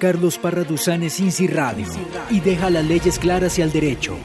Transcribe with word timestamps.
Carlos 0.00 0.38
Parraduzán 0.38 1.02
es 1.02 1.20
Inci 1.20 1.46
Radio 1.46 1.86
y 2.30 2.40
deja 2.40 2.70
las 2.70 2.86
leyes 2.86 3.18
claras 3.18 3.58
y 3.58 3.62
al 3.62 3.70
derecho. 3.70 4.16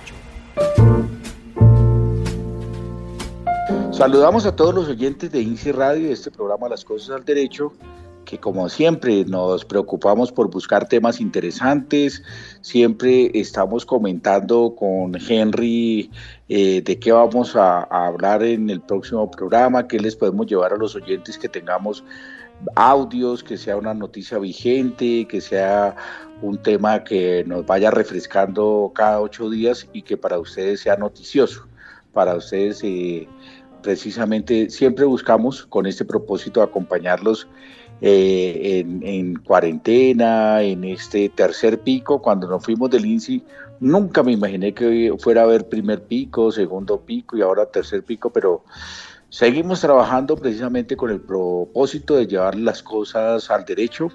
Saludamos 3.92 4.46
a 4.46 4.56
todos 4.56 4.74
los 4.74 4.88
oyentes 4.88 5.30
de 5.32 5.42
INSI 5.42 5.74
Radio, 5.74 6.12
este 6.14 6.32
programa 6.32 6.70
Las 6.70 6.86
Cosas 6.86 7.10
al 7.10 7.26
Derecho, 7.26 7.74
que 8.24 8.38
como 8.38 8.70
siempre 8.70 9.26
nos 9.26 9.66
preocupamos 9.66 10.32
por 10.32 10.50
buscar 10.50 10.88
temas 10.88 11.20
interesantes, 11.20 12.24
siempre 12.62 13.32
estamos 13.34 13.86
comentando 13.86 14.76
con 14.78 15.14
Henry 15.16 16.10
eh, 16.48 16.82
de 16.82 17.00
qué 17.00 17.12
vamos 17.12 17.56
a, 17.58 17.84
hablar 17.84 18.44
en 18.44 18.70
el 18.70 18.80
próximo 18.80 19.30
programa, 19.30 19.90
qué 19.90 20.00
les 20.00 20.16
podemos 20.16 20.48
llevar 20.48 20.72
a 20.72 20.78
los 20.78 20.96
oyentes 20.96 21.38
que 21.38 21.50
tengamos 21.50 22.04
audios, 22.76 23.44
que 23.44 23.58
sea 23.58 23.78
una 23.78 23.94
noticia 23.94 24.38
vigente, 24.38 25.28
que 25.28 25.42
sea 25.42 25.96
un 26.42 26.58
tema 26.58 27.04
que 27.04 27.44
nos 27.46 27.66
vaya 27.66 27.92
refrescando 27.92 28.92
cada 28.94 29.22
ocho 29.22 29.50
días 29.50 29.88
y 29.94 30.02
que 30.02 30.18
para 30.18 30.40
ustedes 30.40 30.82
sea 30.82 30.98
noticioso, 30.98 31.68
para 32.14 32.36
ustedes 32.36 32.82
eh, 32.84 33.28
precisamente 33.82 34.70
siempre 34.70 35.06
buscamos 35.06 35.66
con 35.66 35.86
este 35.86 36.06
propósito 36.06 36.62
acompañarlos 36.62 37.48
eh, 38.02 38.84
en, 38.86 39.36
cuarentena, 39.36 40.62
en 40.62 40.84
este 40.84 41.30
tercer 41.30 41.80
pico, 41.80 42.22
cuando 42.22 42.48
nos 42.48 42.64
fuimos 42.64 42.90
del 42.90 43.06
INSI, 43.06 43.42
nunca 43.80 44.22
me 44.22 44.34
imaginé 44.34 44.74
que 44.74 45.14
fuera 45.18 45.42
a 45.42 45.44
haber 45.46 45.70
primer 45.70 46.04
pico, 46.04 46.52
segundo 46.52 47.00
pico 47.00 47.38
y 47.38 47.42
ahora 47.42 47.66
tercer 47.68 48.04
pico, 48.04 48.32
pero 48.32 48.64
seguimos 49.36 49.82
trabajando 49.82 50.38
precisamente 50.38 50.96
con 50.96 51.12
el 51.12 51.20
propósito 51.20 52.16
de 52.16 52.26
llevar 52.26 52.56
las 52.56 52.82
cosas 52.82 53.52
al 53.52 53.66
derecho 53.66 54.08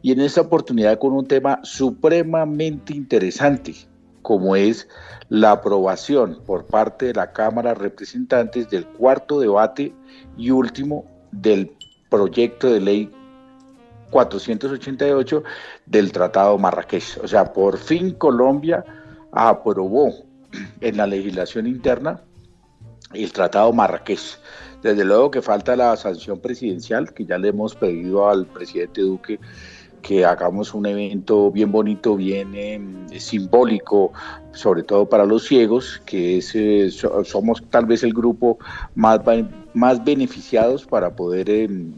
y 0.00 0.10
en 0.10 0.22
esta 0.22 0.40
oportunidad 0.40 0.98
con 0.98 1.12
un 1.12 1.26
tema 1.26 1.60
supremamente 1.64 2.94
interesante, 2.94 3.74
como 4.22 4.56
es 4.56 4.88
la 5.28 5.50
aprobación 5.50 6.40
por 6.46 6.64
parte 6.64 7.04
de 7.04 7.12
la 7.12 7.30
Cámara 7.30 7.74
de 7.74 7.80
Representantes 7.80 8.70
del 8.70 8.86
cuarto 8.86 9.38
debate 9.38 9.92
y 10.38 10.50
último 10.50 11.04
del 11.30 11.70
proyecto 12.08 12.72
de 12.72 12.80
ley 12.80 13.10
488 14.12 15.42
del 15.84 16.10
Tratado 16.10 16.56
Marrakech. 16.56 17.18
O 17.22 17.28
sea, 17.28 17.52
por 17.52 17.76
fin 17.76 18.12
Colombia 18.12 18.82
aprobó 19.30 20.10
en 20.80 20.96
la 20.96 21.06
legislación 21.06 21.66
interna 21.66 22.22
el 23.14 23.32
Tratado 23.32 23.72
Marrakech. 23.72 24.38
Desde 24.82 25.04
luego 25.04 25.30
que 25.30 25.40
falta 25.40 25.76
la 25.76 25.96
sanción 25.96 26.40
presidencial, 26.40 27.12
que 27.14 27.24
ya 27.24 27.38
le 27.38 27.48
hemos 27.48 27.74
pedido 27.74 28.28
al 28.28 28.46
presidente 28.46 29.00
Duque 29.00 29.40
que 30.04 30.24
hagamos 30.26 30.74
un 30.74 30.84
evento 30.84 31.50
bien 31.50 31.72
bonito, 31.72 32.14
bien 32.14 32.54
em, 32.54 33.08
simbólico, 33.18 34.12
sobre 34.52 34.82
todo 34.82 35.08
para 35.08 35.24
los 35.24 35.46
ciegos, 35.46 36.02
que 36.04 36.36
es, 36.38 36.54
eh, 36.54 36.90
somos 37.24 37.64
tal 37.70 37.86
vez 37.86 38.02
el 38.02 38.12
grupo 38.12 38.58
más, 38.94 39.20
más 39.72 40.04
beneficiados 40.04 40.84
para 40.84 41.16
poder 41.16 41.48
em, 41.48 41.94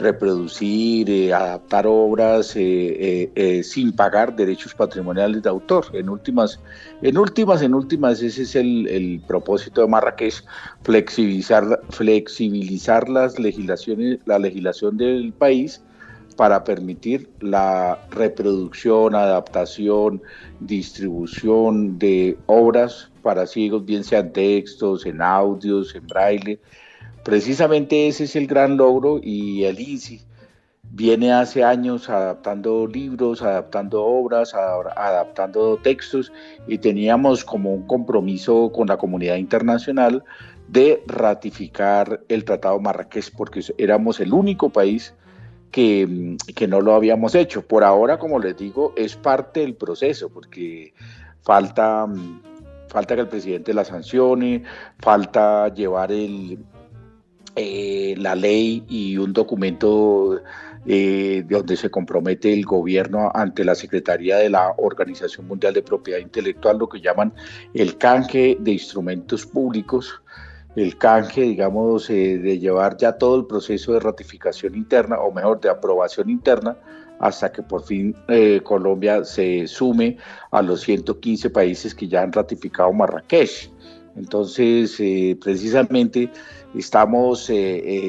reproducir, 0.00 1.08
eh, 1.08 1.32
adaptar 1.32 1.86
obras 1.86 2.52
eh, 2.56 3.60
sin 3.62 3.92
pagar 3.92 4.34
derechos 4.34 4.74
patrimoniales 4.74 5.42
de 5.42 5.48
autor. 5.48 5.86
En 5.92 6.08
últimas, 6.08 6.58
en 7.02 7.16
últimas, 7.16 7.62
en 7.62 7.74
últimas, 7.74 8.22
ese 8.22 8.42
es 8.42 8.56
el, 8.56 8.88
el 8.88 9.20
propósito 9.26 9.82
de 9.82 9.88
Marrakech, 9.88 10.42
flexibilizar, 10.82 11.80
flexibilizar 11.90 13.08
las 13.08 13.38
legislaciones, 13.38 14.18
la 14.26 14.38
legislación 14.38 14.96
del 14.96 15.32
país 15.32 15.80
para 16.40 16.64
permitir 16.64 17.28
la 17.40 17.98
reproducción, 18.10 19.14
adaptación, 19.14 20.22
distribución 20.60 21.98
de 21.98 22.38
obras 22.46 23.10
para 23.20 23.46
ciegos, 23.46 23.84
bien 23.84 24.04
sean 24.04 24.32
textos, 24.32 25.04
en 25.04 25.20
audios, 25.20 25.94
en 25.94 26.06
braille. 26.06 26.58
Precisamente 27.24 28.08
ese 28.08 28.24
es 28.24 28.36
el 28.36 28.46
gran 28.46 28.76
logro 28.76 29.20
y 29.22 29.64
el 29.64 29.78
INSI 29.78 30.22
viene 30.92 31.32
hace 31.32 31.62
años 31.62 32.08
adaptando 32.08 32.86
libros, 32.86 33.42
adaptando 33.42 34.04
obras, 34.04 34.54
adaptando 34.54 35.76
textos 35.76 36.32
y 36.66 36.78
teníamos 36.78 37.44
como 37.44 37.72
un 37.72 37.86
compromiso 37.86 38.72
con 38.72 38.88
la 38.88 38.96
comunidad 38.96 39.36
internacional 39.36 40.24
de 40.68 41.02
ratificar 41.06 42.20
el 42.28 42.44
Tratado 42.44 42.80
Marrakech 42.80 43.32
porque 43.36 43.60
éramos 43.78 44.20
el 44.20 44.32
único 44.32 44.70
país 44.70 45.14
que, 45.70 46.36
no 46.68 46.80
lo 46.80 46.94
habíamos 46.94 47.34
hecho. 47.34 47.62
Por 47.62 47.84
ahora, 47.84 48.18
como 48.18 48.38
les 48.38 48.56
digo, 48.56 48.92
es 48.96 49.16
parte 49.16 49.60
del 49.60 49.74
proceso, 49.74 50.28
porque 50.28 50.92
falta, 51.42 52.06
falta 52.88 53.14
que 53.14 53.20
el 53.20 53.28
presidente 53.28 53.74
la 53.74 53.84
sancione, 53.84 54.64
falta 54.98 55.68
llevar 55.72 56.10
el, 56.12 56.58
eh, 57.56 58.14
la 58.18 58.34
ley 58.34 58.84
y 58.88 59.16
un 59.16 59.32
documento 59.32 60.40
eh, 60.86 61.44
donde 61.46 61.76
se 61.76 61.90
compromete 61.90 62.52
el 62.52 62.64
gobierno 62.64 63.30
ante 63.34 63.64
la 63.64 63.74
Secretaría 63.74 64.38
de 64.38 64.48
la 64.48 64.72
Organización 64.78 65.46
Mundial 65.46 65.74
de 65.74 65.82
Propiedad 65.82 66.20
Intelectual, 66.20 66.78
lo 66.78 66.88
que 66.88 67.00
llaman 67.00 67.34
el 67.74 67.98
canje 67.98 68.56
de 68.58 68.72
instrumentos 68.72 69.44
públicos 69.44 70.22
el 70.76 70.96
canje, 70.96 71.42
digamos, 71.42 72.08
eh, 72.10 72.38
de 72.38 72.58
llevar 72.58 72.96
ya 72.96 73.12
todo 73.12 73.36
el 73.36 73.46
proceso 73.46 73.92
de 73.92 74.00
ratificación 74.00 74.76
interna, 74.76 75.18
o 75.18 75.32
mejor, 75.32 75.60
de 75.60 75.68
aprobación 75.68 76.30
interna, 76.30 76.76
hasta 77.18 77.50
que 77.50 77.62
por 77.62 77.82
fin 77.82 78.14
eh, 78.28 78.60
Colombia 78.62 79.24
se 79.24 79.66
sume 79.66 80.16
a 80.52 80.62
los 80.62 80.82
115 80.82 81.50
países 81.50 81.94
que 81.94 82.08
ya 82.08 82.22
han 82.22 82.32
ratificado 82.32 82.92
Marrakech. 82.92 83.70
Entonces, 84.16 84.96
precisamente 85.40 86.30
estamos 86.74 87.50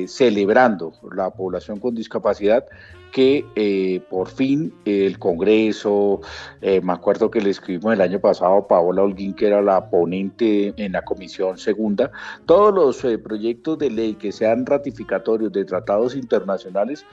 celebrando 0.07 0.93
la 1.13 1.29
población 1.31 1.79
con 1.79 1.95
discapacidad 1.95 2.65
que 3.11 3.45
eh, 3.55 4.01
por 4.09 4.29
fin 4.29 4.73
el 4.85 5.19
Congreso, 5.19 6.21
eh, 6.61 6.81
me 6.81 6.93
acuerdo 6.93 7.29
que 7.29 7.41
le 7.41 7.49
escribimos 7.49 7.93
el 7.93 8.01
año 8.01 8.19
pasado 8.19 8.67
Paola 8.67 9.03
Holguín, 9.03 9.33
que 9.33 9.47
era 9.47 9.61
la 9.61 9.89
ponente 9.89 10.73
en 10.77 10.93
la 10.93 11.03
Comisión 11.03 11.57
Segunda, 11.57 12.11
todos 12.45 12.73
los 12.73 13.03
eh, 13.03 13.17
proyectos 13.17 13.77
de 13.77 13.89
ley 13.89 14.13
que 14.15 14.31
sean 14.31 14.65
ratificatorios 14.65 15.51
de 15.51 15.65
tratados 15.65 16.15
internacionales 16.15 17.05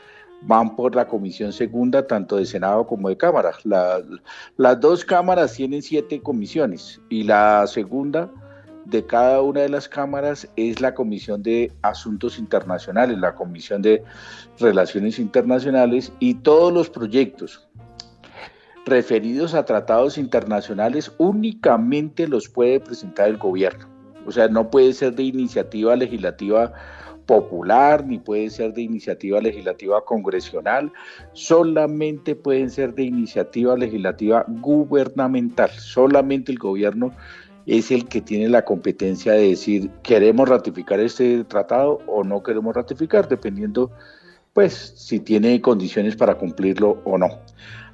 van 0.42 0.76
por 0.76 0.94
la 0.94 1.08
Comisión 1.08 1.52
Segunda, 1.52 2.06
tanto 2.06 2.36
de 2.36 2.46
Senado 2.46 2.86
como 2.86 3.08
de 3.08 3.16
Cámara. 3.16 3.50
las 3.64 4.80
dos 4.80 5.04
cámaras 5.04 5.54
tienen 5.54 5.82
siete 5.82 6.20
comisiones 6.22 7.00
y 7.08 7.24
la 7.24 7.66
segunda 7.66 8.30
de 8.88 9.04
cada 9.04 9.42
una 9.42 9.60
de 9.60 9.68
las 9.68 9.88
cámaras 9.88 10.48
es 10.56 10.80
la 10.80 10.94
Comisión 10.94 11.42
de 11.42 11.70
Asuntos 11.82 12.38
Internacionales, 12.38 13.18
la 13.18 13.34
Comisión 13.34 13.82
de 13.82 14.02
Relaciones 14.58 15.18
Internacionales 15.18 16.12
y 16.20 16.34
todos 16.34 16.72
los 16.72 16.88
proyectos 16.88 17.68
referidos 18.86 19.52
a 19.52 19.66
tratados 19.66 20.16
internacionales 20.16 21.12
únicamente 21.18 22.26
los 22.26 22.48
puede 22.48 22.80
presentar 22.80 23.28
el 23.28 23.36
gobierno. 23.36 23.86
O 24.26 24.32
sea, 24.32 24.48
no 24.48 24.70
puede 24.70 24.94
ser 24.94 25.14
de 25.14 25.24
iniciativa 25.24 25.94
legislativa 25.94 26.72
popular, 27.26 28.06
ni 28.06 28.18
puede 28.18 28.48
ser 28.48 28.72
de 28.72 28.80
iniciativa 28.80 29.38
legislativa 29.38 30.02
congresional, 30.02 30.90
solamente 31.34 32.34
pueden 32.34 32.70
ser 32.70 32.94
de 32.94 33.02
iniciativa 33.02 33.76
legislativa 33.76 34.46
gubernamental. 34.48 35.68
Solamente 35.68 36.50
el 36.52 36.58
gobierno 36.58 37.12
es 37.68 37.90
el 37.90 38.08
que 38.08 38.22
tiene 38.22 38.48
la 38.48 38.64
competencia 38.64 39.32
de 39.32 39.50
decir 39.50 39.90
queremos 40.02 40.48
ratificar 40.48 41.00
este 41.00 41.44
tratado 41.44 42.00
o 42.06 42.24
no 42.24 42.42
queremos 42.42 42.74
ratificar, 42.74 43.28
dependiendo 43.28 43.90
pues 44.54 44.94
si 44.96 45.20
tiene 45.20 45.60
condiciones 45.60 46.16
para 46.16 46.36
cumplirlo 46.36 47.00
o 47.04 47.18
no. 47.18 47.28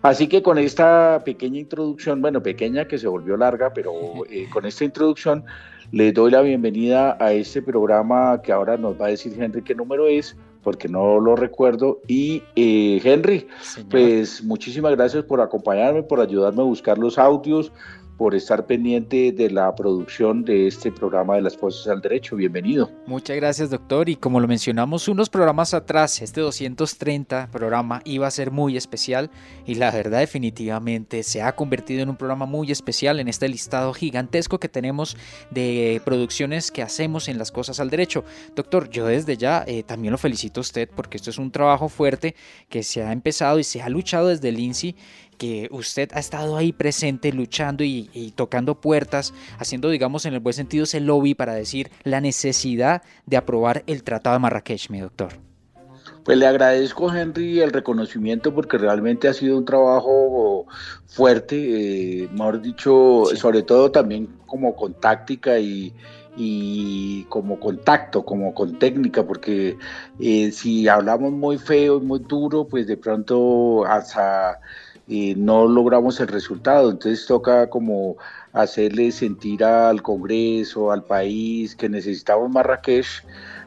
Así 0.01 0.29
que 0.29 0.43
con 0.43 0.59
esta 0.59 1.23
pequeña 1.25 1.59
introducción, 1.59 2.21
bueno, 2.23 2.43
pequeña 2.43 2.87
que 2.87 2.99
se 2.99 3.09
volvió 3.09 3.37
larga, 3.37 3.73
pero 3.75 3.93
eh, 4.31 4.47
con 4.53 4.65
esta 4.65 4.85
introducción 4.85 5.45
le 5.91 6.13
doy 6.13 6.31
la 6.31 6.41
bienvenida 6.41 7.17
a 7.21 7.33
este 7.33 7.61
programa 7.61 8.41
que 8.43 8.53
ahora 8.53 8.77
nos 8.77 9.01
va 9.01 9.07
a 9.07 9.11
decir 9.11 9.35
Henry 9.37 9.63
qué 9.63 9.75
número 9.75 10.07
es, 10.07 10.37
porque 10.63 10.89
no 10.89 11.21
lo 11.21 11.37
recuerdo. 11.37 12.01
Y 12.07 12.43
eh, 12.55 13.01
Henry, 13.03 13.49
pues 13.91 14.43
muchísimas 14.45 14.93
gracias 14.95 15.25
por 15.25 15.41
acompañarme, 15.41 16.03
por 16.03 16.21
ayudarme 16.21 16.63
a 16.63 16.67
buscar 16.67 16.97
los 16.97 17.19
audios, 17.19 17.73
por 18.17 18.35
estar 18.35 18.67
pendiente 18.67 19.33
de 19.33 19.51
la 19.51 19.75
producción 19.75 20.45
de 20.45 20.67
este 20.67 20.93
programa 20.93 21.35
de 21.35 21.43
las 21.43 21.57
Cosas 21.57 21.89
al 21.89 22.01
Derecho. 22.01 22.37
Bienvenido. 22.37 22.91
Muchas 23.07 23.37
gracias, 23.37 23.71
doctor. 23.71 24.09
Y 24.09 24.17
como 24.17 24.41
lo 24.41 24.49
mencionamos 24.49 25.09
unos 25.09 25.29
programas 25.29 25.75
atrás, 25.75 26.23
este 26.23 26.41
230 26.41 27.49
programa 27.51 28.01
iba 28.05 28.27
a 28.27 28.31
ser 28.31 28.51
muy 28.51 28.77
especial 28.77 29.31
y 29.67 29.75
la 29.75 29.91
verdad 29.91 30.21
definitivamente 30.21 31.23
se 31.23 31.43
ha 31.43 31.55
convertido 31.55 32.03
en 32.03 32.09
un 32.09 32.17
programa 32.17 32.47
muy 32.47 32.71
especial 32.71 33.21
en 33.21 33.29
este 33.29 33.49
listado 33.49 33.93
gigantesco 33.93 34.59
que 34.59 34.69
tenemos 34.69 35.17
de 35.51 36.01
producciones 36.05 36.71
que 36.71 36.83
hacemos 36.83 37.29
en 37.29 37.39
las 37.39 37.51
Cosas 37.51 37.81
al 37.81 37.91
Derecho. 37.91 38.25
Doctor, 38.55 38.91
yo 38.91 39.07
desde 39.07 39.37
ya 39.37 39.65
eh, 39.67 39.83
también 39.83 40.13
lo 40.13 40.19
felicito 40.19 40.61
a 40.61 40.63
usted 40.63 40.89
porque 40.95 41.17
esto 41.17 41.31
es 41.31 41.39
un 41.39 41.51
trabajo 41.51 41.89
fuerte 41.89 42.35
que 42.69 42.83
se 42.83 43.03
ha 43.03 43.13
empezado 43.13 43.59
y 43.59 43.65
se 43.65 43.83
ha 43.83 43.89
luchado 43.89 44.29
desde 44.29 44.49
el 44.49 44.59
INSI 44.59 44.97
que 45.35 45.69
usted 45.71 46.11
ha 46.15 46.19
estado 46.19 46.57
ahí 46.57 46.73
presente 46.73 47.33
luchando 47.33 47.85
y, 47.85 48.33
tocando 48.37 48.81
puertas, 48.81 49.35
haciendo, 49.59 49.91
digamos, 49.91 50.27
en 50.27 50.35
el 50.35 50.41
buen 50.41 50.55
sentido 50.55 50.85
ese 50.85 51.01
lobby 51.01 51.35
para 51.35 51.55
decir 51.55 51.91
la 52.03 52.21
necesidad 52.21 53.03
de 53.27 53.37
aprobar 53.37 53.85
el 53.87 54.03
Tratado 54.03 54.35
de 54.35 54.41
Marrakech, 54.41 54.91
mi 54.91 55.01
doctor. 55.01 55.35
Pues 56.25 56.39
le 56.39 56.47
agradezco, 56.47 57.13
Henry, 57.13 57.61
el 57.61 57.71
reconocimiento 57.71 58.55
porque 58.55 58.79
realmente 58.79 59.29
ha 59.29 59.35
sido 59.35 59.59
un 59.59 59.67
trabajo 59.67 60.67
fuerte, 61.07 62.23
eh, 62.23 62.29
mejor 62.33 62.63
dicho, 62.63 63.25
sobre 63.35 63.63
todo 63.63 63.91
también 63.91 64.29
como 64.47 64.75
con 64.75 64.95
táctica 64.95 65.59
y, 65.59 65.93
como 67.29 67.61
contacto, 67.61 68.25
como 68.25 68.55
con 68.55 68.79
técnica, 68.79 69.27
porque 69.27 69.77
eh, 70.19 70.51
si 70.51 70.89
hablamos 70.89 71.33
muy 71.33 71.59
feo 71.59 71.99
y 71.99 72.01
muy 72.01 72.21
duro, 72.21 72.67
pues 72.67 72.87
de 72.87 72.97
pronto 72.97 73.85
hasta 73.85 74.61
y 75.07 75.35
no 75.35 75.67
logramos 75.67 76.21
el 76.21 76.29
resultado. 76.29 76.91
Entonces 76.91 77.27
toca 77.27 77.69
como 77.69 78.17
hacerle 78.53 79.11
sentir 79.13 79.65
al 79.65 80.03
Congreso, 80.03 80.93
al 80.93 81.05
país, 81.05 81.75
que 81.77 81.89
necesitamos 81.89 82.51
Marrakech, 82.51 83.25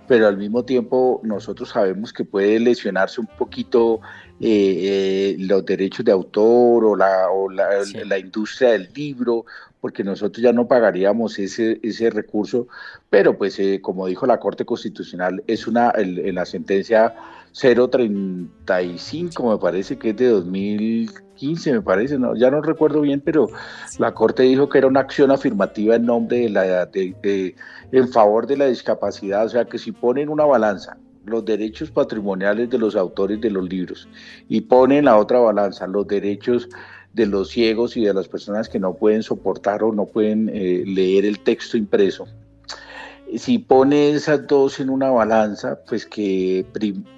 pero 0.08 0.28
al 0.28 0.38
mismo 0.38 0.64
tiempo 0.64 1.20
nosotros 1.24 1.70
sabemos 1.70 2.14
que 2.14 2.24
puede 2.24 2.60
lesionarse 2.60 3.20
un 3.20 3.28
poquito 3.28 4.00
eh, 4.40 5.36
eh, 5.36 5.36
los 5.40 5.66
derechos 5.66 6.06
de 6.06 6.12
autor 6.12 6.86
o, 6.86 6.96
la, 6.96 7.30
o 7.30 7.50
la, 7.50 8.18
industria 8.18 8.70
del 8.72 8.90
libro, 8.96 9.46
porque 9.82 10.04
nosotros 10.04 10.42
ya 10.42 10.54
no 10.54 10.68
pagaríamos 10.68 11.38
ese, 11.40 11.80
ese 11.84 12.10
recurso, 12.10 12.68
pero 13.10 13.38
pues 13.38 13.60
eh, 13.60 13.82
como 13.82 14.08
dijo 14.08 14.26
la 14.26 14.40
Corte 14.40 14.64
Constitucional, 14.66 15.44
es 15.48 15.68
una, 15.68 15.92
en 15.96 16.36
la 16.36 16.46
sentencia 16.46 17.14
035 17.60 19.52
me 19.52 19.58
parece 19.58 19.98
que 19.98 20.12
es 20.12 20.18
de 20.18 20.28
2000 20.28 21.27
15, 21.38 21.72
me 21.72 21.82
parece, 21.82 22.20
no, 22.20 22.36
ya 22.36 22.52
no 22.52 22.62
recuerdo 22.62 23.02
bien, 23.02 23.22
pero 23.24 23.48
la 23.98 24.14
Corte 24.14 24.44
dijo 24.44 24.68
que 24.68 24.80
era 24.80 24.88
una 24.88 25.00
acción 25.00 25.32
afirmativa 25.32 25.96
en 25.96 26.06
nombre 26.06 26.40
de 26.40 26.50
la, 26.50 26.86
de, 26.88 27.56
en 27.92 28.08
favor 28.10 28.48
de 28.48 28.58
la 28.58 28.66
discapacidad, 28.66 29.46
o 29.46 29.50
sea 29.50 29.66
que 29.66 29.78
si 29.78 29.94
ponen 29.94 30.28
una 30.28 30.46
balanza 30.46 30.98
los 31.26 31.46
derechos 31.46 31.92
patrimoniales 31.92 32.70
de 32.70 32.78
los 32.78 32.96
autores 32.96 33.40
de 33.42 33.52
los 33.52 33.68
libros 33.68 34.08
y 34.48 34.62
ponen 34.62 35.06
la 35.06 35.18
otra 35.18 35.40
balanza 35.40 35.86
los 35.88 36.08
derechos 36.08 36.70
de 37.14 37.26
los 37.26 37.50
ciegos 37.50 37.98
y 37.98 38.06
de 38.06 38.14
las 38.14 38.28
personas 38.28 38.70
que 38.70 38.80
no 38.80 38.94
pueden 38.94 39.24
soportar 39.24 39.84
o 39.84 39.92
no 39.92 40.06
pueden 40.06 40.50
eh, 40.54 40.84
leer 40.86 41.26
el 41.26 41.40
texto 41.40 41.78
impreso, 41.78 42.28
si 43.36 43.60
pone 43.60 44.12
esas 44.12 44.48
dos 44.48 44.80
en 44.80 44.90
una 44.90 45.10
balanza, 45.10 45.80
pues 45.88 46.06
que 46.06 46.66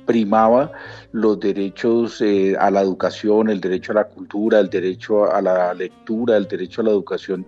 primaba 0.05 0.71
los 1.11 1.39
derechos 1.39 2.21
eh, 2.21 2.55
a 2.59 2.71
la 2.71 2.81
educación, 2.81 3.49
el 3.49 3.61
derecho 3.61 3.91
a 3.91 3.95
la 3.95 4.03
cultura, 4.05 4.59
el 4.59 4.69
derecho 4.69 5.31
a 5.31 5.41
la 5.41 5.73
lectura, 5.73 6.37
el 6.37 6.47
derecho 6.47 6.81
a 6.81 6.85
la 6.85 6.91
educación 6.91 7.45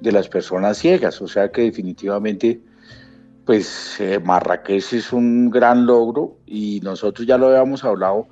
de 0.00 0.12
las 0.12 0.28
personas 0.28 0.78
ciegas. 0.78 1.20
O 1.20 1.26
sea 1.26 1.50
que 1.50 1.62
definitivamente, 1.62 2.60
pues 3.44 4.00
eh, 4.00 4.20
Marrakech 4.20 4.92
es 4.92 5.12
un 5.12 5.50
gran 5.50 5.86
logro 5.86 6.36
y 6.46 6.80
nosotros 6.84 7.26
ya 7.26 7.36
lo 7.36 7.48
habíamos 7.48 7.82
hablado 7.84 8.28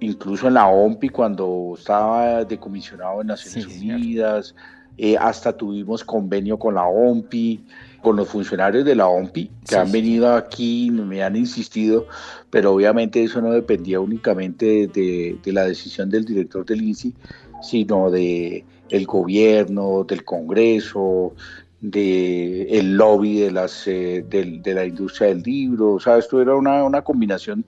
incluso 0.00 0.48
en 0.48 0.54
la 0.54 0.66
OMPI 0.68 1.08
cuando 1.08 1.74
estaba 1.76 2.44
decomisionado 2.44 3.20
en 3.20 3.28
Naciones 3.28 3.66
Unidas, 3.66 4.54
eh, 4.98 5.16
hasta 5.18 5.56
tuvimos 5.56 6.04
convenio 6.04 6.58
con 6.58 6.74
la 6.74 6.86
OMPI 6.86 7.64
con 8.02 8.16
los 8.16 8.28
funcionarios 8.28 8.84
de 8.84 8.94
la 8.94 9.08
OMPI 9.08 9.50
que 9.68 9.76
han 9.76 9.90
venido 9.90 10.34
aquí, 10.34 10.90
me 10.90 11.22
han 11.22 11.36
insistido, 11.36 12.06
pero 12.50 12.72
obviamente 12.72 13.22
eso 13.22 13.40
no 13.40 13.50
dependía 13.50 14.00
únicamente 14.00 14.86
de, 14.86 15.38
la 15.46 15.64
decisión 15.64 16.10
del 16.10 16.24
director 16.24 16.64
del 16.64 16.82
INSI, 16.82 17.14
sino 17.62 18.10
de 18.10 18.64
el 18.90 19.06
gobierno, 19.06 20.04
del 20.04 20.24
Congreso, 20.24 21.34
de 21.80 22.62
el 22.78 22.96
lobby 22.96 23.40
de 23.40 23.50
las 23.50 23.86
eh, 23.86 24.24
de, 24.28 24.74
la 24.74 24.84
industria 24.84 25.28
del 25.28 25.42
libro, 25.42 25.94
o 25.94 26.00
sea, 26.00 26.18
esto 26.18 26.40
era 26.40 26.54
una, 26.54 26.84
una 26.84 27.02
combinación 27.02 27.64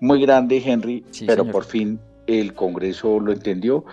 muy 0.00 0.22
grande, 0.22 0.62
Henry, 0.64 1.04
pero 1.26 1.44
por 1.44 1.64
fin 1.64 1.98
el 2.26 2.54
Congreso 2.54 3.18
lo 3.18 3.32
entendió 3.32 3.84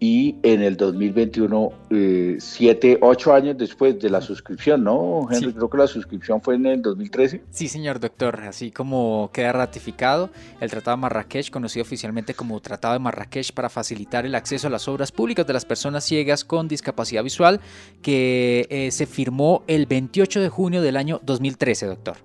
y 0.00 0.36
en 0.42 0.62
el 0.62 0.76
2021, 0.76 1.72
eh, 1.90 2.36
siete, 2.38 2.98
ocho 3.00 3.34
años 3.34 3.58
después 3.58 3.98
de 3.98 4.08
la 4.08 4.20
suscripción, 4.20 4.84
¿no, 4.84 5.26
Henry? 5.30 5.52
Creo 5.52 5.68
que 5.68 5.78
la 5.78 5.88
suscripción 5.88 6.40
fue 6.40 6.54
en 6.54 6.66
el 6.66 6.82
2013. 6.82 7.42
Sí, 7.50 7.66
señor 7.66 7.98
doctor, 7.98 8.40
así 8.42 8.70
como 8.70 9.30
queda 9.32 9.52
ratificado 9.52 10.30
el 10.60 10.70
Tratado 10.70 10.96
de 10.96 11.00
Marrakech, 11.00 11.50
conocido 11.50 11.82
oficialmente 11.82 12.34
como 12.34 12.60
Tratado 12.60 12.94
de 12.94 13.00
Marrakech 13.00 13.52
para 13.52 13.68
facilitar 13.68 14.24
el 14.24 14.36
acceso 14.36 14.68
a 14.68 14.70
las 14.70 14.86
obras 14.86 15.10
públicas 15.10 15.46
de 15.46 15.52
las 15.52 15.64
personas 15.64 16.04
ciegas 16.04 16.44
con 16.44 16.68
discapacidad 16.68 17.24
visual, 17.24 17.60
que 18.00 18.66
eh, 18.70 18.90
se 18.92 19.06
firmó 19.06 19.64
el 19.66 19.86
28 19.86 20.40
de 20.40 20.48
junio 20.48 20.80
del 20.80 20.96
año 20.96 21.20
2013, 21.24 21.86
doctor. 21.86 22.16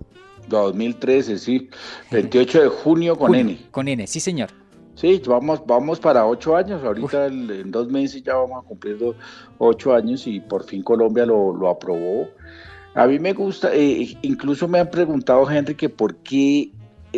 2013, 0.48 1.40
sí, 1.40 1.70
28 2.12 2.64
de 2.64 2.68
junio 2.68 3.18
con 3.18 3.34
N. 3.34 3.58
Con 3.72 3.88
N, 3.88 4.06
sí, 4.06 4.20
señor. 4.20 4.63
Sí, 4.96 5.22
vamos, 5.26 5.62
vamos 5.66 6.00
para 6.00 6.26
ocho 6.26 6.56
años. 6.56 6.84
Ahorita 6.84 7.28
en 7.28 7.72
dos 7.72 7.88
meses 7.88 8.24
ya 8.24 8.36
vamos 8.36 8.64
a 8.64 8.68
cumplir 8.68 8.98
ocho 9.58 9.94
años 9.94 10.28
y 10.28 10.40
por 10.40 10.64
fin 10.64 10.84
Colombia 10.84 11.26
lo, 11.26 11.70
aprobó. 11.70 12.28
A 12.96 13.08
mí 13.08 13.18
me 13.18 13.34
gusta, 13.34 13.74
eh, 13.74 14.16
incluso 14.22 14.68
me 14.68 14.80
han 14.80 14.90
preguntado, 14.90 15.50
Henry, 15.50 15.74
que 15.74 15.90
por 15.90 16.16
qué 16.18 16.72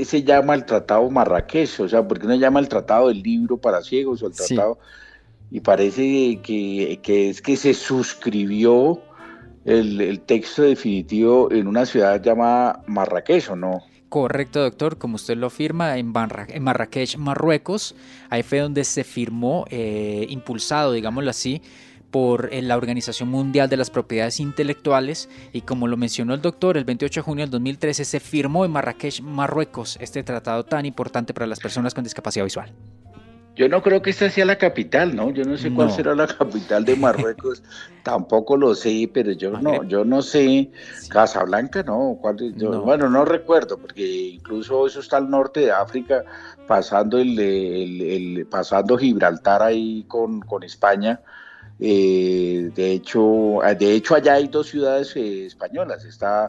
se 0.03 0.23
llama 0.23 0.55
el 0.55 0.65
Tratado 0.65 1.09
Marrakech, 1.09 1.81
o 1.81 1.89
sea, 1.89 2.07
por 2.07 2.19
qué 2.19 2.27
no 2.27 2.35
llama 2.35 2.61
el 2.61 2.69
Tratado 2.69 3.09
del 3.09 3.21
Libro 3.21 3.57
para 3.57 3.81
Ciegos 3.81 4.23
o 4.23 4.27
el 4.27 4.33
Tratado. 4.33 4.79
Y 5.51 5.59
parece 5.59 6.39
que, 6.41 6.99
es 7.03 7.41
que 7.41 7.57
se 7.57 7.73
suscribió 7.73 9.01
el, 9.65 9.99
el 9.99 10.21
texto 10.21 10.63
definitivo 10.63 11.51
en 11.51 11.67
una 11.67 11.85
ciudad 11.85 12.21
llamada 12.21 12.81
Marrakech, 12.87 13.51
¿o 13.51 13.55
no? 13.57 13.83
Correcto, 14.15 14.61
doctor, 14.61 14.97
como 14.97 15.15
usted 15.15 15.35
lo 15.35 15.49
firma, 15.49 15.97
en, 15.97 16.13
Marrakech, 16.13 17.17
Marruecos, 17.17 17.95
ahí 18.29 18.43
fue 18.43 18.59
donde 18.59 18.85
se 18.85 19.03
firmó, 19.03 19.65
eh, 19.69 20.25
impulsado, 20.29 20.93
digámoslo 20.93 21.29
así, 21.29 21.61
por 22.11 22.47
eh, 22.53 22.61
la 22.61 22.77
Organización 22.77 23.27
Mundial 23.27 23.67
de 23.67 23.75
las 23.75 23.89
Propiedades 23.89 24.39
Intelectuales 24.39 25.27
y 25.51 25.63
como 25.63 25.85
lo 25.87 25.97
mencionó 25.97 26.33
el 26.33 26.41
doctor, 26.41 26.77
el 26.77 26.85
28 26.85 27.19
de 27.19 27.23
junio 27.25 27.43
del 27.43 27.51
2013 27.51 28.05
se 28.05 28.21
firmó 28.21 28.63
en 28.63 28.71
Marrakech, 28.71 29.19
Marruecos, 29.19 29.97
este 29.99 30.23
tratado 30.23 30.63
tan 30.63 30.85
importante 30.85 31.33
para 31.33 31.45
las 31.45 31.59
personas 31.59 31.93
con 31.93 32.05
discapacidad 32.05 32.45
visual. 32.45 32.73
Yo 33.55 33.69
no 33.69 33.81
creo 33.81 34.01
que 34.01 34.09
esta 34.09 34.29
sea 34.29 34.43
la 34.43 34.57
capital, 34.57 35.15
¿no? 35.15 35.31
Yo 35.31 35.45
no 35.45 35.55
sé 35.55 35.73
cuál 35.73 35.89
será 35.89 36.13
la 36.13 36.27
capital 36.27 36.83
de 36.83 36.97
Marruecos, 36.97 37.63
tampoco 38.03 38.57
lo 38.57 38.75
sé, 38.75 39.09
pero 39.13 39.31
yo 39.31 39.51
no, 39.51 39.83
yo 39.83 40.03
no 40.03 40.21
sé. 40.21 40.71
Casablanca, 41.09 41.81
no, 41.83 42.19
bueno, 42.83 43.09
no 43.09 43.23
recuerdo, 43.23 43.77
porque 43.77 44.05
incluso 44.05 44.85
eso 44.85 44.99
está 44.99 45.17
al 45.17 45.29
norte 45.29 45.61
de 45.61 45.71
África, 45.71 46.23
pasando 46.67 47.17
el, 47.17 48.45
pasando 48.51 48.97
Gibraltar 48.97 49.63
ahí 49.63 50.03
con, 50.07 50.41
con 50.41 50.63
España. 50.63 51.21
Eh, 51.79 52.71
de 52.73 52.91
hecho, 52.91 53.59
de 53.77 53.93
hecho 53.93 54.15
allá 54.15 54.35
hay 54.35 54.47
dos 54.47 54.67
ciudades 54.67 55.13
eh, 55.15 55.45
españolas, 55.45 56.05
está 56.05 56.47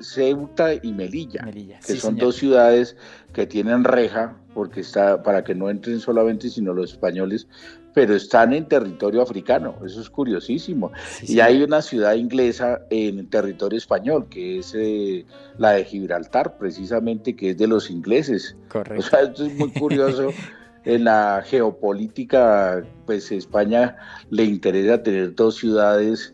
Ceuta 0.00 0.74
y 0.82 0.92
Melilla, 0.92 1.46
que 1.86 1.96
son 1.96 2.16
dos 2.16 2.36
ciudades 2.36 2.96
que 3.34 3.46
tienen 3.46 3.84
reja, 3.84 4.36
porque 4.56 4.80
está 4.80 5.22
para 5.22 5.44
que 5.44 5.54
no 5.54 5.68
entren 5.68 6.00
solamente 6.00 6.48
sino 6.48 6.72
los 6.72 6.92
españoles, 6.92 7.46
pero 7.92 8.14
están 8.14 8.54
en 8.54 8.66
territorio 8.66 9.20
africano, 9.20 9.76
eso 9.84 10.00
es 10.00 10.08
curiosísimo. 10.08 10.92
y 11.22 11.40
hay 11.40 11.62
una 11.62 11.82
ciudad 11.82 12.14
inglesa 12.14 12.80
en 12.88 13.28
territorio 13.28 13.76
español, 13.76 14.28
que 14.30 14.60
es 14.60 14.74
eh, 14.74 15.26
la 15.58 15.72
de 15.72 15.84
Gibraltar, 15.84 16.56
precisamente, 16.56 17.36
que 17.36 17.50
es 17.50 17.58
de 17.58 17.66
los 17.66 17.90
ingleses. 17.90 18.56
Correcto. 18.68 18.98
O 18.98 19.02
sea, 19.02 19.20
esto 19.20 19.44
es 19.44 19.54
muy 19.54 19.70
curioso. 19.72 20.30
en 20.86 21.04
la 21.04 21.42
geopolítica, 21.44 22.82
pues 23.04 23.30
España 23.32 23.96
le 24.30 24.44
interesa 24.44 25.02
tener 25.02 25.34
dos 25.34 25.56
ciudades 25.56 26.32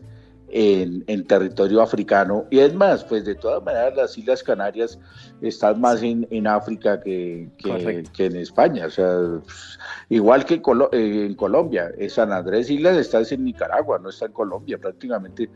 en, 0.53 1.25
territorio 1.25 1.81
africano. 1.81 2.45
Y 2.51 2.59
es 2.59 2.73
más, 2.73 3.03
pues 3.03 3.25
de 3.25 3.35
todas 3.35 3.63
maneras 3.63 3.95
las 3.95 4.17
Islas 4.17 4.43
Canarias 4.43 4.99
están 5.41 5.81
más 5.81 6.01
en, 6.03 6.47
África 6.47 7.01
que, 7.01 7.49
que, 7.57 8.25
en 8.25 8.35
España. 8.35 8.85
O 8.85 8.89
sea, 8.89 9.19
igual 10.09 10.45
que 10.45 10.61
en 10.91 11.35
Colombia, 11.35 11.91
San 12.09 12.31
Andrés 12.31 12.69
Islas 12.69 12.97
está 12.97 13.21
en 13.33 13.43
Nicaragua, 13.43 13.99
no 13.99 14.09
está 14.09 14.27
en 14.27 14.33
Colombia 14.33 14.77
prácticamente. 14.77 15.49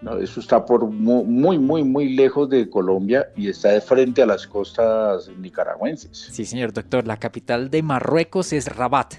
No, 0.00 0.18
eso 0.18 0.40
está 0.40 0.66
por 0.66 0.84
muy, 0.86 1.58
muy, 1.58 1.84
muy 1.84 2.08
lejos 2.14 2.48
de 2.48 2.68
Colombia 2.68 3.28
y 3.36 3.48
está 3.48 3.68
de 3.68 3.80
frente 3.80 4.22
a 4.22 4.26
las 4.26 4.48
costas 4.48 5.30
nicaragüenses. 5.38 6.28
Sí, 6.32 6.44
señor 6.44 6.72
doctor. 6.72 7.06
La 7.06 7.18
capital 7.18 7.70
de 7.70 7.84
Marruecos 7.84 8.52
es 8.52 8.74
Rabat. 8.74 9.14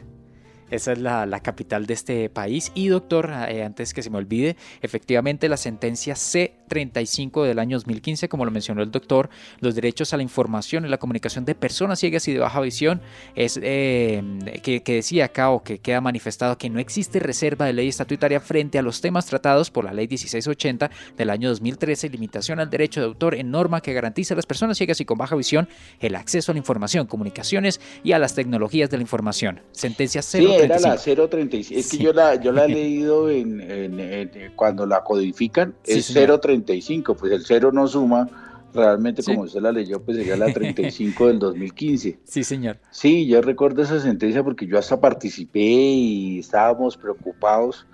Esa 0.70 0.94
es 0.94 1.00
la, 1.00 1.40
capital 1.42 1.86
de 1.86 1.94
este 1.94 2.30
país. 2.30 2.72
Y 2.74 2.88
doctor, 2.88 3.32
eh, 3.50 3.64
antes 3.64 3.94
que 3.94 4.02
se 4.02 4.10
me 4.10 4.18
olvide, 4.18 4.56
efectivamente 4.82 5.50
la 5.50 5.58
sentencia 5.58 6.14
C35 6.16 7.46
del 7.46 7.60
año 7.60 7.78
2015, 7.78 8.30
como 8.30 8.46
lo 8.46 8.52
mencionó 8.52 8.82
el 8.82 8.92
doctor, 8.92 9.30
los 9.60 9.76
derechos 9.76 10.14
a 10.14 10.18
la 10.18 10.24
información 10.24 10.86
y 10.86 10.90
la 10.90 10.98
comunicación 10.98 11.46
de 11.46 11.56
personas 11.56 12.00
ciegas 12.00 12.28
y 12.28 12.34
de 12.34 12.40
baja 12.40 12.62
visión, 12.62 13.02
es 13.36 13.60
eh, 13.62 14.24
que, 14.64 14.82
decía 14.86 15.26
acá 15.26 15.50
o 15.50 15.64
que 15.64 15.80
queda 15.80 16.02
manifestado 16.02 16.58
que 16.58 16.70
no 16.70 16.80
existe 16.80 17.20
reserva 17.20 17.66
de 17.66 17.74
ley 17.74 17.90
estatutaria 17.90 18.40
frente 18.40 18.80
a 18.80 18.82
los 18.82 19.02
temas 19.02 19.26
tratados 19.26 19.70
por 19.70 19.86
la 19.86 19.94
ley 19.94 20.08
1680 20.08 20.90
del 21.18 21.30
año 21.30 21.50
2013, 21.50 22.10
limitación 22.10 22.60
al 22.60 22.70
derecho 22.70 23.00
de 23.00 23.08
autor 23.08 23.36
en 23.36 23.52
norma 23.52 23.82
que 23.82 23.94
garantiza 23.94 24.34
a 24.34 24.38
las 24.38 24.46
personas 24.46 24.78
ciegas 24.78 25.00
y 25.02 25.06
con 25.06 25.18
baja 25.18 25.36
visión 25.36 25.68
el 26.00 26.16
acceso 26.16 26.52
a 26.52 26.54
la 26.54 26.60
información, 26.60 27.08
comunicaciones 27.08 27.82
y 28.04 28.14
a 28.14 28.20
las 28.20 28.36
tecnologías 28.36 28.90
de 28.90 28.98
la 28.98 29.04
información. 29.04 29.62
Sentencia 29.72 30.22
C 30.22 30.53
era 30.60 30.80
la 30.80 30.98
035. 30.98 31.80
Es 31.80 31.90
que 31.90 31.98
yo 31.98 32.14
la, 32.14 32.36
yo 32.36 32.52
la 32.52 32.66
he 32.66 32.70
leído 32.70 33.30
en, 33.30 34.52
cuando 34.56 34.86
la 34.86 35.04
codifican, 35.04 35.76
es 35.86 36.14
035, 36.14 37.16
pues 37.16 37.32
el 37.32 37.46
0 37.46 37.72
no 37.74 37.88
suma. 37.88 38.30
Realmente, 38.74 39.22
como 39.22 39.42
usted 39.42 39.62
la 39.62 39.72
leyó, 39.72 40.02
pues 40.02 40.18
sería 40.18 40.36
la 40.36 40.52
35 40.52 41.28
del 41.28 41.38
2015. 41.38 42.18
Sí, 42.26 42.44
señor. 42.44 42.80
Sí, 42.90 43.28
yo 43.28 43.40
recuerdo 43.40 43.84
esa 43.84 44.00
sentencia 44.00 44.44
porque 44.44 44.66
yo 44.66 44.80
hasta 44.80 45.00
participé 45.00 45.60
y 45.60 46.40
estábamos 46.40 46.98
preocupados 46.98 47.86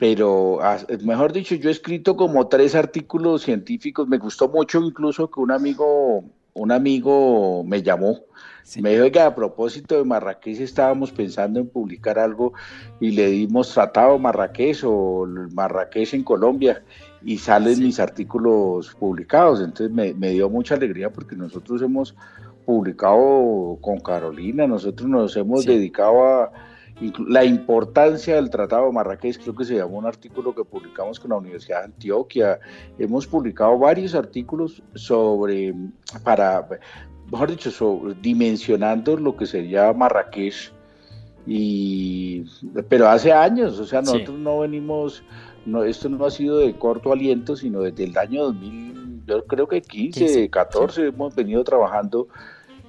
pero 0.00 0.62
ah, 0.62 0.78
mejor 1.04 1.30
dicho, 1.30 1.54
yo 1.56 1.68
he 1.68 1.72
escrito 1.72 2.16
como 2.16 2.48
tres 2.48 2.74
artículos 2.74 3.42
científicos, 3.42 4.08
me 4.08 4.16
gustó 4.16 4.48
mucho 4.48 4.80
incluso 4.80 5.30
que 5.30 5.40
un 5.40 5.50
amigo, 5.50 6.24
un 6.54 6.72
amigo 6.72 7.62
me 7.64 7.82
llamó 7.82 8.20
me 8.78 8.90
dijo 8.90 9.10
que 9.10 9.20
a 9.20 9.34
propósito 9.34 9.96
de 9.96 10.04
Marrakech 10.04 10.60
estábamos 10.60 11.10
pensando 11.10 11.58
en 11.58 11.68
publicar 11.68 12.18
algo 12.18 12.52
y 13.00 13.10
le 13.10 13.26
dimos 13.28 13.72
tratado 13.74 14.18
Marrakech 14.18 14.84
o 14.84 15.26
Marrakech 15.52 16.14
en 16.14 16.22
Colombia 16.22 16.84
y 17.22 17.38
salen 17.38 17.80
mis 17.80 17.98
artículos 17.98 18.94
publicados. 18.94 19.60
Entonces 19.60 19.90
me, 19.90 20.30
dio 20.30 20.48
mucha 20.48 20.74
alegría 20.74 21.10
porque 21.10 21.34
nosotros 21.34 21.82
hemos 21.82 22.14
publicado 22.64 23.78
con 23.80 23.98
Carolina, 23.98 24.66
nosotros 24.66 25.08
nos 25.08 25.36
hemos 25.36 25.64
dedicado 25.64 26.24
a 26.24 26.52
la 27.26 27.44
importancia 27.44 28.36
del 28.36 28.50
Tratado 28.50 28.86
de 28.86 28.92
Marrakech, 28.92 29.40
creo 29.40 29.54
que 29.54 29.64
se 29.64 29.76
llamó 29.76 29.98
un 29.98 30.06
artículo 30.06 30.54
que 30.54 30.64
publicamos 30.64 31.18
con 31.18 31.30
la 31.30 31.38
Universidad 31.38 31.78
de 31.78 31.84
Antioquia. 31.86 32.60
Hemos 32.98 33.26
publicado 33.26 33.78
varios 33.78 34.14
artículos 34.14 34.82
sobre, 34.94 35.74
para, 36.22 36.68
mejor 37.30 37.50
dicho, 37.50 38.00
dimensionando 38.20 39.16
lo 39.16 39.36
que 39.36 39.46
sería 39.46 39.92
Marrakech. 39.92 40.72
Y, 41.46 42.44
pero 42.88 43.08
hace 43.08 43.32
años, 43.32 43.78
o 43.78 43.86
sea, 43.86 44.02
nosotros 44.02 44.38
no 44.38 44.60
venimos, 44.60 45.22
no, 45.64 45.82
esto 45.84 46.08
no 46.08 46.24
ha 46.26 46.30
sido 46.30 46.58
de 46.58 46.74
corto 46.74 47.12
aliento, 47.12 47.56
sino 47.56 47.80
desde 47.80 48.04
el 48.04 48.16
año 48.18 48.44
2000, 48.44 49.22
yo 49.26 49.44
creo 49.46 49.66
que 49.66 49.80
15, 49.80 50.50
14, 50.50 51.06
hemos 51.08 51.34
venido 51.34 51.64
trabajando 51.64 52.28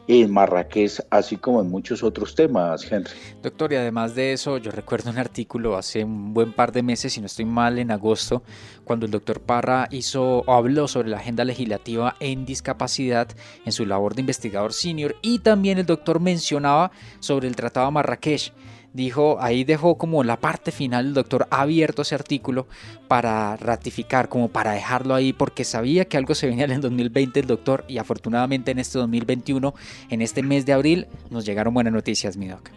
en 0.07 0.31
Marrakech, 0.31 0.99
así 1.09 1.37
como 1.37 1.61
en 1.61 1.69
muchos 1.69 2.03
otros 2.03 2.35
temas, 2.35 2.89
Henry. 2.91 3.11
Doctor, 3.41 3.73
y 3.73 3.75
además 3.75 4.15
de 4.15 4.33
eso, 4.33 4.57
yo 4.57 4.71
recuerdo 4.71 5.09
un 5.09 5.17
artículo 5.17 5.77
hace 5.77 6.03
un 6.03 6.33
buen 6.33 6.53
par 6.53 6.71
de 6.71 6.83
meses, 6.83 7.13
si 7.13 7.19
no 7.19 7.27
estoy 7.27 7.45
mal, 7.45 7.79
en 7.79 7.91
agosto, 7.91 8.43
cuando 8.83 9.05
el 9.05 9.11
doctor 9.11 9.41
Parra 9.41 9.87
hizo 9.91 10.39
o 10.39 10.53
habló 10.53 10.87
sobre 10.87 11.09
la 11.09 11.17
agenda 11.17 11.45
legislativa 11.45 12.15
en 12.19 12.45
discapacidad 12.45 13.27
en 13.65 13.71
su 13.71 13.85
labor 13.85 14.15
de 14.15 14.21
investigador 14.21 14.73
senior 14.73 15.15
y 15.21 15.39
también 15.39 15.77
el 15.77 15.85
doctor 15.85 16.19
mencionaba 16.19 16.91
sobre 17.19 17.47
el 17.47 17.55
Tratado 17.55 17.87
de 17.87 17.91
Marrakech 17.93 18.53
dijo, 18.93 19.37
ahí 19.39 19.63
dejó 19.63 19.97
como 19.97 20.23
la 20.23 20.37
parte 20.37 20.71
final 20.71 21.07
el 21.07 21.13
doctor 21.13 21.47
abierto 21.49 22.01
ese 22.01 22.15
artículo 22.15 22.67
para 23.07 23.55
ratificar, 23.57 24.29
como 24.29 24.49
para 24.49 24.71
dejarlo 24.71 25.15
ahí, 25.15 25.33
porque 25.33 25.63
sabía 25.63 26.05
que 26.05 26.17
algo 26.17 26.35
se 26.35 26.47
venía 26.47 26.65
en 26.65 26.71
el 26.71 26.81
2020 26.81 27.39
el 27.39 27.47
doctor 27.47 27.85
y 27.87 27.97
afortunadamente 27.97 28.71
en 28.71 28.79
este 28.79 28.99
2021, 28.99 29.73
en 30.09 30.21
este 30.21 30.43
mes 30.43 30.65
de 30.65 30.73
abril, 30.73 31.07
nos 31.29 31.45
llegaron 31.45 31.73
buenas 31.73 31.93
noticias, 31.93 32.37
mi 32.37 32.47
doc. 32.47 32.69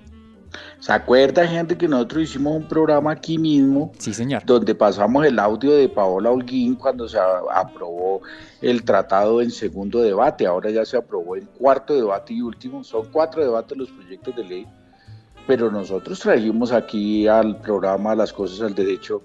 ¿Se 0.79 0.93
acuerda, 0.93 1.47
gente, 1.49 1.77
que 1.77 1.89
nosotros 1.89 2.25
hicimos 2.25 2.55
un 2.55 2.69
programa 2.69 3.11
aquí 3.11 3.39
mismo? 3.39 3.91
Sí, 3.99 4.15
señor. 4.15 4.45
Donde 4.45 4.73
pasamos 4.75 5.27
el 5.27 5.39
audio 5.41 5.73
de 5.73 5.89
Paola 5.89 6.31
Holguín 6.31 6.77
cuando 6.77 7.09
se 7.09 7.19
aprobó 7.19 8.23
el 8.63 8.85
tratado 8.85 9.43
en 9.43 9.51
segundo 9.51 10.01
debate. 10.01 10.47
Ahora 10.47 10.71
ya 10.71 10.85
se 10.85 10.97
aprobó 10.97 11.37
en 11.37 11.47
cuarto 11.47 11.95
debate 11.95 12.35
y 12.35 12.43
último. 12.43 12.85
Son 12.85 13.07
cuatro 13.11 13.43
debates 13.43 13.77
los 13.77 13.91
proyectos 13.91 14.37
de 14.37 14.45
ley 14.45 14.67
pero 15.47 15.71
nosotros 15.71 16.21
trajimos 16.21 16.73
aquí 16.73 17.27
al 17.27 17.61
programa 17.61 18.15
Las 18.15 18.33
Cosas 18.33 18.61
al 18.63 18.75
Derecho 18.75 19.23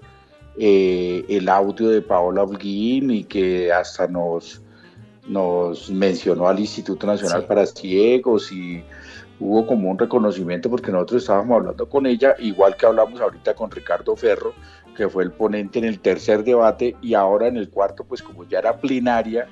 eh, 0.58 1.24
el 1.28 1.48
audio 1.48 1.88
de 1.88 2.02
Paola 2.02 2.42
Holguín 2.42 3.10
y 3.10 3.24
que 3.24 3.72
hasta 3.72 4.06
nos, 4.08 4.60
nos 5.26 5.90
mencionó 5.90 6.48
al 6.48 6.58
Instituto 6.58 7.06
Nacional 7.06 7.46
para 7.46 7.64
Ciegos 7.64 8.52
y 8.52 8.84
hubo 9.38 9.66
como 9.66 9.90
un 9.90 9.98
reconocimiento 9.98 10.68
porque 10.68 10.92
nosotros 10.92 11.22
estábamos 11.22 11.56
hablando 11.56 11.88
con 11.88 12.04
ella, 12.04 12.34
igual 12.38 12.76
que 12.76 12.84
hablamos 12.84 13.20
ahorita 13.20 13.54
con 13.54 13.70
Ricardo 13.70 14.14
Ferro, 14.16 14.52
que 14.96 15.08
fue 15.08 15.24
el 15.24 15.32
ponente 15.32 15.78
en 15.78 15.86
el 15.86 16.00
tercer 16.00 16.44
debate 16.44 16.96
y 17.00 17.14
ahora 17.14 17.46
en 17.46 17.56
el 17.56 17.70
cuarto, 17.70 18.04
pues 18.04 18.22
como 18.22 18.44
ya 18.44 18.58
era 18.58 18.78
plenaria, 18.78 19.48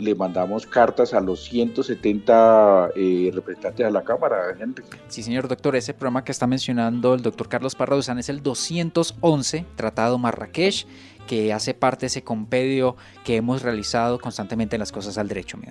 le 0.00 0.14
mandamos 0.14 0.66
cartas 0.66 1.14
a 1.14 1.20
los 1.20 1.44
170 1.44 2.90
eh, 2.96 3.30
representantes 3.34 3.86
de 3.86 3.92
la 3.92 4.02
Cámara, 4.02 4.54
Henry. 4.58 4.84
Sí, 5.08 5.22
señor 5.22 5.48
doctor, 5.48 5.76
ese 5.76 5.94
programa 5.94 6.24
que 6.24 6.32
está 6.32 6.46
mencionando 6.46 7.14
el 7.14 7.22
doctor 7.22 7.48
Carlos 7.48 7.74
Parra 7.74 7.96
es 7.96 8.28
el 8.28 8.42
211, 8.42 9.64
Tratado 9.76 10.18
Marrakech, 10.18 10.86
que 11.26 11.52
hace 11.52 11.74
parte 11.74 12.02
de 12.02 12.06
ese 12.08 12.22
compendio 12.22 12.96
que 13.24 13.36
hemos 13.36 13.62
realizado 13.62 14.18
constantemente 14.18 14.76
en 14.76 14.80
las 14.80 14.92
cosas 14.92 15.16
al 15.18 15.28
derecho, 15.28 15.56
mi. 15.56 15.68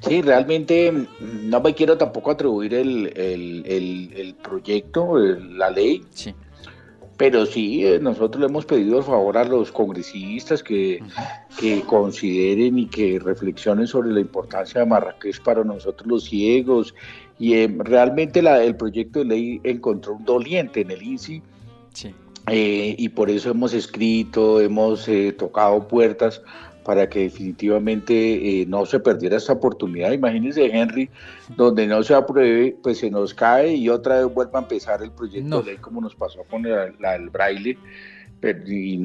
Sí, 0.00 0.20
realmente 0.20 0.92
mm, 0.92 1.48
no 1.48 1.60
me 1.60 1.74
quiero 1.74 1.96
tampoco 1.96 2.30
atribuir 2.30 2.74
el, 2.74 3.12
el 3.16 4.34
proyecto, 4.42 5.18
la 5.18 5.70
ley. 5.70 6.04
Sí. 6.10 6.34
Pero 7.16 7.46
sí, 7.46 7.86
eh, 7.86 8.00
nosotros 8.00 8.40
le 8.40 8.46
hemos 8.46 8.66
pedido 8.66 8.98
el 8.98 9.04
favor 9.04 9.38
a 9.38 9.44
los 9.44 9.70
congresistas 9.70 10.62
que, 10.62 11.00
que 11.58 11.80
consideren 11.82 12.78
y 12.78 12.86
que 12.86 13.20
reflexionen 13.20 13.86
sobre 13.86 14.10
la 14.10 14.20
importancia 14.20 14.80
de 14.80 14.86
Marrakech 14.86 15.40
para 15.42 15.62
nosotros 15.62 16.06
los 16.08 16.24
ciegos. 16.24 16.94
Y 17.38 17.54
eh, 17.54 17.72
realmente 17.78 18.42
la, 18.42 18.62
el 18.64 18.76
proyecto 18.76 19.20
de 19.20 19.26
ley 19.26 19.60
encontró 19.62 20.14
un 20.14 20.24
doliente 20.24 20.80
en 20.80 20.90
el 20.90 21.02
INSI. 21.02 21.42
Eh, 22.48 22.94
y 22.98 23.08
por 23.10 23.30
eso 23.30 23.50
hemos 23.50 23.72
escrito, 23.72 24.60
hemos 24.60 25.08
tocado 25.38 25.86
puertas 25.88 26.42
para 26.84 27.08
que 27.08 27.20
definitivamente 27.20 28.12
eh, 28.62 28.66
no 28.66 28.86
se 28.86 29.00
perdiera 29.00 29.36
esta 29.36 29.54
oportunidad. 29.54 30.12
Imagínense, 30.12 30.66
Henry, 30.66 31.10
donde 31.56 31.86
no 31.86 32.02
se 32.02 32.14
apruebe, 32.14 32.76
pues 32.82 32.98
se 32.98 33.10
nos 33.10 33.34
cae 33.34 33.74
y 33.74 33.88
otra 33.88 34.18
vez 34.18 34.34
vuelva 34.34 34.58
a 34.58 34.62
empezar 34.62 35.02
el 35.02 35.10
proyecto 35.10 35.60
de 35.60 35.64
ley 35.64 35.76
como 35.78 36.00
nos 36.00 36.14
pasó 36.14 36.44
con 36.50 36.66
el, 36.66 36.94
el 37.02 37.30
braille 37.30 37.78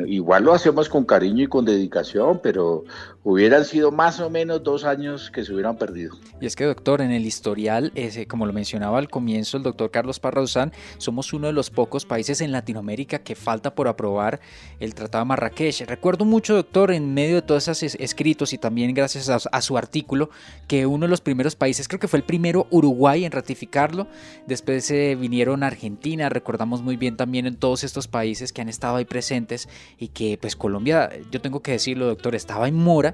igual 0.08 0.44
lo 0.44 0.54
hacemos 0.54 0.90
con 0.90 1.06
cariño 1.06 1.44
y 1.44 1.48
con 1.48 1.66
dedicación, 1.66 2.40
pero 2.42 2.84
hubieran 3.24 3.66
sido 3.66 3.92
más 3.92 4.20
o 4.20 4.30
menos 4.30 4.64
dos 4.64 4.86
años 4.86 5.30
que 5.30 5.44
se 5.44 5.54
hubieran 5.54 5.78
perdido. 5.78 6.16
Y 6.40 6.46
es 6.46 6.56
que, 6.56 6.64
doctor, 6.64 7.02
en 7.02 7.12
el 7.12 7.26
historial, 7.26 7.92
como 8.28 8.46
lo 8.46 8.54
mencionaba 8.54 8.98
al 8.98 9.10
comienzo 9.10 9.58
el 9.58 9.64
doctor 9.64 9.92
Carlos 9.92 10.20
Parrauzán, 10.20 10.72
somos 10.98 11.34
uno 11.34 11.48
de 11.48 11.54
los 11.54 11.70
pocos 11.70 12.06
países 12.06 12.40
en 12.42 12.52
Latinoamérica 12.52 13.20
que 13.20 13.36
falta 13.36 13.76
por 13.76 13.88
aprobar 13.88 14.40
el 14.80 14.96
Tratado 14.96 15.26
de 15.26 15.28
Marrakech. 15.28 15.82
Recuerdo 15.82 16.24
mucho, 16.24 16.56
doctor, 16.56 16.92
en 16.92 17.14
medio 17.14 17.36
de 17.36 17.42
todos 17.42 17.68
esos 17.68 17.96
escritos 18.00 18.54
y 18.54 18.58
también 18.58 18.94
gracias 18.94 19.30
a, 19.30 19.62
su 19.62 19.78
artículo, 19.78 20.30
que 20.68 20.86
uno 20.86 21.06
de 21.06 21.10
los 21.10 21.22
primeros 21.22 21.56
países, 21.56 21.88
creo 21.88 22.00
que 22.00 22.08
fue 22.08 22.20
el 22.20 22.26
primero 22.26 22.68
Uruguay 22.70 23.26
en 23.26 23.32
ratificarlo, 23.32 24.08
después 24.48 24.86
se 24.86 25.16
vinieron 25.16 25.64
Argentina, 25.64 26.30
recordamos 26.30 26.82
muy 26.82 26.96
bien 26.96 27.18
también 27.18 27.46
en 27.46 27.58
todos 27.58 27.84
estos 27.84 28.08
países 28.08 28.54
que 28.54 28.62
han 28.62 28.70
estado 28.70 28.96
ahí 28.96 29.06
presentes 29.06 29.68
y 29.98 30.10
que 30.10 30.38
pues 30.40 30.56
Colombia, 30.56 31.10
yo 31.32 31.42
tengo 31.42 31.62
que 31.62 31.74
decirlo 31.74 32.08
doctor, 32.08 32.36
estaba 32.36 32.68
en 32.68 32.76
mora 32.76 33.09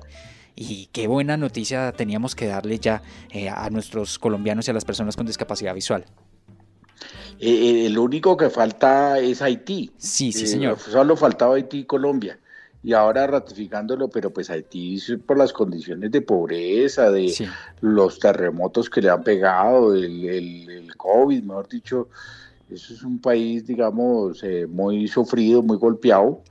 y 0.55 0.87
qué 0.91 1.07
buena 1.07 1.35
noticia 1.35 1.91
teníamos 1.91 2.33
que 2.35 2.47
darle 2.47 2.79
ya 2.79 3.01
eh, 3.31 3.49
a 3.49 3.69
nuestros 3.69 4.17
colombianos 4.17 4.67
y 4.67 4.71
a 4.71 4.73
las 4.73 4.85
personas 4.85 5.15
con 5.15 5.25
discapacidad 5.25 5.73
visual. 5.73 6.05
Eh, 7.39 7.49
eh, 7.49 7.85
el 7.87 7.97
único 7.97 8.37
que 8.37 8.49
falta 8.49 9.19
es 9.19 9.41
Haití. 9.41 9.91
Sí, 9.97 10.31
sí, 10.31 10.47
señor. 10.47 10.79
Solo 10.79 11.17
faltaba 11.17 11.55
Haití 11.55 11.79
y 11.79 11.83
Colombia. 11.83 12.39
Y 12.81 12.93
ahora 12.93 13.27
ratificándolo, 13.27 14.09
pero 14.09 14.31
pues 14.31 14.49
Haití 14.49 15.01
por 15.25 15.37
las 15.37 15.51
condiciones 15.51 16.11
de 16.11 16.21
pobreza, 16.21 17.11
de 17.11 17.33
los 17.81 18.19
terremotos 18.19 18.89
que 18.89 19.01
le 19.01 19.09
han 19.09 19.23
pegado, 19.23 19.93
el, 19.95 20.23
el, 20.29 20.95
COVID, 20.95 21.43
mejor 21.43 21.67
dicho, 21.67 22.09
eso 22.69 22.93
es 22.93 23.01
un 23.01 23.19
país, 23.19 23.65
digamos, 23.65 24.41
muy 24.69 25.07
sufrido, 25.07 25.63
muy 25.63 25.77
golpeado. 25.77 26.43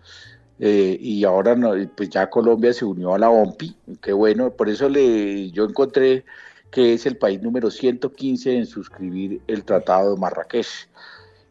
Y 0.59 1.25
ahora 1.25 1.57
pues 1.97 2.11
ya 2.11 2.31
Colombia 2.31 2.73
se 2.73 2.85
unió 2.85 3.15
a 3.15 3.19
la 3.19 3.31
OMPI, 3.31 3.77
qué 4.01 4.13
bueno, 4.13 4.51
por 4.51 4.69
eso 4.69 4.89
le, 4.89 5.51
yo 5.51 5.65
encontré 5.65 6.25
que 6.71 6.95
es 6.95 7.07
el 7.07 7.17
país 7.17 7.41
número 7.41 7.71
115 7.71 8.57
en 8.57 8.67
suscribir 8.67 9.41
el 9.47 9.63
Tratado 9.65 10.15
de 10.15 10.21
Marrakech. 10.21 10.89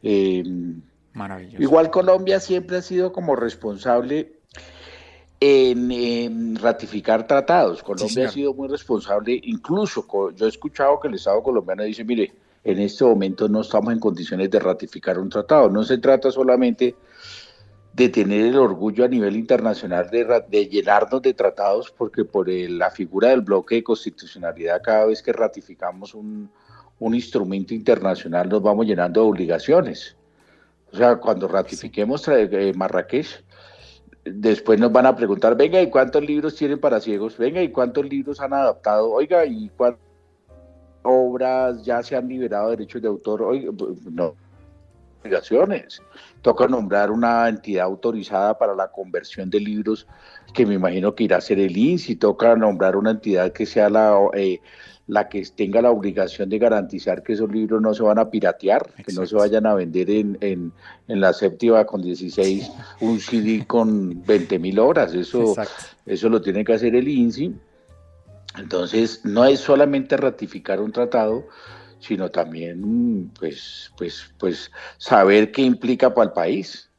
Em, 0.01 0.81
Maravilloso. 1.13 1.63
Igual 1.63 1.91
Colombia 1.91 2.41
siempre 2.41 2.77
ha 2.77 2.81
sido 2.81 3.13
como 3.13 3.35
responsable 3.37 4.33
en, 5.39 6.55
ratificar 6.57 7.25
tratados. 7.27 7.83
Colombia 7.83 8.27
ha 8.27 8.31
sido 8.31 8.53
muy 8.53 8.67
responsable, 8.67 9.39
incluso 9.43 10.05
yo 10.35 10.45
he 10.45 10.49
escuchado 10.49 10.99
que 10.99 11.07
el 11.07 11.15
Estado 11.15 11.41
colombiano 11.41 11.83
dice, 11.83 12.03
mire, 12.03 12.33
en 12.63 12.79
este 12.79 13.03
momento 13.03 13.47
no 13.47 13.61
estamos 13.61 13.93
en 13.93 13.99
condiciones 13.99 14.49
de 14.49 14.59
ratificar 14.59 15.19
un 15.19 15.29
tratado. 15.29 15.69
No 15.69 15.83
se 15.83 15.97
trata 15.99 16.31
solamente 16.31 16.95
de 17.93 18.09
tener 18.09 18.47
el 18.47 18.57
orgullo 18.57 19.05
a 19.05 19.07
nivel 19.07 19.35
internacional 19.35 20.09
de, 20.09 20.67
llenarnos 20.67 21.21
de 21.21 21.33
tratados, 21.33 21.91
porque 21.91 22.25
por 22.25 22.49
la 22.49 22.89
figura 22.89 23.29
del 23.29 23.41
bloque 23.41 23.75
de 23.75 23.83
constitucionalidad, 23.83 24.81
cada 24.81 25.05
vez 25.05 25.21
que 25.21 25.31
ratificamos 25.31 26.15
un, 26.15 26.49
instrumento 26.99 27.73
internacional, 27.73 28.47
nos 28.47 28.63
vamos 28.63 28.85
llenando 28.85 29.21
de 29.21 29.27
obligaciones. 29.27 30.15
O 30.91 30.95
sea, 30.95 31.17
cuando 31.17 31.49
ratifiquemos 31.49 32.25
eh, 32.29 32.71
Marrakech, 32.75 33.43
después 34.23 34.79
nos 34.79 34.91
van 34.91 35.07
a 35.07 35.15
preguntar, 35.15 35.55
venga, 35.57 35.81
¿y 35.81 35.89
cuántos 35.89 36.23
libros 36.23 36.55
tienen 36.55 36.79
para 36.79 37.01
ciegos? 37.01 37.37
Venga, 37.37 37.61
¿y 37.61 37.69
cuántos 37.69 38.05
libros 38.05 38.39
han 38.39 38.53
adaptado? 38.53 39.11
Oiga, 39.11 39.45
¿y 39.45 39.69
cuántas 39.75 40.01
obras 41.03 41.83
ya 41.83 42.01
se 42.01 42.15
han 42.15 42.29
liberado 42.29 42.69
de 42.69 42.77
derechos 42.77 43.01
de 43.01 43.07
autor? 43.09 43.41
Oiga, 43.41 43.71
no, 44.09 44.35
obligaciones. 45.23 46.01
Toca 46.41 46.67
nombrar 46.67 47.09
una 47.11 47.47
entidad 47.47 47.85
autorizada 47.85 48.57
para 48.57 48.75
la 48.75 48.89
conversión 48.89 49.49
de 49.49 49.59
libros, 49.59 50.07
que 50.53 50.65
me 50.65 50.75
imagino 50.75 51.15
que 51.15 51.23
irá 51.23 51.37
a 51.37 51.41
ser 51.41 51.59
el 51.59 51.75
INSI. 51.75 52.17
Toca 52.17 52.55
nombrar 52.55 52.97
una 52.97 53.11
entidad 53.11 53.53
que 53.53 53.65
sea 53.65 53.89
la, 53.89 54.17
eh, 54.33 54.59
la 55.07 55.29
que 55.29 55.43
tenga 55.55 55.81
la 55.81 55.91
obligación 55.91 56.49
de 56.49 56.59
garantizar 56.59 57.23
que 57.23 57.33
esos 57.33 57.49
libros 57.49 57.81
no 57.81 57.93
se 57.93 58.03
van 58.03 58.19
a 58.19 58.29
piratear, 58.29 58.93
que 59.05 59.13
no 59.13 59.25
se 59.25 59.35
vayan 59.35 59.65
a 59.65 59.73
vender 59.73 60.09
en, 60.09 60.37
en, 60.41 60.73
en, 61.07 61.21
la 61.21 61.33
séptima 61.33 61.85
con 61.85 62.01
16, 62.01 62.71
un 63.01 63.19
CD 63.19 63.65
con 63.65 64.23
20 64.25 64.59
mil 64.59 64.79
horas. 64.79 65.13
Eso, 65.13 65.55
eso 66.05 66.29
lo 66.29 66.41
tiene 66.41 66.65
que 66.65 66.73
hacer 66.73 66.95
el 66.95 67.07
INSI. 67.07 67.55
Entonces, 68.57 69.21
no 69.23 69.45
es 69.45 69.61
solamente 69.61 70.15
ratificar 70.15 70.79
un 70.79 70.91
tratado, 70.91 71.47
sino 72.03 72.29
también 72.29 73.31
pues, 73.39 73.91
pues, 73.97 74.33
pues 74.37 74.71
saber 74.97 75.51
qué 75.51 75.61
implica 75.61 76.13
para 76.13 76.27
el 76.27 76.33
país. 76.33 76.89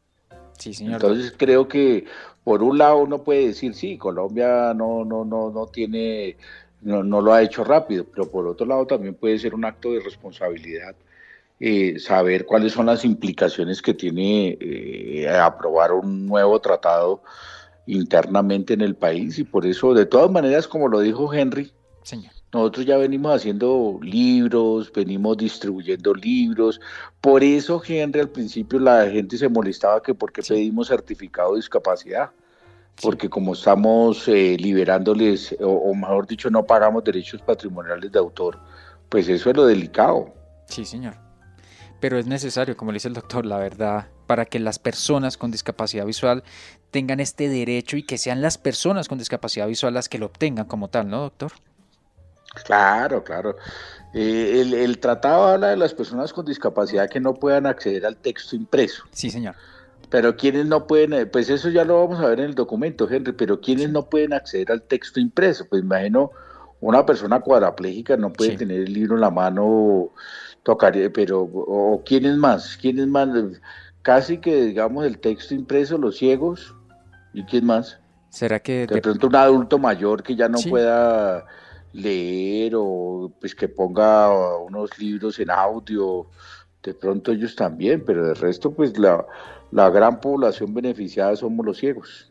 Sí, 0.58 0.73
señor. 0.73 0.94
Entonces 0.94 1.34
creo 1.37 1.68
que 1.68 2.06
por 2.42 2.62
un 2.62 2.78
lado 2.78 2.99
uno 2.99 3.23
puede 3.23 3.49
decir, 3.49 3.75
sí, 3.75 3.99
Colombia 3.99 4.73
no, 4.75 5.04
no, 5.04 5.25
no, 5.25 5.50
no 5.50 5.66
tiene, 5.66 6.37
no, 6.80 7.02
no 7.02 7.20
lo 7.20 7.32
ha 7.32 7.42
hecho 7.42 7.64
rápido, 7.64 8.04
pero 8.04 8.30
por 8.30 8.46
otro 8.46 8.66
lado 8.66 8.87
también 8.87 9.14
puede 9.14 9.38
ser 9.38 9.54
un 9.54 9.64
acto 9.64 9.92
de 9.92 10.00
responsabilidad 10.00 10.94
eh, 11.61 11.99
saber 11.99 12.46
cuáles 12.46 12.73
son 12.73 12.87
las 12.87 13.04
implicaciones 13.04 13.80
que 13.80 13.94
tiene 13.94 14.58
eh, 14.61 15.28
aprobar 15.28 15.92
un 15.92 16.26
nuevo 16.26 16.61
tratado 16.61 17.23
internamente 17.87 18.75
en 18.75 18.80
el 18.80 18.96
país 18.96 19.38
y 19.38 19.44
por 19.44 19.64
eso, 19.64 19.94
de 19.94 20.06
todas 20.06 20.30
maneras, 20.30 20.66
como 20.66 20.88
lo 20.88 21.00
dijo 21.00 21.32
Henry, 21.32 21.73
Señor. 22.02 22.32
Nosotros 22.54 22.87
ya 22.87 22.96
venimos 22.96 23.34
haciendo 23.34 23.99
libros, 24.00 24.92
venimos 24.92 25.37
distribuyendo 25.37 26.14
libros. 26.14 26.80
Por 27.20 27.42
eso, 27.42 27.82
Henry, 27.84 28.20
al 28.20 28.28
principio 28.28 28.78
la 28.78 29.11
gente 29.11 29.37
se 29.37 29.49
molestaba 29.49 30.00
que 30.00 30.14
porque 30.14 30.40
pedimos 30.40 30.87
certificado 30.87 31.50
de 31.50 31.56
discapacidad. 31.56 32.30
Porque 33.02 33.28
como 33.28 33.54
estamos 33.54 34.28
eh, 34.28 34.56
liberándoles, 34.56 35.56
o, 35.61 35.92
mejor 35.96 36.28
dicho, 36.28 36.49
no 36.49 36.64
pagamos 36.64 37.02
derechos 37.02 37.42
patrimoniales 37.42 38.12
de 38.12 38.20
autor, 38.20 38.61
pues 39.08 39.28
eso 39.28 39.50
es 39.50 39.56
lo 39.56 39.66
delicado. 39.66 40.32
Sí, 40.66 40.84
señor. 40.84 41.16
Pero 41.99 42.18
es 42.18 42.26
necesario, 42.28 42.76
como 42.76 42.92
le 42.92 42.96
dice 42.96 43.08
el 43.08 43.14
doctor, 43.14 43.46
la 43.46 43.58
verdad, 43.58 44.06
para 44.28 44.44
que 44.44 44.61
las 44.61 44.78
personas 44.78 45.37
con 45.37 45.50
discapacidad 45.50 46.06
visual 46.06 46.44
tengan 46.92 47.18
este 47.18 47.49
derecho 47.49 47.96
y 47.96 48.04
que 48.04 48.16
sean 48.16 48.42
las 48.42 48.58
personas 48.58 49.08
con 49.08 49.18
discapacidad 49.18 49.66
visual 49.66 49.92
las 49.92 50.08
que 50.08 50.18
lo 50.18 50.26
obtengan 50.26 50.66
como 50.66 50.87
tal, 50.87 51.08
¿no, 51.08 51.23
doctor? 51.23 51.50
Claro, 52.62 53.25
claro. 53.25 53.56
Eh, 54.12 54.61
el, 54.61 54.99
tratado 55.00 55.44
habla 55.44 55.68
de 55.68 55.76
las 55.76 55.92
personas 55.92 56.32
con 56.32 56.44
discapacidad 56.44 57.11
que 57.11 57.18
no 57.18 57.34
puedan 57.34 57.66
acceder 57.66 58.06
al 58.06 58.16
texto 58.16 58.54
impreso. 58.54 59.04
Sí, 59.11 59.28
señor. 59.28 59.56
Pero 60.08 60.36
quienes 60.36 60.67
no 60.67 60.86
pueden, 60.86 61.12
eh, 61.14 61.26
pues 61.26 61.50
eso 61.50 61.69
ya 61.69 61.84
lo 61.84 62.00
vamos 62.00 62.21
a 62.21 62.28
ver 62.28 62.38
en 62.38 62.47
el 62.47 62.54
documento, 62.54 63.10
Henry, 63.10 63.32
pero 63.32 63.60
quienes 63.60 63.90
no 63.90 64.08
pueden 64.08 64.32
acceder 64.32 64.71
al 64.71 64.82
texto 64.82 65.19
impreso, 65.19 65.67
pues 65.69 65.82
imagino 65.82 66.30
una 66.80 67.04
persona 67.04 67.40
cuadraplégica 67.40 68.17
no 68.17 68.32
puede 68.32 68.56
tener 68.56 68.82
el 68.82 68.93
libro 68.93 69.14
en 69.14 69.23
la 69.23 69.30
mano, 69.30 70.10
tocar, 70.62 70.95
pero, 71.12 71.40
o 71.40 72.02
quiénes 72.04 72.36
más, 72.36 72.76
quiénes 72.76 73.06
más, 73.06 73.28
casi 74.02 74.38
que 74.38 74.67
digamos 74.67 75.06
el 75.06 75.19
texto 75.19 75.54
impreso, 75.54 75.99
los 75.99 76.19
ciegos, 76.19 76.75
¿y 77.32 77.43
quién 77.45 77.64
más? 77.64 77.99
¿Será 78.28 78.60
que 78.60 78.86
de, 78.86 79.00
pronto 79.00 79.28
un 79.28 79.36
adulto 79.36 79.78
mayor 79.78 80.23
que 80.23 80.36
ya 80.36 80.49
no 80.49 80.58
pueda 80.69 81.47
leer 81.95 82.75
o 82.76 83.33
pues 83.41 83.54
que 83.54 83.69
ponga 83.69 84.30
unos 84.59 84.99
libros 84.99 85.39
en 85.39 85.50
audio, 85.50 86.26
de 86.83 86.93
pronto 86.93 87.33
ellos 87.33 87.57
también, 87.57 88.04
pero 88.04 88.26
de 88.26 88.35
resto 88.35 88.73
pues 88.73 88.99
la, 88.99 89.25
la 89.71 89.89
gran 89.91 90.21
población 90.21 90.75
beneficiada 90.75 91.37
somos 91.37 91.65
los 91.65 91.78
ciegos. 91.78 92.30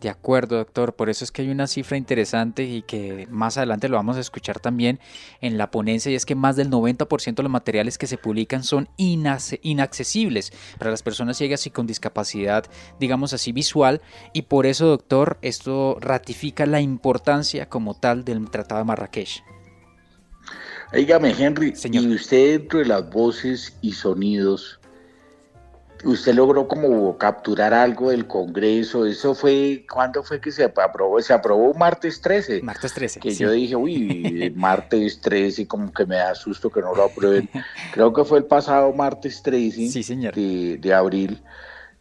De 0.00 0.08
acuerdo, 0.08 0.56
doctor. 0.56 0.94
Por 0.94 1.10
eso 1.10 1.24
es 1.24 1.30
que 1.30 1.42
hay 1.42 1.50
una 1.50 1.66
cifra 1.66 1.98
interesante 1.98 2.64
y 2.64 2.80
que 2.82 3.26
más 3.30 3.58
adelante 3.58 3.88
lo 3.88 3.96
vamos 3.96 4.16
a 4.16 4.20
escuchar 4.20 4.58
también 4.58 4.98
en 5.42 5.58
la 5.58 5.70
ponencia 5.70 6.10
y 6.10 6.14
es 6.14 6.24
que 6.24 6.34
más 6.34 6.56
del 6.56 6.70
90% 6.70 7.34
de 7.34 7.42
los 7.42 7.52
materiales 7.52 7.98
que 7.98 8.06
se 8.06 8.16
publican 8.16 8.64
son 8.64 8.88
inaccesibles 8.96 10.52
para 10.78 10.90
las 10.90 11.02
personas 11.02 11.36
ciegas 11.36 11.66
y 11.66 11.70
con 11.70 11.86
discapacidad, 11.86 12.64
digamos 12.98 13.34
así, 13.34 13.52
visual. 13.52 14.00
Y 14.32 14.42
por 14.42 14.64
eso, 14.64 14.86
doctor, 14.86 15.38
esto 15.42 15.98
ratifica 16.00 16.64
la 16.64 16.80
importancia 16.80 17.68
como 17.68 17.92
tal 17.94 18.24
del 18.24 18.50
Tratado 18.50 18.80
de 18.80 18.86
Marrakech. 18.86 19.44
Dígame, 20.94 21.34
Henry, 21.38 21.76
Señor. 21.76 22.04
y 22.04 22.14
usted 22.14 22.60
dentro 22.60 22.78
de 22.78 22.86
las 22.86 23.10
voces 23.10 23.76
y 23.82 23.92
sonidos 23.92 24.80
usted 26.04 26.34
logró 26.34 26.66
como 26.68 27.16
capturar 27.18 27.74
algo 27.74 28.10
del 28.10 28.26
Congreso. 28.26 29.06
Eso 29.06 29.34
fue, 29.34 29.84
¿cuándo 29.90 30.22
fue 30.22 30.40
que 30.40 30.50
se 30.50 30.64
aprobó? 30.64 31.20
Se 31.20 31.32
aprobó 31.32 31.74
martes 31.74 32.20
13. 32.20 32.62
Martes 32.62 32.94
13. 32.94 33.20
Que 33.20 33.34
yo 33.34 33.50
dije, 33.50 33.76
uy, 33.76 34.52
martes 34.56 35.20
13, 35.20 35.66
como 35.66 35.92
que 35.92 36.06
me 36.06 36.16
da 36.16 36.34
susto 36.34 36.70
que 36.70 36.80
no 36.80 36.94
lo 36.94 37.04
aprueben. 37.04 37.48
Creo 37.92 38.12
que 38.12 38.24
fue 38.24 38.38
el 38.38 38.44
pasado 38.44 38.92
martes 38.92 39.42
13 39.42 39.88
sí, 39.88 40.02
señor. 40.02 40.34
De, 40.34 40.94
abril 40.94 41.42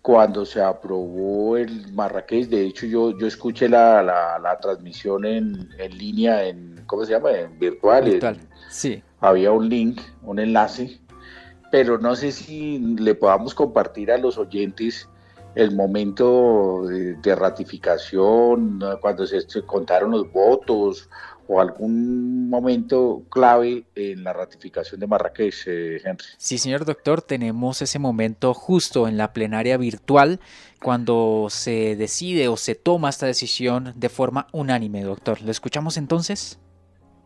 cuando 0.02 0.46
se 0.46 0.62
aprobó 0.62 1.58
el 1.58 1.92
Marrakech. 1.94 2.48
De 2.48 2.66
hecho, 2.66 2.86
yo, 2.86 3.18
yo 3.18 3.28
escuché 3.28 3.70
la, 3.70 4.02
la, 4.02 4.60
transmisión 4.60 5.26
en, 5.26 5.70
en, 5.78 5.98
línea, 5.98 6.46
en, 6.46 6.82
¿cómo 6.86 7.06
se 7.06 7.12
llama? 7.12 7.32
En 7.32 7.60
virtual. 7.60 8.06
Virtual, 8.06 8.38
sí. 8.70 9.04
Había 9.20 9.52
un 9.52 9.68
link, 9.70 10.02
un 10.24 10.40
enlace 10.40 11.00
pero 11.72 11.98
no 11.98 12.16
sé 12.16 12.32
si 12.32 12.80
le 12.80 13.16
podamos 13.16 13.54
compartir 13.54 14.12
a 14.12 14.18
los 14.18 14.38
oyentes 14.38 15.08
el 15.56 15.76
momento 15.76 16.86
de, 16.88 17.36
ratificación, 17.36 18.80
cuando 19.02 19.26
se, 19.26 19.44
contaron 19.64 20.12
los 20.12 20.32
votos 20.32 21.10
o 21.48 21.60
algún 21.60 22.48
momento 22.48 23.24
clave 23.30 23.84
en 23.96 24.24
la 24.24 24.34
ratificación 24.34 25.00
de 25.00 25.08
Marrakech, 25.08 25.64
eh, 25.66 26.00
Henry. 26.04 26.26
Sí, 26.38 26.60
señor 26.60 26.86
doctor, 26.86 27.24
tenemos 27.24 27.82
ese 27.82 27.98
momento 27.98 28.54
justo 28.54 29.08
en 29.08 29.18
la 29.18 29.34
plenaria 29.34 29.78
virtual 29.78 30.40
cuando 30.80 31.48
se 31.50 31.96
decide 31.96 32.48
o 32.48 32.56
se 32.56 32.76
toma 32.76 33.10
esta 33.10 33.26
decisión 33.26 33.94
de 33.96 34.10
forma 34.10 34.48
unánime, 34.52 35.02
doctor. 35.02 35.42
¿Lo 35.42 35.50
escuchamos 35.50 35.98
entonces? 35.98 36.60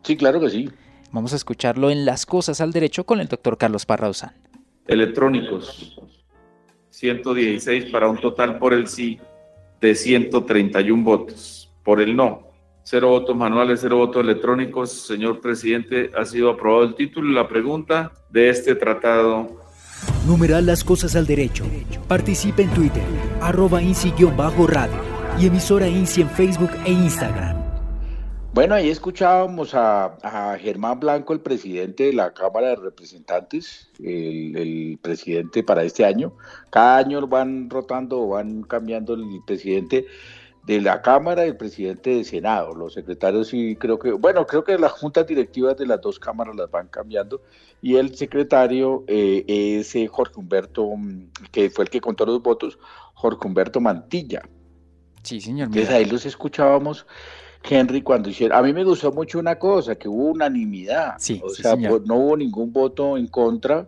Sí, 0.02 0.16
claro 0.16 0.40
que 0.40 0.48
sí. 0.48 0.70
Vamos 1.14 1.32
a 1.32 1.36
escucharlo 1.36 1.92
en 1.92 2.04
Las 2.04 2.26
Cosas 2.26 2.60
al 2.60 2.72
Derecho 2.72 3.06
con 3.06 3.20
el 3.20 3.28
doctor 3.28 3.56
Carlos 3.56 3.86
Parrauzán. 3.86 4.32
Electrónicos, 4.88 5.96
116 6.90 7.84
para 7.92 8.08
un 8.08 8.16
total 8.16 8.58
por 8.58 8.74
el 8.74 8.88
sí 8.88 9.20
de 9.80 9.94
131 9.94 11.04
votos. 11.04 11.72
Por 11.84 12.00
el 12.00 12.16
no, 12.16 12.48
cero 12.82 13.10
votos 13.10 13.36
manuales, 13.36 13.78
cero 13.80 13.98
votos 13.98 14.24
electrónicos. 14.24 14.90
Señor 14.90 15.40
presidente, 15.40 16.10
ha 16.18 16.24
sido 16.24 16.50
aprobado 16.50 16.82
el 16.82 16.96
título 16.96 17.30
y 17.30 17.34
la 17.34 17.46
pregunta 17.46 18.10
de 18.30 18.48
este 18.48 18.74
tratado 18.74 19.62
numeral 20.26 20.66
las 20.66 20.82
cosas 20.82 21.14
al 21.14 21.28
derecho. 21.28 21.64
Participe 22.08 22.62
en 22.62 22.70
Twitter, 22.70 23.04
arroba 23.40 23.80
INSI-radio 23.80 25.00
y 25.38 25.46
emisora 25.46 25.86
INSI 25.86 26.22
en 26.22 26.30
Facebook 26.30 26.70
e 26.84 26.90
Instagram. 26.90 27.63
Bueno, 28.54 28.76
ahí 28.76 28.88
escuchábamos 28.88 29.74
a, 29.74 30.56
Germán 30.60 31.00
Blanco, 31.00 31.32
el 31.32 31.40
presidente 31.40 32.04
de 32.04 32.12
la 32.12 32.32
Cámara 32.32 32.68
de 32.68 32.76
Representantes, 32.76 33.90
el, 33.98 34.96
presidente 35.02 35.64
para 35.64 35.82
este 35.82 36.04
año. 36.04 36.36
Cada 36.70 36.98
año 36.98 37.26
van 37.26 37.68
rotando, 37.68 38.28
van 38.28 38.62
cambiando 38.62 39.14
el 39.14 39.42
presidente 39.44 40.06
de 40.62 40.80
la 40.80 41.02
Cámara 41.02 41.44
y 41.44 41.48
el 41.48 41.56
presidente 41.56 42.10
del 42.10 42.24
Senado. 42.24 42.76
Los 42.76 42.94
secretarios 42.94 43.48
sí 43.48 43.74
creo 43.74 43.98
que, 43.98 44.12
bueno, 44.12 44.46
creo 44.46 44.62
que 44.62 44.78
las 44.78 44.92
juntas 44.92 45.26
directivas 45.26 45.76
de 45.76 45.88
las 45.88 46.00
dos 46.00 46.20
cámaras 46.20 46.54
las 46.54 46.70
van 46.70 46.86
cambiando 46.86 47.42
y 47.82 47.96
el 47.96 48.14
secretario 48.14 49.02
eh, 49.08 49.44
es 49.48 49.96
eh, 49.96 50.06
Jorge 50.06 50.34
Humberto, 50.36 50.86
mm, 50.96 51.30
que 51.50 51.70
fue 51.70 51.86
el 51.86 51.90
que 51.90 52.00
contó 52.00 52.24
los 52.24 52.40
votos, 52.40 52.78
Jorge 53.14 53.48
Humberto 53.48 53.80
Mantilla. 53.80 54.42
Sí, 55.24 55.40
señor. 55.40 55.66
Entonces 55.66 55.90
ahí 55.90 56.04
los 56.04 56.24
escuchábamos 56.24 57.04
Henry 57.68 58.02
cuando 58.02 58.28
hicieron. 58.28 58.58
A 58.58 58.62
mí 58.62 58.72
me 58.72 58.84
gustó 58.84 59.12
mucho 59.12 59.38
una 59.38 59.58
cosa, 59.58 59.94
que 59.94 60.08
hubo 60.08 60.30
unanimidad. 60.30 61.14
Sí, 61.18 61.40
o 61.42 61.48
sea, 61.48 61.76
no 61.76 62.16
hubo 62.16 62.36
ningún 62.36 62.72
voto 62.72 63.16
en 63.16 63.26
contra 63.28 63.86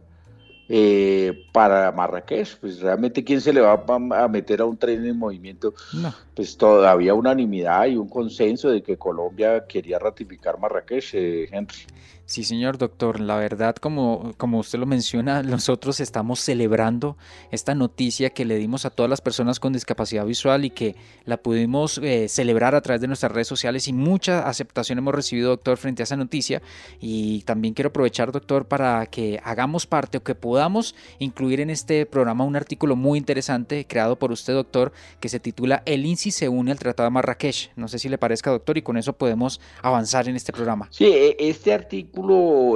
eh, 0.69 1.47
para 1.53 1.93
Marrakech. 1.93 2.59
Pues 2.59 2.81
realmente, 2.81 3.23
¿quién 3.23 3.41
se 3.41 3.53
le 3.53 3.61
va 3.61 3.85
a 3.87 4.29
meter 4.29 4.61
a 4.61 4.65
un 4.65 4.77
tren 4.77 5.05
en 5.05 5.19
movimiento? 5.19 5.75
No. 5.93 6.12
Pues 6.35 6.57
todavía 6.57 7.15
unanimidad 7.15 7.87
y 7.87 7.97
un 7.97 8.09
consenso 8.09 8.71
de 8.71 8.83
que 8.83 8.97
Colombia 8.97 9.65
quería 9.67 9.99
ratificar 9.99 10.59
Marrakech, 10.59 11.15
eh, 11.15 11.49
Henry. 11.53 11.79
Sí, 12.27 12.43
señor 12.43 12.77
doctor, 12.77 13.21
la 13.21 13.37
verdad, 13.37 13.77
como, 13.77 14.35
como 14.37 14.59
usted 14.59 14.81
lo 14.81 14.87
menciona, 14.87 15.43
nosotros 15.45 16.01
estamos 16.01 16.41
celebrando 16.41 17.17
esta 17.53 17.77
noticia 17.77 18.31
que 18.31 18.45
le 18.45 18.57
dimos 18.57 18.85
a 18.85 18.91
todas 18.91 19.09
las 19.09 19.21
personas 19.21 19.61
con 19.61 19.73
discapacidad 19.73 20.27
visual 20.27 20.65
y 20.65 20.71
que 20.71 20.97
la 21.25 21.37
pudimos 21.37 21.99
eh, 21.99 22.27
celebrar 22.29 22.75
a 22.75 22.81
través 22.81 23.01
de 23.01 23.07
nuestras 23.07 23.31
redes 23.31 23.47
sociales 23.47 23.87
y 23.87 23.93
mucha 23.93 24.49
aceptación 24.49 24.99
hemos 24.99 25.15
recibido, 25.15 25.51
doctor, 25.51 25.77
frente 25.77 26.03
a 26.03 26.05
esa 26.05 26.17
noticia. 26.17 26.62
Y 27.01 27.43
también 27.43 27.75
quiero 27.75 27.91
aprovechar, 27.91 28.33
doctor, 28.33 28.67
para 28.67 29.07
que 29.07 29.41
hagamos 29.45 29.87
parte 29.87 30.19
o 30.19 30.25
que 30.25 30.35
podamos 30.35 30.97
incluir 31.21 31.61
en 31.61 31.71
este 31.71 32.07
programa 32.07 32.43
un 32.43 32.57
artículo 32.57 32.97
muy 32.97 33.19
interesante 33.19 33.87
creado 33.87 34.19
por 34.19 34.33
usted, 34.33 34.53
doctor, 34.53 34.93
que 35.21 35.29
se 35.29 35.39
titula 35.39 35.85
El 35.87 36.05
INSI 36.05 36.33
se 36.33 36.49
une 36.49 36.73
al 36.73 36.79
Tratado 36.81 37.07
de 37.07 37.12
Marrakech. 37.12 37.71
No 37.77 37.87
sé 37.87 38.01
si 38.01 38.09
le 38.09 38.19
parezca, 38.19 38.51
doctor, 38.51 38.77
y 38.79 38.83
con 38.83 38.97
eso 38.97 39.12
podemos 39.12 39.61
avanzar 39.81 40.29
en 40.29 40.35
este 40.35 40.53
programa. 40.53 40.89
Sí, 40.91 41.05
e, 41.05 41.37
este 41.39 41.73
artículo 41.73 42.16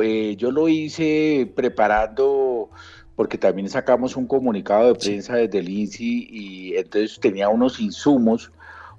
eh, 0.02 0.36
yo 0.36 0.50
lo 0.50 0.68
hice 0.68 1.50
preparando 1.54 2.70
porque 3.16 3.38
también 3.38 3.68
sacamos 3.68 4.16
un 4.16 4.26
comunicado 4.26 4.88
de 4.88 4.94
prensa 4.94 5.36
desde 5.36 5.58
el 5.58 5.68
INSI 5.68 6.28
y 6.30 6.76
entonces 6.76 7.18
tenía 7.20 7.48
unos 7.48 7.80
insumos, 7.80 8.50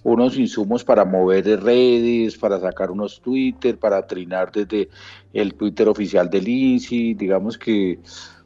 unos 0.04 0.38
insumos 0.38 0.84
para 0.84 1.06
mover 1.06 1.46
redes, 1.64 2.38
para 2.38 2.60
sacar 2.60 2.92
unos 2.92 3.22
Twitter, 3.22 3.78
para 3.78 4.06
trinar 4.06 4.52
desde 4.52 4.90
el 5.34 5.54
Twitter 5.54 5.88
oficial 5.88 6.30
del 6.30 6.48
INSI, 6.48 7.14
digamos 7.14 7.58
que 7.58 8.00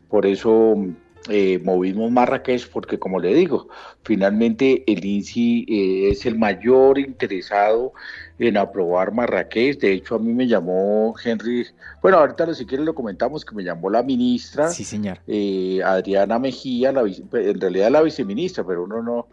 por 0.10 0.26
eso 0.26 0.76
eh, 1.30 1.60
movimos 1.64 2.12
Marrakech 2.12 2.70
porque, 2.70 3.00
como 3.00 3.20
le 3.20 3.34
digo, 3.34 3.68
finalmente 4.04 4.84
el 4.92 5.04
INSI 5.04 5.66
eh, 5.68 6.10
es 6.12 6.26
el 6.26 6.38
mayor 6.38 7.00
interesado 7.00 7.94
en 8.40 8.58
aprobar 8.58 9.12
Marrakech. 9.12 9.80
De 9.80 9.94
hecho, 9.94 10.16
a 10.16 10.20
mí 10.20 10.34
me 10.34 10.48
llamó 10.48 11.14
Henry, 11.24 11.66
bueno, 12.02 12.18
ahorita 12.18 12.54
si 12.54 12.66
quieren 12.66 12.86
lo 12.86 12.96
comentamos, 12.96 13.46
que 13.46 13.56
me 13.56 13.64
llamó 13.64 13.90
la 13.90 14.04
ministra, 14.04 14.70
sí, 14.70 14.84
señor. 14.84 15.20
Eh, 15.28 15.82
Adriana 15.84 16.40
Mejía, 16.40 16.92
la, 16.92 17.02
en 17.02 17.62
realidad 17.62 17.92
la 17.92 18.02
viceministra, 18.02 18.64
pero 18.66 18.84
uno 18.84 19.02
no 19.02 19.28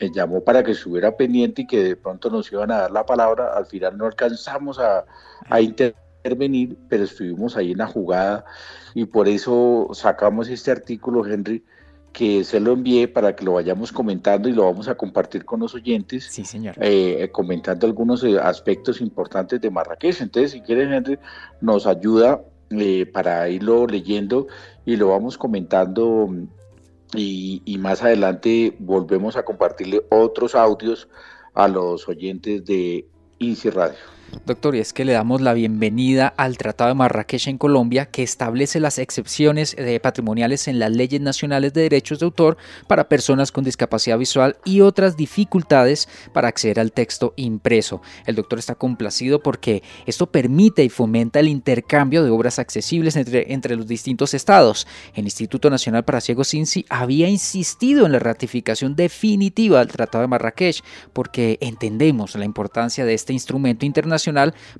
me 0.00 0.10
llamó 0.10 0.42
para 0.42 0.62
que 0.62 0.72
estuviera 0.72 1.16
pendiente 1.16 1.62
y 1.62 1.66
que 1.66 1.84
de 1.84 1.96
pronto 1.96 2.30
nos 2.30 2.50
iban 2.50 2.70
a 2.70 2.78
dar 2.78 2.90
la 2.90 3.06
palabra. 3.06 3.52
Al 3.54 3.66
final 3.66 3.96
no 3.98 4.06
alcanzamos 4.06 4.78
a, 4.78 5.04
a 5.48 5.60
intervenir, 5.60 6.76
pero 6.88 7.04
estuvimos 7.04 7.56
ahí 7.56 7.72
en 7.72 7.78
la 7.78 7.86
jugada 7.86 8.44
y 8.94 9.04
por 9.04 9.28
eso 9.28 9.88
sacamos 9.92 10.48
este 10.48 10.70
artículo, 10.70 11.26
Henry, 11.26 11.62
que 12.12 12.44
se 12.44 12.60
lo 12.60 12.72
envié 12.72 13.08
para 13.08 13.36
que 13.36 13.44
lo 13.44 13.52
vayamos 13.54 13.92
comentando 13.92 14.48
y 14.48 14.52
lo 14.52 14.64
vamos 14.64 14.88
a 14.88 14.96
compartir 14.96 15.44
con 15.44 15.60
los 15.60 15.74
oyentes. 15.74 16.26
Sí, 16.30 16.44
señor. 16.44 16.74
Eh, 16.80 17.28
comentando 17.32 17.86
algunos 17.86 18.24
eh, 18.24 18.38
aspectos 18.38 19.00
importantes 19.00 19.60
de 19.60 19.70
Marrakech. 19.70 20.20
Entonces, 20.20 20.52
si 20.52 20.60
quieren, 20.60 20.92
Henry, 20.92 21.18
nos 21.60 21.86
ayuda 21.86 22.42
eh, 22.70 23.06
para 23.06 23.48
irlo 23.48 23.86
leyendo 23.86 24.48
y 24.84 24.96
lo 24.96 25.08
vamos 25.08 25.38
comentando. 25.38 26.28
Y, 27.14 27.62
y 27.64 27.78
más 27.78 28.02
adelante 28.02 28.76
volvemos 28.78 29.36
a 29.36 29.44
compartirle 29.44 30.02
otros 30.10 30.54
audios 30.54 31.08
a 31.54 31.66
los 31.66 32.08
oyentes 32.08 32.64
de 32.64 33.06
INSI 33.38 33.70
Radio. 33.70 33.98
Doctor, 34.46 34.76
y 34.76 34.78
es 34.78 34.92
que 34.92 35.04
le 35.04 35.12
damos 35.12 35.40
la 35.40 35.54
bienvenida 35.54 36.32
al 36.36 36.56
Tratado 36.56 36.88
de 36.88 36.94
Marrakech 36.94 37.48
en 37.48 37.58
Colombia, 37.58 38.06
que 38.06 38.22
establece 38.22 38.78
las 38.78 38.98
excepciones 38.98 39.74
de 39.74 39.98
patrimoniales 39.98 40.68
en 40.68 40.78
las 40.78 40.92
leyes 40.92 41.20
nacionales 41.20 41.72
de 41.72 41.82
derechos 41.82 42.20
de 42.20 42.26
autor 42.26 42.56
para 42.86 43.08
personas 43.08 43.50
con 43.50 43.64
discapacidad 43.64 44.18
visual 44.18 44.56
y 44.64 44.82
otras 44.82 45.16
dificultades 45.16 46.08
para 46.32 46.48
acceder 46.48 46.78
al 46.78 46.92
texto 46.92 47.34
impreso. 47.36 48.02
El 48.24 48.36
doctor 48.36 48.58
está 48.58 48.76
complacido 48.76 49.42
porque 49.42 49.82
esto 50.06 50.30
permite 50.30 50.84
y 50.84 50.90
fomenta 50.90 51.40
el 51.40 51.48
intercambio 51.48 52.22
de 52.22 52.30
obras 52.30 52.58
accesibles 52.60 53.16
entre, 53.16 53.52
entre 53.52 53.74
los 53.74 53.88
distintos 53.88 54.34
estados. 54.34 54.86
El 55.14 55.24
Instituto 55.24 55.70
Nacional 55.70 56.04
para 56.04 56.20
Ciegos 56.20 56.54
INSI 56.54 56.86
había 56.88 57.28
insistido 57.28 58.06
en 58.06 58.12
la 58.12 58.20
ratificación 58.20 58.94
definitiva 58.94 59.80
del 59.80 59.88
Tratado 59.88 60.22
de 60.22 60.28
Marrakech 60.28 60.82
porque 61.12 61.58
entendemos 61.60 62.36
la 62.36 62.44
importancia 62.44 63.04
de 63.04 63.14
este 63.14 63.32
instrumento 63.32 63.86
internacional 63.86 64.19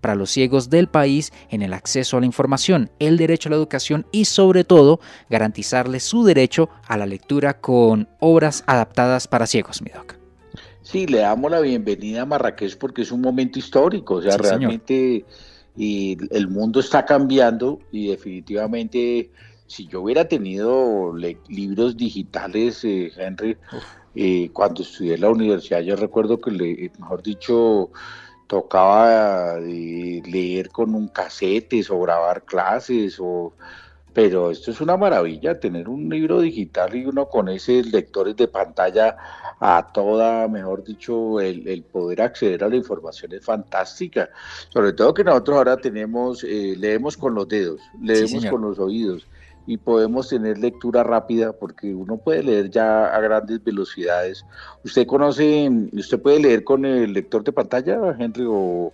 para 0.01 0.15
los 0.15 0.31
ciegos 0.31 0.71
del 0.71 0.89
país 0.89 1.33
en 1.51 1.63
el 1.63 1.73
acceso 1.73 2.17
a 2.17 2.21
la 2.21 2.27
información, 2.27 2.91
el 2.99 3.17
derecho 3.17 3.49
a 3.49 3.51
la 3.51 3.57
educación 3.57 4.07
y 4.13 4.27
sobre 4.27 4.65
todo 4.65 5.01
garantizarles 5.29 6.03
su 6.03 6.25
derecho 6.25 6.69
a 6.87 6.97
la 6.97 7.07
lectura 7.07 7.61
con 7.61 8.09
obras 8.19 8.65
adaptadas 8.67 9.29
para 9.29 9.47
ciegos, 9.47 9.83
mi 9.83 9.91
doc. 9.91 10.17
Sí, 10.83 11.07
le 11.07 11.19
damos 11.19 11.51
la 11.51 11.61
bienvenida 11.61 12.23
a 12.23 12.27
Marrakech 12.27 12.77
porque 12.79 13.03
es 13.03 13.13
un 13.13 13.21
momento 13.21 13.59
histórico, 13.59 14.15
o 14.15 14.23
sea, 14.23 14.37
realmente 14.37 15.25
y 15.77 16.19
el 16.31 16.49
mundo 16.49 16.81
está 16.81 17.05
cambiando 17.05 17.79
y 17.93 18.09
definitivamente 18.09 19.31
si 19.67 19.87
yo 19.87 20.03
hubiera 20.03 20.27
tenido 20.27 21.15
libros 21.49 21.97
digitales, 21.97 22.85
eh, 22.85 23.13
Henry, 23.17 23.57
eh, 24.17 24.51
cuando 24.53 24.83
estudié 24.83 25.15
en 25.15 25.21
la 25.21 25.31
universidad, 25.31 25.81
yo 25.81 25.95
recuerdo 25.95 26.41
que, 26.41 26.51
le, 26.51 26.91
mejor 26.99 27.23
dicho, 27.23 27.91
tocaba 28.51 29.59
eh, 29.61 30.21
leer 30.27 30.71
con 30.71 30.97
un 30.97 31.07
casete 31.07 31.81
o 31.89 32.01
grabar 32.01 32.43
clases 32.43 33.17
o 33.21 33.53
pero 34.13 34.51
esto 34.51 34.73
es 34.73 34.81
una 34.81 34.97
maravilla 34.97 35.61
tener 35.61 35.89
un 35.89 36.09
libro 36.09 36.41
digital 36.41 36.97
y 36.97 37.07
uno 37.07 37.29
con 37.29 37.49
ese 37.49 37.85
lectores 37.85 38.35
de 38.35 38.49
pantalla 38.49 39.17
a 39.61 39.87
toda, 39.95 40.49
mejor 40.49 40.83
dicho, 40.83 41.39
el, 41.41 41.85
poder 41.93 42.23
acceder 42.23 42.65
a 42.65 42.69
la 42.69 42.75
información 42.75 43.33
es 43.35 43.45
fantástica. 43.45 44.31
Sobre 44.71 44.95
todo 44.95 45.15
que 45.15 45.23
nosotros 45.23 45.59
ahora 45.59 45.77
tenemos, 45.77 46.43
eh, 46.43 46.75
leemos 46.77 47.17
con 47.17 47.37
los 47.37 47.47
dedos, 47.47 47.81
leemos 48.03 48.45
con 48.47 48.63
los 48.63 48.81
oídos 48.81 49.29
y 49.71 49.77
podemos 49.77 50.29
tener 50.29 50.59
lectura 50.59 51.05
rápida 51.05 51.53
porque 51.53 51.95
uno 51.95 52.17
puede 52.17 52.43
leer 52.43 52.71
ya 52.71 53.07
a 53.07 53.21
grandes 53.21 53.63
velocidades. 53.63 54.45
¿Usted 54.85 55.07
conoce, 55.07 55.71
usted 55.93 56.21
puede 56.21 56.41
leer 56.41 56.65
con 56.65 56.85
el 56.85 57.13
lector 57.13 57.45
de 57.45 57.53
pantalla, 57.53 58.17
Henry, 58.19 58.47
o, 58.49 58.93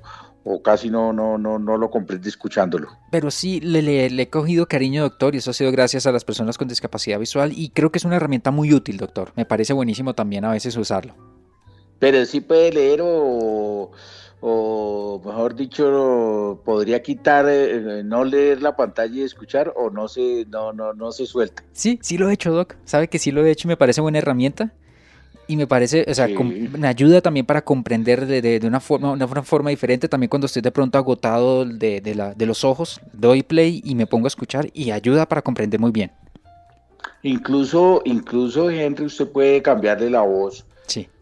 casi 0.62 0.90
no, 0.90 1.14
no, 1.14 1.38
no, 1.38 1.58
no 1.58 1.78
lo 1.78 1.90
comprende 1.90 2.28
escuchándolo? 2.28 2.88
Pero 3.10 3.30
sí, 3.30 3.58
le, 3.60 3.80
le, 3.80 4.22
he 4.22 4.28
cogido 4.28 4.66
cariño, 4.66 5.02
doctor, 5.02 5.34
y 5.34 5.38
eso 5.38 5.52
ha 5.52 5.54
sido 5.54 5.72
gracias 5.72 6.06
a 6.06 6.12
las 6.12 6.26
personas 6.26 6.58
con 6.58 6.68
discapacidad 6.68 7.18
visual 7.18 7.52
y 7.56 7.70
creo 7.70 7.90
que 7.90 7.96
es 7.96 8.04
una 8.04 8.16
herramienta 8.16 8.50
muy 8.50 8.74
útil, 8.74 8.98
doctor. 8.98 9.32
Me 9.34 9.46
parece 9.46 9.72
buenísimo 9.72 10.14
también 10.14 10.44
a 10.44 10.50
veces 10.50 10.76
usarlo. 10.76 11.14
Pero 11.98 12.22
sí 12.26 12.42
puede 12.42 12.70
leer 12.70 13.00
o 13.02 13.92
o 14.40 15.20
mejor 15.24 15.54
dicho, 15.54 16.60
podría 16.64 17.02
quitar, 17.02 17.46
eh, 17.48 18.02
no 18.04 18.24
leer 18.24 18.62
la 18.62 18.76
pantalla 18.76 19.14
y 19.14 19.22
escuchar, 19.22 19.72
o 19.76 19.90
no 19.90 20.08
se, 20.08 20.46
no, 20.50 20.72
no, 20.72 20.92
no 20.92 21.12
se 21.12 21.26
suelta. 21.26 21.64
Sí, 21.72 21.98
sí 22.02 22.18
lo 22.18 22.28
he 22.28 22.34
hecho, 22.34 22.52
Doc. 22.52 22.76
Sabe 22.84 23.08
que 23.08 23.18
sí 23.18 23.30
lo 23.30 23.44
he 23.44 23.50
hecho 23.50 23.66
y 23.66 23.70
me 23.70 23.76
parece 23.76 24.00
buena 24.00 24.18
herramienta. 24.18 24.72
Y 25.48 25.56
me 25.56 25.68
parece, 25.68 26.04
o 26.08 26.12
sea, 26.14 26.26
me 26.26 26.88
ayuda 26.88 27.20
también 27.20 27.46
para 27.46 27.62
comprender 27.62 28.26
de, 28.26 28.42
de, 28.42 28.66
una, 28.66 28.80
forma, 28.80 29.12
una 29.12 29.42
forma 29.44 29.70
diferente. 29.70 30.08
También 30.08 30.28
cuando 30.28 30.46
estoy 30.46 30.60
de 30.60 30.72
pronto 30.72 30.98
agotado 30.98 31.64
de, 31.64 32.00
de, 32.00 32.14
la, 32.16 32.34
de 32.34 32.46
los 32.46 32.64
ojos, 32.64 33.00
doy 33.12 33.44
play 33.44 33.80
y 33.84 33.94
me 33.94 34.08
pongo 34.08 34.26
a 34.26 34.28
escuchar 34.28 34.68
y 34.72 34.90
ayuda 34.90 35.26
para 35.26 35.42
comprender 35.42 35.78
muy 35.78 35.92
bien. 35.92 36.10
Incluso, 37.22 38.02
incluso, 38.04 38.70
Henry, 38.70 39.06
usted 39.06 39.28
puede 39.28 39.62
cambiarle 39.62 40.10
la 40.10 40.22
voz 40.22 40.66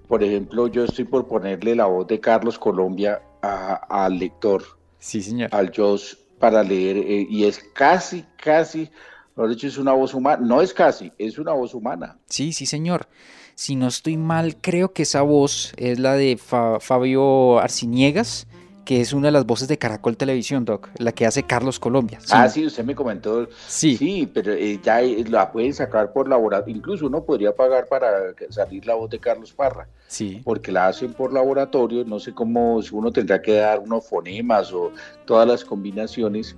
por 0.09 0.23
ejemplo, 0.23 0.67
yo 0.69 0.85
estoy 0.85 1.05
por 1.05 1.27
ponerle 1.27 1.75
la 1.75 1.87
voz 1.87 2.07
de 2.07 2.21
Carlos 2.21 2.59
Colombia 2.59 3.23
al 3.43 4.19
lector. 4.19 4.63
Sí, 4.99 5.23
señor. 5.23 5.51
Al 5.53 5.73
Josh 5.75 6.15
para 6.39 6.63
leer, 6.63 6.97
eh, 6.99 7.27
y 7.29 7.45
es 7.45 7.59
casi, 7.75 8.25
casi 8.37 8.91
Lo 9.37 9.49
dicho, 9.49 9.67
es 9.67 9.79
una 9.79 9.93
voz 9.93 10.15
humana. 10.15 10.43
No 10.45 10.63
es 10.63 10.73
casi, 10.73 11.11
es 11.19 11.39
una 11.39 11.53
voz 11.53 11.75
humana. 11.75 12.19
Sí, 12.27 12.53
sí, 12.53 12.67
señor. 12.67 13.09
Si 13.57 13.77
no 13.77 13.89
estoy 13.89 14.17
mal, 14.17 14.57
creo 14.61 14.93
que 14.93 15.03
esa 15.03 15.23
voz 15.23 15.73
es 15.77 15.99
la 15.99 16.15
de 16.15 16.37
Fabio 16.37 17.59
Arciniegas, 17.59 18.47
que 18.85 19.01
es 19.01 19.13
una 19.13 19.29
de 19.29 19.33
las 19.33 19.47
voces 19.47 19.69
de 19.69 19.79
Caracol 19.79 20.17
Televisión, 20.17 20.65
Doc, 20.65 20.91
la 20.99 21.13
que 21.13 21.27
hace 21.27 21.43
Carlos 21.43 21.79
Colombia. 21.79 22.19
ah, 22.31 22.49
sí, 22.49 22.67
usted 22.67 22.85
me 22.85 22.95
comentó. 22.95 23.49
Sí. 23.67 23.97
Sí, 23.97 24.31
pero 24.33 24.53
eh, 24.53 24.79
ya 24.83 25.01
la 25.01 25.51
pueden 25.51 25.73
sacar 25.73 26.13
por 26.13 26.29
laboratorio. 26.29 26.77
Incluso 26.77 27.07
uno 27.07 27.25
podría 27.25 27.55
pagar 27.55 27.87
para 27.89 28.09
salir 28.51 28.87
la 28.87 28.95
voz 28.95 29.11
de 29.11 29.19
Carlos 29.19 29.53
Parra. 29.53 29.89
Sí. 30.07 30.43
Porque 30.45 30.71
la 30.71 30.89
hacen 30.89 31.13
por 31.13 31.33
laboratorio. 31.33 32.05
No 32.05 32.21
sé 32.21 32.33
cómo, 32.35 32.83
si 32.83 32.95
uno 32.95 33.11
tendrá 33.11 33.41
que 33.41 33.55
dar 33.55 33.81
unos 33.81 34.07
fonemas 34.07 34.73
o 34.73 34.93
todas 35.25 35.49
las 35.49 35.65
combinaciones. 35.65 36.57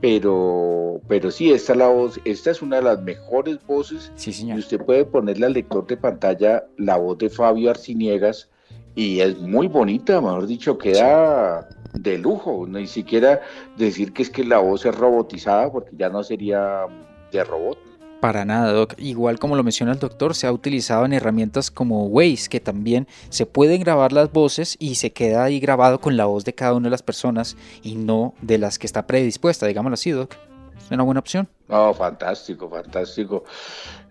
Pero, 0.00 1.00
pero 1.08 1.30
sí, 1.30 1.50
esta 1.50 1.72
es 1.72 1.78
la 1.78 1.88
voz, 1.88 2.20
esta 2.24 2.50
es 2.50 2.60
una 2.60 2.76
de 2.76 2.82
las 2.82 3.00
mejores 3.00 3.58
voces. 3.66 4.12
Sí, 4.16 4.32
señor. 4.32 4.58
Y 4.58 4.60
usted 4.60 4.78
puede 4.84 5.04
ponerle 5.04 5.46
al 5.46 5.54
lector 5.54 5.86
de 5.86 5.96
pantalla 5.96 6.64
la 6.76 6.98
voz 6.98 7.16
de 7.18 7.30
Fabio 7.30 7.70
Arciniegas 7.70 8.50
y 8.94 9.20
es 9.20 9.38
muy 9.38 9.68
bonita, 9.68 10.20
mejor 10.20 10.46
dicho, 10.46 10.78
queda 10.78 11.68
de 11.92 12.18
lujo, 12.18 12.66
ni 12.66 12.86
siquiera 12.86 13.40
decir 13.76 14.12
que 14.12 14.22
es 14.22 14.30
que 14.30 14.44
la 14.44 14.58
voz 14.58 14.84
es 14.84 14.94
robotizada, 14.94 15.70
porque 15.70 15.90
ya 15.96 16.08
no 16.08 16.22
sería 16.22 16.86
de 17.32 17.44
robot. 17.44 17.78
Para 18.20 18.44
nada, 18.44 18.72
Doc. 18.72 18.94
Igual 18.98 19.38
como 19.38 19.54
lo 19.54 19.62
menciona 19.62 19.92
el 19.92 19.98
doctor, 19.98 20.34
se 20.34 20.46
ha 20.46 20.52
utilizado 20.52 21.04
en 21.04 21.12
herramientas 21.12 21.70
como 21.70 22.06
Waze, 22.06 22.48
que 22.48 22.58
también 22.58 23.06
se 23.28 23.44
pueden 23.44 23.82
grabar 23.82 24.12
las 24.12 24.32
voces 24.32 24.76
y 24.78 24.94
se 24.94 25.12
queda 25.12 25.44
ahí 25.44 25.60
grabado 25.60 26.00
con 26.00 26.16
la 26.16 26.24
voz 26.24 26.44
de 26.44 26.54
cada 26.54 26.72
una 26.72 26.86
de 26.86 26.92
las 26.92 27.02
personas 27.02 27.56
y 27.82 27.96
no 27.96 28.34
de 28.40 28.58
las 28.58 28.78
que 28.78 28.86
está 28.86 29.06
predispuesta, 29.06 29.66
digámoslo 29.66 29.94
así, 29.94 30.10
Doc. 30.10 30.36
Es 30.78 30.90
una 30.90 31.02
buena 31.02 31.20
opción. 31.20 31.48
No, 31.68 31.92
fantástico, 31.94 32.68
fantástico. 32.68 33.44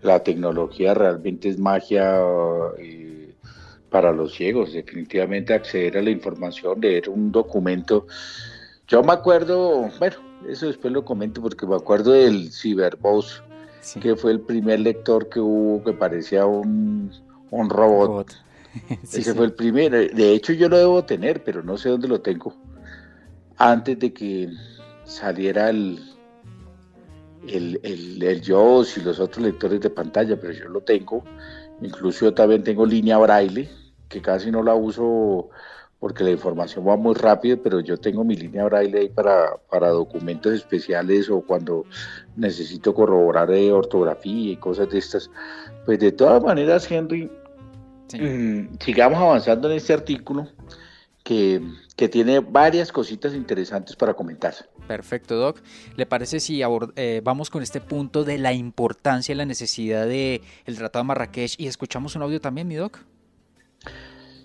La 0.02 0.22
tecnología 0.22 0.94
realmente 0.94 1.48
es 1.48 1.58
magia. 1.58 2.20
Y 2.80 3.23
para 3.94 4.10
los 4.10 4.34
ciegos, 4.34 4.72
definitivamente 4.72 5.54
acceder 5.54 5.96
a 5.98 6.02
la 6.02 6.10
información, 6.10 6.80
leer 6.80 7.08
un 7.08 7.30
documento. 7.30 8.08
Yo 8.88 9.04
me 9.04 9.12
acuerdo, 9.12 9.88
bueno, 10.00 10.16
eso 10.48 10.66
después 10.66 10.92
lo 10.92 11.04
comento 11.04 11.40
porque 11.40 11.64
me 11.64 11.76
acuerdo 11.76 12.10
del 12.10 12.50
Cyberboss, 12.50 13.44
que 14.02 14.16
fue 14.16 14.32
el 14.32 14.40
primer 14.40 14.80
lector 14.80 15.28
que 15.28 15.38
hubo 15.38 15.84
que 15.84 15.92
parecía 15.92 16.44
un, 16.44 17.12
un 17.52 17.70
robot. 17.70 18.34
Ese 19.04 19.32
fue 19.32 19.44
el 19.44 19.52
primero. 19.52 19.96
De 19.96 20.32
hecho, 20.32 20.52
yo 20.52 20.68
lo 20.68 20.76
debo 20.76 21.04
tener, 21.04 21.44
pero 21.44 21.62
no 21.62 21.78
sé 21.78 21.90
dónde 21.90 22.08
lo 22.08 22.20
tengo. 22.20 22.52
Antes 23.58 23.96
de 24.00 24.12
que 24.12 24.50
saliera 25.04 25.70
el, 25.70 26.00
el, 27.46 27.78
el, 27.84 28.20
el 28.24 28.42
y 28.42 29.00
los 29.04 29.20
otros 29.20 29.44
lectores 29.44 29.80
de 29.80 29.90
pantalla, 29.90 30.36
pero 30.36 30.52
yo 30.52 30.68
lo 30.68 30.80
tengo. 30.80 31.22
Incluso 31.80 32.24
yo 32.24 32.34
también 32.34 32.64
tengo 32.64 32.84
línea 32.84 33.18
braille 33.18 33.70
que 34.14 34.22
casi 34.22 34.50
no 34.52 34.62
la 34.62 34.74
uso 34.74 35.50
porque 35.98 36.22
la 36.22 36.30
información 36.30 36.86
va 36.86 36.96
muy 36.96 37.14
rápido, 37.14 37.60
pero 37.60 37.80
yo 37.80 37.96
tengo 37.96 38.22
mi 38.22 38.36
línea 38.36 38.64
braille 38.64 38.98
ahí 38.98 39.08
para, 39.08 39.56
para 39.70 39.88
documentos 39.88 40.52
especiales 40.52 41.28
o 41.30 41.40
cuando 41.40 41.84
necesito 42.36 42.94
corroborar 42.94 43.48
de 43.48 43.72
ortografía 43.72 44.52
y 44.52 44.56
cosas 44.56 44.88
de 44.90 44.98
estas. 44.98 45.30
Pues 45.84 45.98
de 45.98 46.12
todas 46.12 46.42
maneras, 46.44 46.88
Henry, 46.90 47.28
mm, 48.12 48.76
sigamos 48.84 49.18
avanzando 49.18 49.68
en 49.68 49.76
este 49.78 49.94
artículo 49.94 50.46
que, 51.24 51.60
que, 51.96 52.08
tiene 52.08 52.38
varias 52.38 52.92
cositas 52.92 53.34
interesantes 53.34 53.96
para 53.96 54.14
comentar. 54.14 54.54
Perfecto, 54.86 55.36
Doc. 55.36 55.62
¿Le 55.96 56.04
parece 56.04 56.38
si 56.38 56.60
eh, 56.96 57.20
vamos 57.24 57.48
con 57.48 57.62
este 57.62 57.80
punto 57.80 58.24
de 58.24 58.36
la 58.36 58.52
importancia 58.52 59.32
y 59.32 59.36
la 59.36 59.46
necesidad 59.46 60.06
del 60.06 60.42
el 60.66 60.76
Tratado 60.76 61.02
de 61.02 61.08
Marrakech 61.08 61.58
y 61.58 61.66
escuchamos 61.66 62.14
un 62.14 62.22
audio 62.22 62.40
también, 62.40 62.68
mi 62.68 62.74
Doc? 62.74 63.00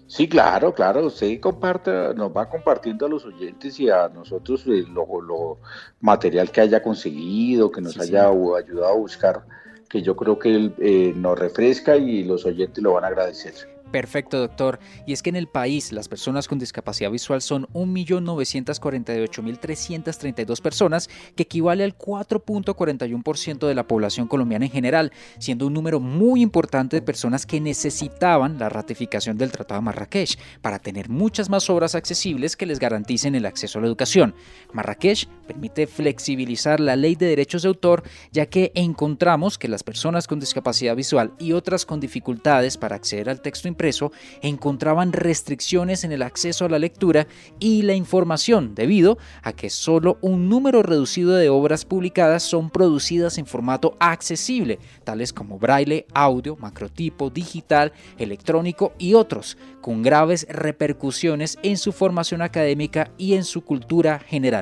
Sí, 0.10 0.28
claro, 0.28 0.74
claro. 0.74 1.06
Usted 1.06 1.39
comparta, 1.39 2.15
nos 2.15 2.36
va 2.36 2.50
compartiendo 2.50 3.06
a 3.06 3.10
los 3.10 3.26
oyentes 3.26 3.80
y 3.80 3.91
a 3.91 4.10
nosotros 4.10 4.65
eh, 4.65 4.84
lo, 4.91 5.60
material 6.02 6.50
que 6.50 6.62
haya 6.62 6.82
conseguido, 6.82 7.72
que 7.72 7.80
nos 7.80 7.98
haya 8.00 8.28
ayudado 8.28 8.88
a 8.88 8.93
buscar, 8.93 9.45
que 9.88 10.02
yo 10.02 10.15
creo 10.15 10.39
que 10.39 10.72
eh, 10.80 11.13
nos 11.15 11.38
refresca 11.38 11.95
y 11.95 12.24
los 12.24 12.43
oyentes 12.48 12.84
lo 12.84 12.93
van 12.93 13.04
a 13.04 13.08
agradecer. 13.08 13.54
Perfecto, 13.91 14.39
doctor. 14.39 14.80
Y 15.08 15.13
es 15.13 15.23
que 15.23 15.30
en 15.30 15.36
el 15.36 15.47
país 15.47 15.91
las 15.91 16.08
personas 16.08 16.47
con 16.47 16.60
discapacidad 16.60 17.12
visual 17.12 17.41
son 17.41 17.65
1.948.332 17.73 20.62
personas, 20.62 21.10
que 21.36 21.43
equivale 21.43 21.84
al 21.84 21.97
4.41% 21.97 23.67
de 23.67 23.75
la 23.75 23.88
población 23.88 24.28
colombiana 24.28 24.65
en 24.65 24.71
general, 24.71 25.12
siendo 25.39 25.67
un 25.67 25.73
número 25.73 25.99
muy 25.99 26.41
importante 26.41 26.95
de 26.97 27.02
personas 27.02 27.45
que 27.45 27.60
necesitaban 27.60 28.58
la 28.60 28.69
ratificación 28.69 29.38
del 29.38 29.52
Tratado 29.52 29.82
de 29.82 29.86
Marrakech 29.86 30.38
para 30.62 30.80
tener 30.80 31.10
muchas 31.10 31.49
más 31.49 31.69
obras 31.69 31.95
accesibles 31.95 32.56
que 32.56 32.65
les 32.65 32.80
garanticen 32.80 33.36
el 33.36 33.45
acceso 33.45 33.80
a 33.80 33.82
la 33.82 33.88
educación. 33.88 34.34
Marrakech 34.73 35.28
permite 35.50 35.88
flexibilizar 35.88 36.80
la 36.80 36.96
ley 36.96 37.16
de 37.16 37.26
derechos 37.26 37.64
de 37.64 37.70
autor, 37.70 38.04
ya 38.32 38.46
que 38.46 38.72
encontramos 38.76 39.58
que 39.58 39.68
las 39.68 39.82
personas 39.82 40.28
con 40.28 40.40
discapacidad 40.40 40.96
visual 40.96 41.34
y 41.40 41.54
otras 41.54 41.88
con 41.88 42.00
dificultades 42.00 42.78
para 42.78 42.96
acceder 42.96 43.32
al 43.32 43.42
texto 43.42 43.68
preso 43.74 44.12
encontraban 44.44 45.12
restricciones 45.12 46.04
en 46.04 46.12
el 46.12 46.22
acceso 46.22 46.66
a 46.66 46.70
la 46.70 46.78
lectura 46.78 47.28
y 47.60 47.82
la 47.82 47.96
información 47.96 48.76
debido 48.76 49.18
a 49.42 49.54
que 49.54 49.72
solo 49.72 50.20
un 50.22 50.50
número 50.50 50.84
reducido 50.84 51.34
de 51.36 51.50
obras 51.50 51.84
publicadas 51.84 52.44
son 52.44 52.70
producidas 52.70 53.40
en 53.40 53.48
formato 53.48 53.98
accesible, 54.00 54.78
tales 55.04 55.34
como 55.34 55.58
braille, 55.58 56.06
audio, 56.14 56.58
macrotipo, 56.58 57.32
digital, 57.32 57.92
electrónico 58.20 58.94
y 59.00 59.16
otros, 59.16 59.58
con 59.82 60.04
graves 60.04 60.46
repercusiones 60.48 61.58
en 61.64 61.78
su 61.78 61.92
formación 61.92 62.44
académica 62.44 63.12
y 63.18 63.34
en 63.34 63.44
su 63.44 63.62
cultura 63.64 64.20
general. 64.20 64.60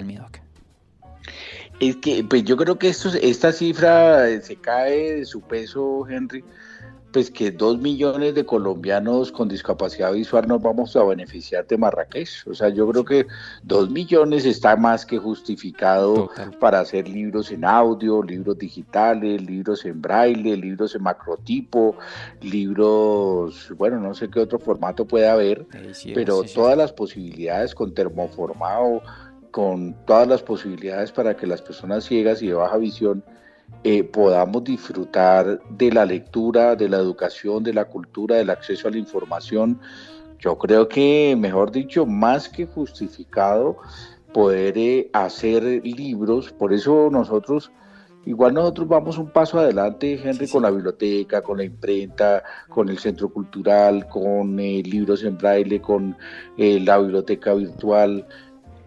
Es 1.80 1.98
que 1.98 2.24
pues 2.24 2.44
yo 2.44 2.58
creo 2.58 2.78
que 2.78 2.90
esto, 2.90 3.10
esta 3.22 3.52
cifra 3.52 4.28
se 4.42 4.56
cae 4.56 5.18
de 5.18 5.26
su 5.26 5.42
peso, 5.42 6.08
Henry, 6.10 6.44
pues 7.12 7.32
que 7.32 7.52
dos 7.52 7.80
millones 7.80 8.36
de 8.36 8.46
colombianos 8.46 9.32
con 9.32 9.48
discapacidad 9.48 10.12
visual 10.12 10.48
nos 10.48 10.62
vamos 10.62 10.96
a 10.96 11.04
beneficiar 11.04 11.66
de 11.66 11.78
Marrakech. 11.78 12.46
O 12.48 12.54
sea, 12.54 12.70
yo 12.70 12.88
creo 12.90 13.06
que 13.06 13.26
dos 13.64 13.90
millones 13.90 14.46
está 14.46 14.76
más 14.76 15.06
que 15.06 15.18
justificado 15.18 16.30
para 16.60 16.82
hacer 16.82 17.08
libros 17.08 17.52
en 17.52 17.64
audio, 17.64 18.22
libros 18.22 18.58
digitales, 18.58 19.42
libros 19.42 19.86
en 19.86 20.02
braille, 20.02 20.58
libros 20.58 20.96
en 20.96 21.04
macrotipo, 21.04 21.96
libros, 22.42 23.74
bueno, 23.78 24.00
no 24.00 24.14
sé 24.14 24.30
qué 24.30 24.40
otro 24.40 24.60
formato 24.60 25.06
puede 25.06 25.28
haber, 25.28 25.66
pero 26.14 26.44
todas 26.44 26.78
las 26.78 26.92
posibilidades 26.92 27.74
con 27.74 27.94
termoformado, 27.94 29.02
con 29.52 29.96
todas 30.06 30.28
las 30.28 30.44
posibilidades 30.44 31.12
para 31.12 31.36
que 31.36 31.48
las 31.48 31.62
personas 31.62 32.06
ciegas 32.06 32.42
y 32.42 32.48
de 32.48 32.54
baja 32.54 32.78
visión 32.78 33.24
eh, 33.84 34.04
podamos 34.04 34.64
disfrutar 34.64 35.62
de 35.70 35.92
la 35.92 36.06
lectura, 36.06 36.76
de 36.76 36.90
la 36.90 36.98
educación, 36.98 37.64
de 37.64 37.74
la 37.74 37.86
cultura, 37.86 38.36
del 38.38 38.50
acceso 38.50 38.88
a 38.88 38.92
la 38.92 38.98
información. 38.98 39.80
Yo 40.40 40.58
creo 40.58 40.88
que, 40.88 41.36
mejor 41.38 41.72
dicho, 41.72 42.06
más 42.06 42.50
que 42.50 42.66
justificado 42.66 43.78
poder 44.34 44.78
eh, 44.78 45.10
hacer 45.14 45.64
libros, 45.84 46.52
por 46.52 46.74
eso 46.74 47.10
nosotros, 47.12 47.72
igual 48.26 48.54
nosotros 48.56 48.88
vamos 48.88 49.18
un 49.18 49.32
paso 49.32 49.60
adelante, 49.60 50.20
Henry, 50.22 50.48
con 50.48 50.64
la 50.64 50.72
biblioteca, 50.72 51.42
con 51.42 51.58
la 51.58 51.64
imprenta, 51.64 52.44
con 52.70 52.90
el 52.90 52.98
centro 52.98 53.30
cultural, 53.30 54.08
con 54.08 54.60
eh, 54.60 54.82
libros 54.84 55.24
en 55.24 55.38
braille, 55.38 55.82
con 55.82 56.18
la 56.58 56.98
biblioteca 56.98 57.54
virtual, 57.54 58.28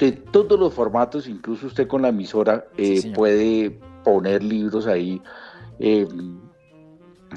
de 0.01 0.13
todos 0.13 0.59
los 0.59 0.73
formatos, 0.73 1.29
incluso 1.29 1.67
usted 1.67 1.87
con 1.87 2.03
la 2.03 2.09
emisora 2.09 2.65
puede 3.15 3.79
poner 4.03 4.43
libros 4.43 4.87
ahí 4.87 5.21
eh, 5.79 6.09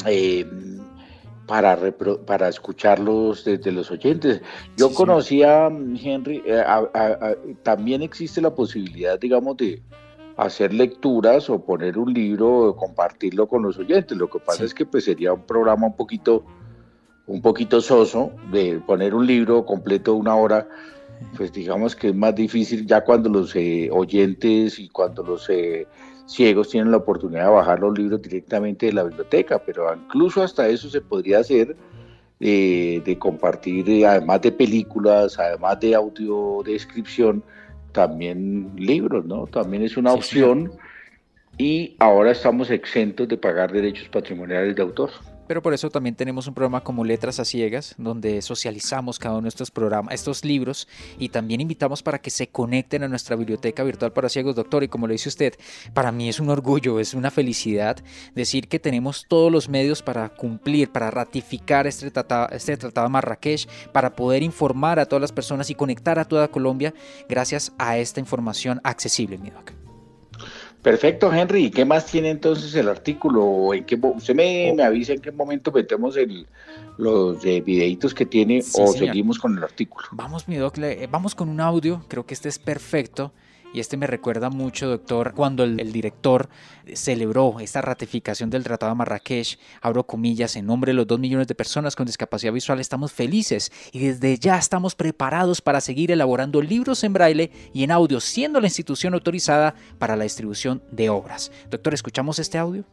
eh, 0.06 0.45
para, 1.45 1.78
para 2.26 2.47
escucharlos 2.47 3.43
desde 3.43 3.71
los 3.73 3.91
oyentes. 3.91 4.41
Yo 4.78 4.93
conocía, 4.93 5.67
Henry, 5.67 6.41
eh, 6.45 6.63
también 7.63 8.02
existe 8.02 8.41
la 8.41 8.56
posibilidad, 8.56 9.19
digamos, 9.19 9.58
de 9.58 9.84
hacer 10.38 10.73
lecturas 10.73 11.49
o 11.49 11.63
poner 11.63 11.97
un 11.97 12.13
libro 12.13 12.69
o 12.69 12.76
compartirlo 12.78 13.45
con 13.45 13.62
los 13.62 13.78
oyentes. 13.78 14.17
Lo 14.17 14.30
que 14.30 14.39
pasa 14.39 14.63
es 14.63 14.73
que 14.73 14.86
pues 14.86 15.04
sería 15.04 15.34
un 15.34 15.45
programa 15.45 15.88
un 15.88 15.95
poquito 15.95 16.45
un 17.26 17.41
poquito 17.41 17.80
soso 17.80 18.32
de 18.52 18.82
poner 18.86 19.15
un 19.15 19.26
libro 19.26 19.65
completo 19.65 20.13
una 20.13 20.36
hora 20.36 20.67
pues 21.36 21.51
digamos 21.51 21.95
que 21.95 22.09
es 22.09 22.15
más 22.15 22.36
difícil 22.36 22.86
ya 22.86 23.03
cuando 23.03 23.29
los 23.29 23.55
oyentes 23.91 24.79
y 24.79 24.89
cuando 24.89 25.23
los 25.23 25.49
ciegos 26.25 26.69
tienen 26.69 26.91
la 26.91 26.97
oportunidad 26.97 27.45
de 27.45 27.51
bajar 27.51 27.79
los 27.79 27.97
libros 27.97 28.21
directamente 28.21 28.88
de 28.88 28.93
la 28.93 29.03
biblioteca, 29.03 29.59
pero 29.59 29.93
incluso 29.93 30.41
hasta 30.41 30.67
eso 30.67 30.89
se 30.89 31.01
podría 31.01 31.39
hacer 31.39 31.75
eh, 32.39 33.01
de 33.05 33.17
compartir, 33.17 33.89
eh, 33.89 34.05
además 34.05 34.41
de 34.41 34.51
películas, 34.51 35.39
además 35.39 35.79
de 35.79 35.95
audio 35.95 36.62
descripción, 36.65 37.43
también 37.93 38.71
libros, 38.75 39.23
¿no? 39.25 39.45
También 39.47 39.83
es 39.83 39.95
una 39.95 40.12
opción 40.12 40.71
y 41.57 41.95
ahora 41.99 42.31
estamos 42.31 42.69
exentos 42.71 43.27
de 43.27 43.38
pagar 43.38 43.71
derechos 43.71 44.09
patrimoniales 44.09 44.75
de 44.75 44.81
autor. 44.81 45.12
Pero 45.47 45.62
por 45.62 45.73
eso 45.73 45.89
también 45.89 46.15
tenemos 46.15 46.47
un 46.47 46.53
programa 46.53 46.82
como 46.82 47.03
Letras 47.03 47.39
a 47.39 47.45
Ciegas, 47.45 47.95
donde 47.97 48.41
socializamos 48.41 49.19
cada 49.19 49.36
uno 49.36 49.43
de 49.43 49.49
estos 49.49 49.71
programas, 49.71 50.13
estos 50.13 50.45
libros, 50.45 50.88
y 51.17 51.29
también 51.29 51.62
invitamos 51.62 52.01
para 52.01 52.19
que 52.19 52.29
se 52.29 52.47
conecten 52.47 53.03
a 53.03 53.08
nuestra 53.08 53.36
biblioteca 53.36 53.84
virtual 53.84 54.13
para 54.13 54.29
ciegos, 54.29 54.56
doctor. 54.56 54.84
Y 54.84 54.88
como 54.88 55.08
le 55.08 55.13
dice 55.13 55.29
usted, 55.29 55.53
para 55.93 56.12
mí 56.12 56.29
es 56.29 56.39
un 56.39 56.49
orgullo, 56.49 56.99
es 56.99 57.13
una 57.13 57.32
felicidad 57.32 57.97
decir 58.36 58.67
que 58.67 58.79
tenemos 58.79 59.25
todos 59.27 59.51
los 59.51 59.69
medios 59.69 60.01
para 60.01 60.29
cumplir, 60.29 60.91
para 60.91 61.12
ratificar 61.12 61.88
este 61.88 62.10
tratado, 62.12 62.49
este 62.49 62.77
tratado 62.77 63.08
de 63.08 63.12
Marrakech, 63.12 63.67
para 63.91 64.15
poder 64.15 64.43
informar 64.43 64.99
a 64.99 65.06
todas 65.06 65.21
las 65.21 65.32
personas 65.32 65.69
y 65.69 65.75
conectar 65.75 66.19
a 66.19 66.25
toda 66.25 66.47
Colombia 66.47 66.93
gracias 67.27 67.73
a 67.77 67.97
esta 67.97 68.19
información 68.19 68.79
accesible, 68.84 69.38
mi 69.38 69.49
doctor. 69.49 69.82
Perfecto, 70.83 71.33
Henry. 71.33 71.65
¿Y 71.65 71.71
qué 71.71 71.85
más 71.85 72.05
tiene 72.05 72.29
entonces 72.29 72.75
el 72.75 72.89
artículo? 72.89 73.73
¿En 73.73 73.85
qué, 73.85 73.97
usted 74.01 74.35
me, 74.35 74.73
me 74.75 74.83
avisa 74.83 75.13
en 75.13 75.21
qué 75.21 75.31
momento 75.31 75.71
metemos 75.71 76.17
el, 76.17 76.45
los 76.97 77.43
eh, 77.45 77.61
videitos 77.61 78.13
que 78.13 78.25
tiene 78.25 78.61
o 78.73 78.87
seguimos 78.91 79.39
con 79.39 79.57
el 79.57 79.63
artículo. 79.63 80.07
Vamos, 80.11 80.47
mi 80.47 80.57
doc, 80.57 80.77
vamos 81.09 81.35
con 81.35 81.49
un 81.49 81.59
audio. 81.61 82.03
Creo 82.07 82.25
que 82.25 82.33
este 82.33 82.49
es 82.49 82.59
perfecto 82.59 83.31
y 83.73 83.79
este 83.79 83.97
me 83.97 84.05
recuerda 84.05 84.51
mucho, 84.51 84.88
doctor, 84.88 85.33
cuando 85.33 85.63
el, 85.63 85.91
director 85.91 86.47
celebró 86.93 87.59
esta 87.59 87.81
ratificación 87.81 88.51
del 88.51 88.63
Tratado 88.63 88.91
de 88.91 88.97
Marrakech, 88.97 89.57
abro 89.81 90.05
comillas, 90.05 90.55
en 90.55 90.67
nombre 90.67 90.91
de 90.91 90.93
los 90.93 91.07
dos 91.07 91.19
millones 91.19 91.47
de 91.47 91.55
personas 91.55 91.95
con 91.95 92.05
discapacidad 92.05 92.53
visual, 92.53 92.79
estamos 92.79 93.12
felices 93.12 93.71
y 93.91 93.99
desde 93.99 94.38
ya 94.38 94.57
estamos 94.59 94.93
preparados 94.93 95.59
para 95.59 95.81
seguir 95.81 96.12
elaborando 96.12 96.62
libros 96.62 97.03
en 97.03 97.13
braille 97.13 97.51
y 97.73 97.83
en 97.83 97.91
audio, 97.91 98.19
siendo 98.19 98.62
la 98.62 98.67
institución 98.67 99.15
autorizada 99.15 99.73
para 99.97 100.15
la 100.15 100.23
distribución 100.23 100.83
de 100.91 101.09
obras. 101.09 101.51
Doctor, 101.71 101.95
¿escuchamos 101.95 102.38
este 102.38 102.59
audio? 102.59 102.86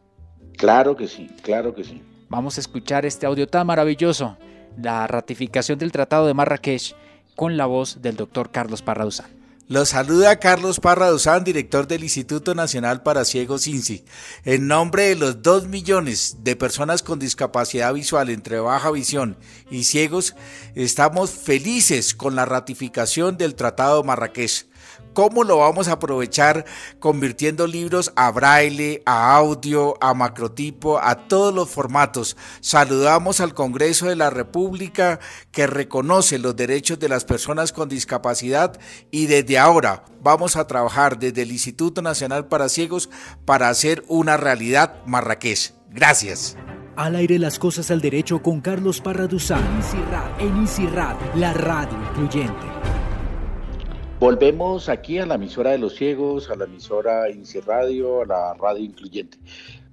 Claro 0.57 0.97
que 0.97 1.07
sí, 1.07 1.29
claro 1.43 1.75
que 1.75 1.85
sí. 1.85 2.03
Vamos 2.31 2.57
a 2.57 2.61
escuchar 2.61 3.05
este 3.05 3.27
audio 3.27 3.47
tan 3.47 3.66
maravilloso, 3.66 4.38
la 4.81 5.07
ratificación 5.07 5.79
del 5.79 5.93
Tratado 5.93 6.27
de 6.27 6.35
Marrakech, 6.35 6.95
con 7.37 7.57
la 7.57 7.66
voz 7.66 8.01
del 8.01 8.16
doctor 8.16 8.51
Carlos 8.51 8.83
Parraduzán. 8.83 9.39
Los 9.71 9.91
saluda 9.91 10.41
Carlos 10.41 10.81
Parra 10.81 11.11
Duzán, 11.11 11.45
director 11.45 11.87
del 11.87 12.03
Instituto 12.03 12.57
Nacional 12.57 13.05
para 13.05 13.25
Ciegos 13.25 13.69
INSI. 13.69 14.05
En 14.45 14.67
nombre 14.67 15.05
de 15.05 15.15
los 15.15 15.43
dos 15.43 15.69
millones 15.69 16.39
de 16.43 16.57
personas 16.57 17.05
con 17.05 17.21
discapacidad 17.21 17.95
visual 17.95 18.31
entre 18.31 18.59
baja 18.59 18.91
visión 18.91 19.37
y 19.71 19.85
ciegos, 19.85 20.35
estamos 20.75 21.31
felices 21.31 22.17
con 22.17 22.35
la 22.35 22.47
ratificación 22.47 23.37
del 23.37 23.55
Tratado 23.55 24.03
Marrakech 24.03 24.67
¿Cómo 25.12 25.43
lo 25.43 25.59
vamos 25.59 25.88
a 25.88 25.93
aprovechar 25.93 26.64
convirtiendo 27.01 27.66
libros 27.66 28.12
a 28.14 28.31
braille, 28.31 29.03
a 29.07 29.35
audio, 29.35 29.95
a 30.01 30.14
macrotipo, 30.14 31.01
a 31.01 31.27
todos 31.27 31.53
los 31.53 31.69
formatos? 31.69 32.37
Saludamos 32.61 33.40
al 33.40 33.55
Congreso 33.55 34.07
de 34.07 34.16
la 34.16 34.31
República 34.31 35.19
que 35.51 35.66
reconoce 35.66 36.38
los 36.38 36.55
derechos 36.55 36.99
de 37.01 37.09
las 37.09 37.25
personas 37.25 37.73
con 37.73 37.88
discapacidad 37.88 38.79
y 39.11 39.27
desde 39.27 39.59
ahora 39.59 40.05
vamos 40.23 40.57
a 40.57 40.66
trabajar 40.66 41.19
desde 41.19 41.43
el 41.43 41.51
Instituto 41.51 42.03
Nacional 42.03 42.47
para 42.47 42.69
Ciegos 42.69 43.11
para 43.45 43.69
hacer 43.69 44.05
una 44.07 44.37
realidad 44.37 45.05
marrakech. 45.07 45.73
Gracias. 45.90 46.57
Al 46.97 47.16
aire 47.16 47.38
las 47.38 47.59
cosas 47.59 47.90
al 47.90 48.01
derecho 48.01 48.43
con 48.43 48.61
Carlos 48.61 49.01
Parra 49.01 49.25
en 49.25 50.57
Incirat, 50.57 51.35
la 51.35 51.53
radio 51.53 51.99
incluyente. 52.11 52.80
Volvemos 54.21 54.91
aquí 54.91 55.19
a 55.19 55.25
la 55.25 55.37
emisora 55.37 55.71
de 55.71 55.79
los 55.79 55.95
ciegos, 55.95 56.51
a 56.51 56.55
la 56.55 56.67
emisora 56.67 57.31
INSI 57.31 57.61
Radio, 57.61 58.21
a 58.21 58.27
la 58.27 58.53
radio 58.53 58.85
incluyente. 58.85 59.39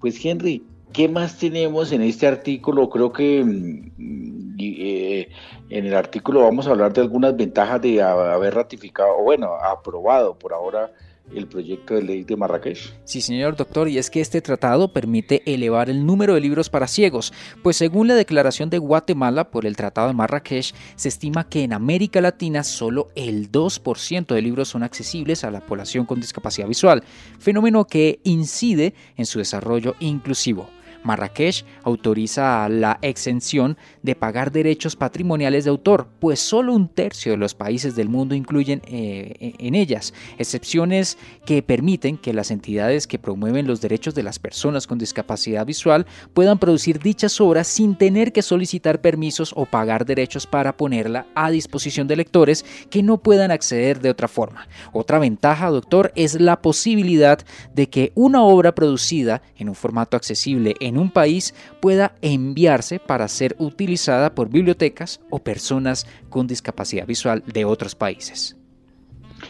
Pues 0.02 0.24
Henry, 0.24 0.66
¿qué 0.92 1.08
más 1.08 1.38
tenemos 1.38 1.94
en 1.94 2.02
este 2.02 2.28
artículo? 2.28 2.90
Creo 2.90 3.14
que 3.14 3.42
mm, 3.42 4.58
eh, 4.60 5.30
en 5.70 5.86
el 5.86 5.96
artículo 5.96 6.42
vamos 6.42 6.68
a 6.68 6.72
hablar 6.72 6.92
de 6.92 7.00
algunas 7.00 7.38
ventajas 7.38 7.82
de 7.82 8.02
haber 8.02 8.54
ratificado, 8.54 9.18
o 9.18 9.24
bueno, 9.24 9.54
aprobado 9.54 10.38
por 10.38 10.52
ahora 10.52 10.92
el 11.36 11.48
proyecto 11.48 11.96
de 11.96 12.04
ley 12.04 12.24
de 12.24 12.36
Marrakech. 12.36 12.94
Sí, 13.04 13.22
señor 13.22 13.56
doctor, 13.56 13.90
y 13.90 13.98
es 13.98 14.10
que 14.10 14.22
este 14.22 14.42
tratado 14.42 14.92
permite 14.94 15.44
elevar 15.46 15.90
el 15.90 16.06
número 16.06 16.34
de 16.34 16.42
libros 16.42 16.70
para 16.70 16.88
ciegos, 16.88 17.34
pues 17.64 17.78
según 17.78 18.08
la 18.08 18.16
declaración 18.16 18.70
de 18.70 18.78
Guatemala 18.78 19.50
por 19.52 19.66
el 19.66 19.76
Tratado 19.76 20.08
de 20.08 20.14
Marrakech, 20.14 20.74
se 20.96 21.10
estima 21.10 21.48
que 21.50 21.64
en 21.64 21.74
América 21.74 22.22
Latina 22.22 22.64
solo 22.64 23.10
el 23.16 23.52
2% 23.52 24.28
de 24.28 24.42
libros 24.42 24.70
son 24.70 24.84
accesibles 24.84 25.44
a 25.44 25.52
la 25.52 25.62
población 25.62 26.06
con 26.06 26.20
discapacidad 26.20 26.68
visual, 26.68 27.04
fenómeno 27.40 27.86
que 27.86 28.20
incide 28.24 28.94
en 29.16 29.26
su 29.26 29.40
desarrollo 29.40 29.96
inclusivo. 30.00 30.70
Marrakech 31.08 31.66
autoriza 31.84 32.70
la 32.70 33.00
exención 33.02 33.78
de 34.04 34.16
pagar 34.16 34.52
derechos 34.52 34.96
patrimoniales 34.96 35.64
de 35.64 35.72
autor, 35.72 36.08
pues 36.20 36.40
solo 36.40 36.74
un 36.74 36.90
tercio 36.90 37.32
de 37.32 37.38
los 37.38 37.56
países 37.56 37.96
del 37.96 38.10
mundo 38.10 38.36
incluyen 38.36 38.82
eh, 38.86 39.54
en 39.58 39.74
ellas 39.74 40.14
excepciones 40.38 41.18
que 41.46 41.64
permiten 41.64 42.18
que 42.18 42.34
las 42.34 42.52
entidades 42.52 43.08
que 43.08 43.20
promueven 43.20 43.68
los 43.68 43.82
derechos 43.82 44.14
de 44.14 44.24
las 44.24 44.38
personas 44.38 44.86
con 44.86 44.98
discapacidad 44.98 45.66
visual 45.66 46.06
puedan 46.34 46.60
producir 46.60 47.00
dichas 47.00 47.40
obras 47.42 47.68
sin 47.68 47.96
tener 47.96 48.34
que 48.34 48.42
solicitar 48.42 49.02
permisos 49.02 49.54
o 49.56 49.66
pagar 49.66 50.06
derechos 50.06 50.46
para 50.46 50.76
ponerla 50.76 51.26
a 51.36 51.50
disposición 51.50 52.08
de 52.08 52.18
lectores 52.18 52.66
que 52.90 53.02
no 53.02 53.18
puedan 53.18 53.52
acceder 53.52 54.02
de 54.02 54.10
otra 54.10 54.28
forma. 54.28 54.68
Otra 54.92 55.20
ventaja, 55.20 55.70
doctor, 55.70 56.12
es 56.16 56.40
la 56.40 56.62
posibilidad 56.62 57.40
de 57.74 57.90
que 57.90 58.12
una 58.16 58.44
obra 58.44 58.76
producida 58.76 59.42
en 59.58 59.70
un 59.70 59.76
formato 59.76 60.18
accesible 60.18 60.76
en 60.80 60.97
un 60.98 61.12
país 61.12 61.54
pueda 61.80 62.16
enviarse 62.22 63.00
para 63.00 63.28
ser 63.28 63.56
utilizada 63.60 64.34
por 64.34 64.50
bibliotecas 64.50 65.20
o 65.30 65.40
personas 65.40 66.08
con 66.30 66.48
discapacidad 66.48 67.06
visual 67.06 67.44
de 67.46 67.66
otros 67.66 67.96
países. 67.96 68.56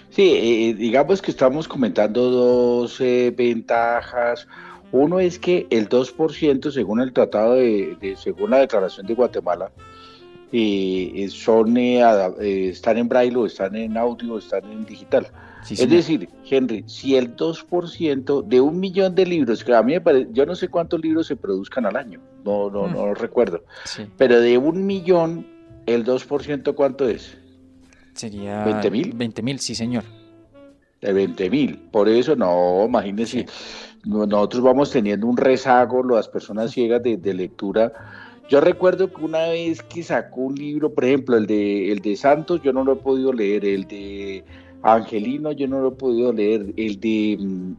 Sí, 0.10 0.32
eh, 0.34 0.74
digamos 0.74 1.22
que 1.22 1.32
estamos 1.32 1.68
comentando 1.68 2.30
dos 2.30 3.00
eh, 3.00 3.34
ventajas. 3.36 4.48
Uno 4.92 5.20
es 5.20 5.38
que 5.38 5.68
el 5.70 5.88
2%, 5.90 6.72
según 6.72 7.02
el 7.02 7.14
tratado 7.14 7.56
de, 7.56 8.16
según 8.18 8.52
la 8.52 8.60
declaración 8.60 9.06
de 9.06 9.14
Guatemala, 9.14 9.72
eh, 10.52 11.28
son, 11.30 11.78
están 11.78 12.98
en 12.98 13.10
braille, 13.10 13.46
están 13.46 13.76
en 13.76 13.98
audio, 13.98 14.38
están 14.38 14.64
en 14.72 14.86
digital 14.86 15.28
es 15.70 15.90
decir, 15.90 16.30
Henry, 16.50 16.84
si 16.88 17.16
el 17.16 17.36
2% 17.36 18.44
de 18.44 18.62
un 18.62 18.80
millón 18.80 19.16
de 19.16 19.26
libros, 19.26 19.64
que 19.64 19.74
a 19.74 19.84
mí 19.84 19.94
me 19.94 20.02
parece, 20.02 20.30
yo 20.32 20.46
no 20.46 20.56
sé 20.56 20.68
cuántos 20.68 21.02
libros 21.02 21.28
se 21.28 21.36
produzcan 21.36 21.86
al 21.86 21.96
año, 21.96 22.20
no, 22.46 22.70
no, 22.70 22.88
no 22.88 23.08
mm. 23.08 23.16
recuerdo, 23.16 23.64
pero 24.18 24.40
de 24.40 24.58
un 24.58 24.86
millón, 24.86 25.46
el 25.86 26.06
2% 26.06 26.76
¿cuánto 26.76 27.08
es? 27.08 27.38
Sería 28.14 28.64
20 28.64 28.92
mil. 28.92 29.14
20 29.14 29.42
mil, 29.44 29.60
sí, 29.60 29.76
señor. 29.76 30.04
De 31.02 31.14
20 31.14 31.50
mil, 31.50 31.78
por 31.92 32.10
eso 32.10 32.36
no, 32.36 32.86
imagínense, 32.86 33.46
nosotros 34.06 34.64
vamos 34.64 34.92
teniendo 34.92 35.28
un 35.28 35.38
rezago, 35.38 36.04
las 36.04 36.28
personas 36.28 36.72
ciegas 36.72 37.04
de, 37.04 37.18
de 37.18 37.34
lectura. 37.34 37.94
Yo 38.50 38.62
recuerdo 38.62 39.12
que 39.12 39.22
una 39.24 39.50
vez 39.50 39.84
que 39.84 40.02
sacó 40.02 40.42
un 40.42 40.56
libro, 40.56 40.94
por 40.94 41.04
ejemplo, 41.04 41.36
el 41.36 41.46
de, 41.46 41.92
el 41.92 42.00
de 42.00 42.16
Santos, 42.16 42.62
yo 42.64 42.72
no 42.72 42.84
lo 42.84 42.94
he 42.94 42.96
podido 42.96 43.34
leer, 43.34 43.66
el 43.66 43.88
de 43.88 44.46
Angelino 44.84 45.52
yo 45.52 45.68
no 45.68 45.82
lo 45.82 45.90
he 45.90 45.96
podido 45.96 46.34
leer, 46.34 46.74
el 46.76 47.00
de... 47.00 47.38
Mm, 47.40 47.74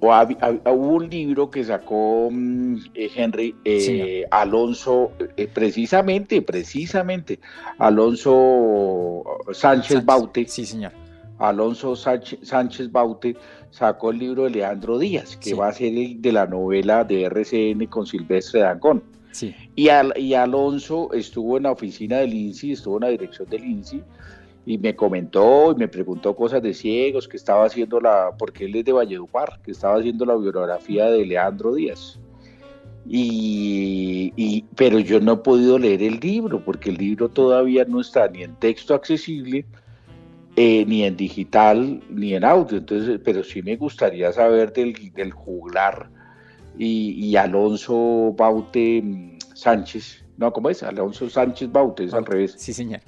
hubo 0.00 0.94
un 0.94 1.10
libro 1.10 1.50
que 1.50 1.62
sacó 1.62 2.28
mm, 2.30 2.76
eh, 2.94 3.10
Henry 3.14 3.54
eh, 3.64 4.24
Alonso, 4.30 5.12
eh, 5.36 5.46
precisamente, 5.52 6.40
precisamente, 6.42 7.38
Alonso 7.78 9.24
Sánchez, 9.52 10.04
Baute. 10.04 10.46
Sí, 10.48 10.64
señor. 10.64 10.92
Alonso 11.38 11.96
Sánchez, 11.96 12.92
Baute 12.92 13.34
sacó 13.70 14.10
el 14.10 14.18
libro 14.18 14.44
de 14.44 14.50
Leandro 14.50 14.98
Díaz, 14.98 15.36
que 15.38 15.54
va 15.54 15.68
a 15.68 15.72
ser 15.72 15.94
el 15.94 16.20
de 16.20 16.32
la 16.32 16.46
novela 16.46 17.04
de 17.04 17.24
RCN 17.24 17.86
con 17.86 18.06
Silvestre 18.06 18.60
Dangón. 18.60 19.02
Sí. 19.32 19.54
Y, 19.74 19.88
y 20.16 20.34
Alonso 20.34 21.12
estuvo 21.14 21.56
en 21.56 21.62
la 21.62 21.72
oficina 21.72 22.18
del 22.18 22.34
INSI, 22.34 22.72
estuvo 22.72 22.96
en 22.96 23.02
la 23.02 23.08
dirección 23.08 23.48
del 23.48 23.64
INSI, 23.64 24.02
y 24.70 24.78
me 24.78 24.94
comentó 24.94 25.72
y 25.72 25.74
me 25.74 25.88
preguntó 25.88 26.36
cosas 26.36 26.62
de 26.62 26.74
ciegos 26.74 27.26
que 27.26 27.36
estaba 27.36 27.64
haciendo 27.64 28.00
la, 28.00 28.30
porque 28.38 28.66
él 28.66 28.76
es 28.76 28.84
de 28.84 28.92
Valledupar, 28.92 29.60
que 29.64 29.72
estaba 29.72 29.98
haciendo 29.98 30.24
la 30.24 30.36
biografía 30.36 31.06
de 31.06 31.26
Leandro 31.26 31.74
Díaz. 31.74 32.20
Y, 33.04 34.64
pero 34.76 35.00
yo 35.00 35.18
no 35.18 35.32
he 35.32 35.36
podido 35.38 35.76
leer 35.76 36.04
el 36.04 36.20
libro 36.20 36.64
porque 36.64 36.90
el 36.90 36.98
libro 36.98 37.28
todavía 37.28 37.84
no 37.84 38.00
está 38.00 38.28
ni 38.28 38.44
en 38.44 38.54
texto 38.56 38.94
accesible, 38.94 39.66
eh, 40.54 40.84
ni 40.86 41.02
en 41.02 41.16
digital, 41.16 42.00
ni 42.08 42.34
en 42.34 42.44
audio. 42.44 42.78
Entonces, 42.78 43.18
pero 43.24 43.42
sí 43.42 43.62
me 43.62 43.76
gustaría 43.76 44.30
saber 44.32 44.72
del, 44.72 44.94
del 45.12 45.32
juglar 45.32 46.08
y, 46.78 47.34
Alonso 47.34 48.32
Baute 48.38 49.36
Sánchez. 49.52 50.24
No, 50.36 50.52
¿cómo 50.52 50.70
es? 50.70 50.84
Alonso 50.84 51.28
Sánchez 51.28 51.72
Baute, 51.72 52.04
es 52.04 52.14
al 52.14 52.24
revés. 52.24 52.54
Sí, 52.56 52.72
señor 52.72 53.00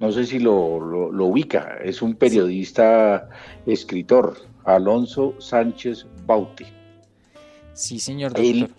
no 0.00 0.10
sé 0.10 0.24
si 0.24 0.38
lo, 0.38 0.80
lo, 0.80 1.26
ubica, 1.26 1.76
es 1.84 2.00
un 2.00 2.14
periodista, 2.14 3.28
escritor, 3.66 4.34
Alonso 4.64 5.34
Sánchez 5.38 6.06
Baute. 6.26 6.66
Sí, 7.74 8.00
señor 8.00 8.32
doctor. 8.32 8.70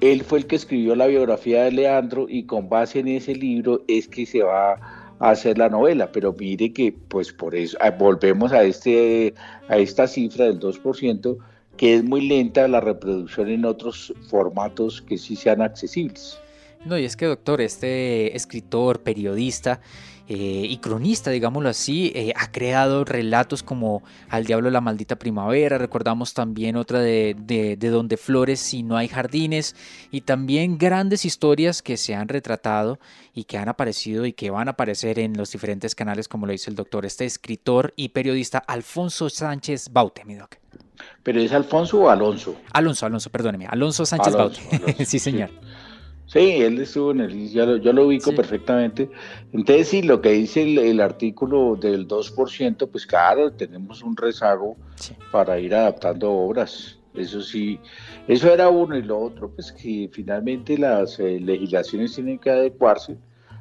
Él, 0.00 0.22
fue 0.22 0.40
el 0.40 0.46
que 0.46 0.56
escribió 0.56 0.94
la 0.96 1.06
biografía 1.06 1.62
de 1.64 1.72
Leandro 1.72 2.26
y 2.28 2.44
con 2.44 2.68
base 2.68 3.00
en 3.00 3.08
ese 3.08 3.34
libro 3.34 3.82
es 3.88 4.08
que 4.08 4.26
se 4.26 4.42
va 4.42 4.74
a 4.74 5.30
hacer 5.30 5.56
la 5.56 5.68
novela, 5.68 6.10
pero 6.10 6.32
mire 6.32 6.72
que 6.72 6.92
pues 6.92 7.32
por 7.32 7.54
eso 7.54 7.76
ah, 7.80 7.90
volvemos 7.90 8.52
a 8.52 8.62
este 8.62 9.34
a 9.68 9.78
esta 9.78 10.06
cifra 10.06 10.44
del 10.46 10.60
2% 10.60 11.38
que 11.76 11.94
es 11.94 12.04
muy 12.04 12.28
lenta 12.28 12.68
la 12.68 12.80
reproducción 12.80 13.48
en 13.48 13.64
otros 13.64 14.12
formatos 14.28 15.02
que 15.02 15.16
sí 15.16 15.34
sean 15.36 15.62
accesibles. 15.62 16.40
No, 16.84 16.98
y 16.98 17.04
es 17.04 17.16
que 17.16 17.26
doctor, 17.26 17.60
este 17.60 18.36
escritor, 18.36 19.02
periodista, 19.02 19.80
eh, 20.30 20.66
y 20.68 20.76
cronista, 20.76 21.30
digámoslo 21.30 21.70
así, 21.70 22.12
eh, 22.14 22.34
ha 22.36 22.52
creado 22.52 23.06
relatos 23.06 23.62
como 23.62 24.02
Al 24.28 24.44
diablo 24.44 24.70
la 24.70 24.82
maldita 24.82 25.16
primavera, 25.16 25.78
recordamos 25.78 26.34
también 26.34 26.76
otra 26.76 27.00
de, 27.00 27.34
de, 27.38 27.76
Donde 27.88 28.18
flores 28.18 28.60
si 28.60 28.82
no 28.82 28.98
hay 28.98 29.08
jardines, 29.08 29.74
y 30.10 30.20
también 30.20 30.76
grandes 30.76 31.24
historias 31.24 31.80
que 31.80 31.96
se 31.96 32.14
han 32.14 32.28
retratado 32.28 32.98
y 33.32 33.44
que 33.44 33.56
han 33.56 33.70
aparecido 33.70 34.26
y 34.26 34.34
que 34.34 34.50
van 34.50 34.68
a 34.68 34.72
aparecer 34.72 35.18
en 35.18 35.34
los 35.34 35.50
diferentes 35.50 35.94
canales, 35.94 36.28
como 36.28 36.44
lo 36.44 36.52
dice 36.52 36.68
el 36.68 36.76
doctor, 36.76 37.06
este 37.06 37.24
escritor 37.24 37.94
y 37.96 38.10
periodista 38.10 38.58
Alfonso 38.58 39.30
Sánchez 39.30 39.88
Baute, 39.90 40.26
mi 40.26 40.34
doc. 40.34 40.56
¿Pero 41.22 41.40
es 41.40 41.52
Alfonso 41.52 42.00
o 42.00 42.10
Alonso? 42.10 42.56
Alonso, 42.72 43.06
Alonso, 43.06 43.30
perdóneme, 43.30 43.66
Alonso 43.66 44.04
Sánchez 44.04 44.34
Baute. 44.34 44.60
sí, 45.06 45.18
señor. 45.18 45.48
Sí, 45.48 45.67
él 46.34 46.80
estuvo 46.80 47.10
en 47.12 47.20
el 47.20 47.50
yo 47.50 47.64
lo, 47.64 47.76
yo 47.78 47.92
lo 47.92 48.06
ubico 48.06 48.34
perfectamente. 48.34 49.08
Entonces, 49.52 49.88
sí, 49.88 50.02
lo 50.02 50.20
que 50.20 50.30
dice 50.30 50.62
el, 50.62 51.00
artículo 51.00 51.76
del 51.76 52.06
2%, 52.06 52.88
pues 52.90 53.06
claro, 53.06 53.52
tenemos 53.52 54.02
un 54.02 54.16
rezago 54.16 54.76
para 55.32 55.58
ir 55.58 55.74
adaptando 55.74 56.30
obras. 56.30 56.98
Eso 57.14 57.40
sí, 57.40 57.80
eso 58.28 58.52
era 58.52 58.68
uno 58.68 58.96
y 58.96 59.02
lo 59.02 59.18
otro, 59.18 59.50
pues 59.50 59.72
que 59.72 60.08
finalmente 60.12 60.76
las 60.76 61.18
eh, 61.18 61.40
legislaciones 61.40 62.14
tienen 62.14 62.38
que 62.38 62.50
adecuarse, 62.50 63.16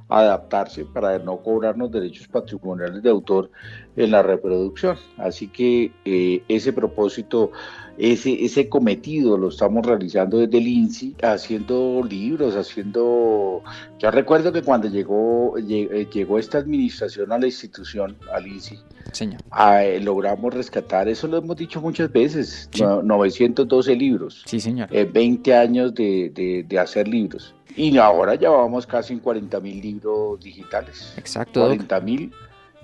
adaptarse 0.09 0.86
para 0.86 1.18
no 1.18 1.38
cobrarnos 1.38 1.89
derechos 1.89 2.28
patrimoniales 2.28 3.01
de 3.01 3.09
autor 3.09 3.49
en 3.95 4.11
la 4.11 4.22
reproducción. 4.22 4.97
Así 5.18 5.47
que 5.47 5.91
eh, 6.05 6.43
ese 6.47 6.72
propósito 6.74 7.51
ese, 7.98 8.45
ese 8.45 8.70
cometido 8.70 9.38
lo 9.38 9.50
estamos 9.50 9.86
realizando 9.86 10.38
desde 10.38 10.58
el 10.58 10.68
INSI, 10.68 11.16
haciendo 11.22 12.02
libros, 12.08 12.56
haciendo... 12.56 13.64
Yo 14.00 14.12
recuerdo 14.12 14.52
que 14.52 14.62
cuando 14.62 14.88
llegó, 14.88 15.58
eh, 15.58 16.08
llegó 16.12 16.39
esta 16.39 16.60
administración 16.60 17.32
a 17.32 17.38
la 17.38 17.48
institución, 17.48 18.16
al 18.34 18.48
INSI, 18.48 18.80
Señor. 19.12 19.41
Eh, 19.82 20.00
logramos 20.02 20.54
rescatar, 20.54 21.08
eso 21.08 21.28
lo 21.28 21.38
hemos 21.38 21.56
dicho 21.58 21.82
muchas 21.82 22.12
veces, 22.12 22.70
912 22.76 23.95
libros. 23.95 24.43
Sí, 24.45 24.60
señor. 24.60 24.89
20 24.89 25.50
eh, 25.50 25.56
años 25.56 25.93
de, 25.93 26.66
de, 26.68 26.80
hacer 26.80 27.08
libros. 27.08 27.54
Y 27.76 27.98
ahora 27.98 28.36
ya 28.36 28.50
vamos 28.50 28.88
casi 28.88 29.14
en 29.14 29.20
40 29.20 29.60
mil 29.60 29.82
libros 29.82 30.39
digitales. 30.39 31.14
Exacto. 31.18 31.62
40 31.62 32.00
mil 32.02 32.32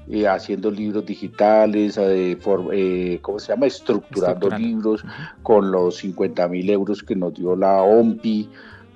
eh, 0.10 0.28
haciendo 0.28 0.70
libros 0.70 1.06
digitales, 1.06 1.97
eh, 1.97 2.38
eh, 2.74 3.20
¿cómo 3.22 3.39
se 3.39 3.54
llama? 3.54 3.68
Estructurando, 3.68 4.49
libros 4.49 5.01
con 5.43 5.72
los 5.72 5.95
50 5.95 6.45
mil 6.49 6.70
euros 6.70 7.01
que 7.01 7.16
nos 7.16 7.34
dio 7.34 7.56
la 7.56 7.82
OMPI, 7.84 8.49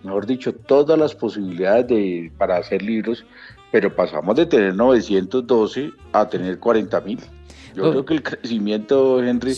mejor 0.03 0.26
dicho, 0.26 0.53
todas 0.53 0.99
las 0.99 1.16
posibilidades 1.16 1.88
de, 1.88 2.32
para 2.38 2.58
hacer 2.58 2.82
libros, 2.82 3.26
pero 3.72 3.95
pasamos 3.95 4.36
de 4.36 4.47
tener 4.47 4.76
912 4.76 5.91
a 6.12 6.28
tener 6.28 6.60
40 6.60 6.99
mil. 7.01 7.20
Yo 7.74 7.88
oh. 7.88 7.91
creo 7.91 8.05
que 8.05 8.14
el 8.16 8.24
crecimiento, 8.24 9.24
Henry, 9.24 9.55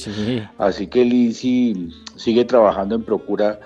así 0.59 0.85
que 0.85 1.01
el 1.01 1.33
sigue 1.33 2.45
trabajando 2.45 2.93
en 2.93 3.01
procura 3.01 3.59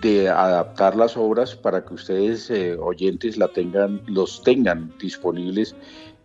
de 0.00 0.30
adaptar 0.30 0.96
las 0.96 1.18
obras 1.18 1.54
para 1.54 1.84
que 1.84 1.92
ustedes 1.92 2.50
oyentes 2.80 3.36
la 3.36 3.48
tengan, 3.48 4.00
los 4.06 4.42
tengan 4.42 4.90
disponibles 4.98 5.74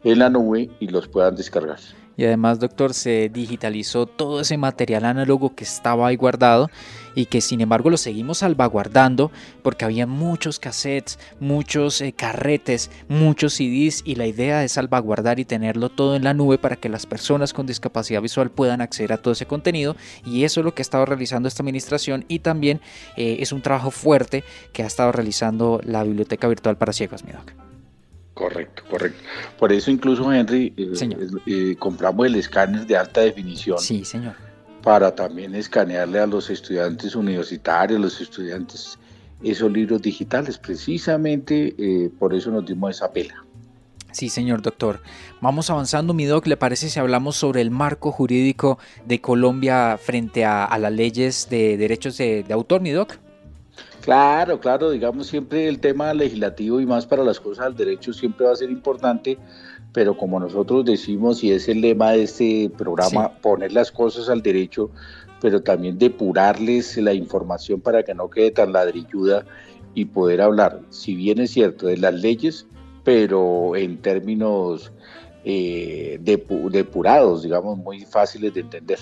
en 0.04 0.20
la 0.20 0.30
nube 0.30 0.70
y 0.80 0.88
los 0.88 1.08
puedan 1.08 1.36
descargar. 1.36 1.80
Y 2.18 2.26
además, 2.26 2.60
doctor, 2.60 2.94
se 2.94 3.30
digitalizó 3.30 4.06
todo 4.06 4.42
ese 4.42 4.58
material 4.58 5.06
análogo 5.06 5.56
que 5.56 5.64
estaba 5.64 6.08
ahí 6.08 6.18
guardado 6.18 6.70
y 7.16 7.26
que 7.26 7.42
sin 7.42 7.62
embargo 7.62 7.90
lo 7.90 7.98
seguimos 7.98 8.40
salvaguardando 8.40 9.32
porque 9.64 9.86
había 9.86 10.06
muchos 10.08 10.60
cassettes, 10.60 11.20
muchos 11.40 12.00
eh, 12.02 12.14
carretes, 12.14 12.92
muchos 13.08 13.54
CDs 13.54 14.02
y 14.06 14.16
la 14.16 14.28
idea 14.28 14.64
es 14.64 14.74
salvaguardar 14.74 15.40
y 15.40 15.46
tenerlo 15.46 15.90
todo 15.90 16.16
en 16.16 16.24
la 16.24 16.34
nube 16.34 16.58
para 16.58 16.76
que 16.76 16.90
las 16.90 17.06
personas 17.06 17.54
con 17.54 17.66
discapacidad 17.66 18.22
visual 18.22 18.52
puedan 18.52 18.82
acceder 18.82 19.14
a 19.14 19.18
todo 19.18 19.34
ese 19.34 19.46
contenido 19.46 19.96
y 20.26 20.44
eso 20.44 20.60
es 20.60 20.66
lo 20.66 20.74
que 20.74 20.82
ha 20.82 20.84
estado 20.84 21.06
realizando 21.06 21.48
esta 21.48 21.64
administración 21.64 22.26
y 22.28 22.40
también 22.40 22.82
eh, 23.18 23.38
es 23.40 23.52
un 23.52 23.62
trabajo 23.62 23.90
fuerte 23.90 24.44
que 24.74 24.84
ha 24.84 24.88
estado 24.88 25.12
realizando 25.12 25.82
la 25.84 26.04
Biblioteca 26.04 26.48
Virtual 26.48 26.78
para 26.78 26.94
Ciegos, 26.94 27.24
mi 27.24 27.32
doc. 27.32 27.71
Correcto, 28.42 28.82
correcto. 28.90 29.20
Por 29.60 29.72
eso 29.72 29.92
incluso, 29.92 30.34
Henry, 30.34 30.74
eh, 30.76 30.94
eh, 31.46 31.76
compramos 31.78 32.26
el 32.26 32.34
escáner 32.34 32.88
de 32.88 32.98
alta 32.98 33.22
definición. 33.22 33.78
Sí, 33.78 34.04
señor. 34.04 34.34
Para 34.82 35.14
también 35.14 35.54
escanearle 35.54 36.20
a 36.20 36.26
los 36.26 36.50
estudiantes 36.50 37.16
universitarios, 37.16 38.02
los 38.02 38.20
estudiantes, 38.20 38.98
esos 39.44 39.72
libros 39.72 40.02
digitales. 40.02 40.58
Precisamente 40.58 41.76
eh, 41.78 42.10
por 42.18 42.34
eso 42.34 42.50
nos 42.50 42.66
dimos 42.66 42.96
esa 42.96 43.14
pela. 43.14 43.46
Sí, 44.12 44.28
señor 44.28 44.64
doctor. 44.64 45.02
Vamos 45.40 45.70
avanzando, 45.70 46.16
mi 46.16 46.26
doc. 46.26 46.48
¿Le 46.48 46.58
parece 46.58 46.90
si 46.90 47.00
hablamos 47.00 47.36
sobre 47.36 47.62
el 47.62 47.70
marco 47.70 48.12
jurídico 48.12 48.80
de 49.06 49.22
Colombia 49.22 50.00
frente 50.02 50.46
a, 50.46 50.76
las 50.80 50.92
leyes 50.92 51.48
de 51.48 51.78
derechos 51.78 52.18
de, 52.18 52.42
de 52.42 52.54
autor, 52.56 52.82
mi 52.82 52.90
doc? 52.90 53.20
Claro, 54.02 54.60
claro, 54.60 54.90
digamos 54.90 55.28
siempre 55.28 55.68
el 55.68 55.80
tema 55.80 56.14
legislativo 56.14 56.82
y 56.82 56.86
más 56.86 57.06
para 57.06 57.24
las 57.24 57.40
cosas 57.40 57.66
del 57.68 57.76
derecho 57.76 58.14
siempre 58.14 58.48
va 58.48 58.54
a 58.54 58.56
ser 58.56 58.72
importante, 58.72 59.38
pero 59.94 60.18
como 60.18 60.40
nosotros 60.40 60.86
decimos 60.86 61.44
y 61.44 61.52
es 61.52 61.70
el 61.70 61.82
lema 61.82 62.12
de 62.12 62.24
este 62.24 62.72
programa, 62.76 63.30
poner 63.42 63.72
las 63.74 63.92
cosas 63.92 64.28
al 64.30 64.42
derecho, 64.42 64.90
pero 65.40 65.62
también 65.62 66.00
depurarles 66.00 66.98
la 66.98 67.14
información 67.14 67.80
para 67.80 68.02
que 68.04 68.16
no 68.16 68.30
quede 68.30 68.52
tan 68.52 68.74
ladrilluda 68.74 69.46
y 69.94 70.06
poder 70.06 70.42
hablar, 70.42 70.80
si 70.90 71.16
bien 71.16 71.40
es 71.40 71.52
cierto, 71.52 71.86
de 71.86 71.98
las 71.98 72.14
leyes, 72.16 72.66
pero 73.04 73.76
en 73.76 73.98
términos 74.02 74.92
eh, 75.44 76.20
depurados, 76.22 77.44
digamos, 77.44 77.78
muy 77.78 78.02
fáciles 78.06 78.54
de 78.54 78.62
entender. 78.62 79.00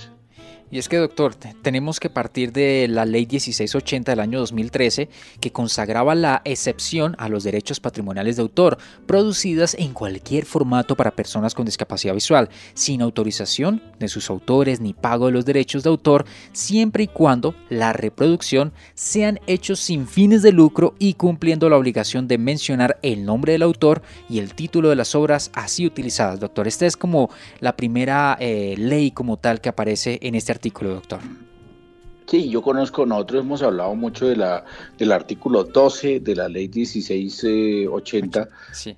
Y 0.71 0.77
es 0.77 0.87
que, 0.87 0.97
doctor, 0.97 1.33
tenemos 1.33 1.99
que 1.99 2.11
partir 2.11 2.51
de 2.51 2.87
la 2.87 3.05
ley 3.05 3.25
1680 3.25 4.11
del 4.11 4.19
año 4.19 4.39
2013, 4.39 5.09
que 5.41 5.51
consagraba 5.51 6.13
la 6.13 6.43
excepción 6.45 7.15
a 7.17 7.27
los 7.27 7.43
derechos 7.43 7.79
patrimoniales 7.79 8.35
de 8.35 8.43
autor, 8.43 8.77
producidas 9.07 9.73
en 9.73 9.93
cualquier 9.93 10.45
formato 10.45 10.95
para 10.95 11.09
personas 11.09 11.55
con 11.55 11.65
discapacidad 11.65 12.13
visual, 12.13 12.49
sin 12.75 13.01
autorización 13.01 13.81
de 13.97 14.09
sus 14.09 14.29
autores 14.29 14.79
ni 14.79 14.93
pago 14.93 15.25
de 15.25 15.31
los 15.31 15.45
derechos 15.45 15.81
de 15.81 15.89
autor, 15.89 16.25
siempre 16.53 17.05
y 17.05 17.07
cuando 17.07 17.55
la 17.69 17.91
reproducción 17.91 18.71
sean 18.93 19.39
hechos 19.47 19.79
sin 19.79 20.07
fines 20.07 20.43
de 20.43 20.51
lucro 20.51 20.93
y 20.99 21.15
cumpliendo 21.15 21.67
la 21.69 21.77
obligación 21.77 22.27
de 22.27 22.37
mencionar 22.37 22.99
el 23.01 23.25
nombre 23.25 23.53
del 23.53 23.63
autor 23.63 24.03
y 24.29 24.37
el 24.37 24.53
título 24.53 24.89
de 24.89 24.95
las 24.95 25.15
obras 25.15 25.49
así 25.55 25.87
utilizadas, 25.87 26.39
doctor. 26.39 26.67
Esta 26.67 26.85
es 26.85 26.95
como 26.95 27.31
la 27.59 27.75
primera 27.75 28.37
eh, 28.39 28.75
ley 28.77 29.09
como 29.09 29.37
tal 29.37 29.61
que 29.61 29.69
aparece 29.69 30.19
en 30.21 30.35
este 30.35 30.51
artículo 30.51 30.58
artículo, 30.59 30.95
doctor? 30.95 31.19
Sí, 32.27 32.49
yo 32.49 32.61
conozco, 32.61 33.05
nosotros 33.05 33.43
hemos 33.45 33.63
hablado 33.63 33.95
mucho 33.95 34.27
de 34.27 34.35
la, 34.35 34.65
del 34.97 35.13
artículo 35.13 35.63
12 35.63 36.19
de 36.19 36.35
la 36.35 36.49
ley 36.49 36.67
1680 36.67 38.49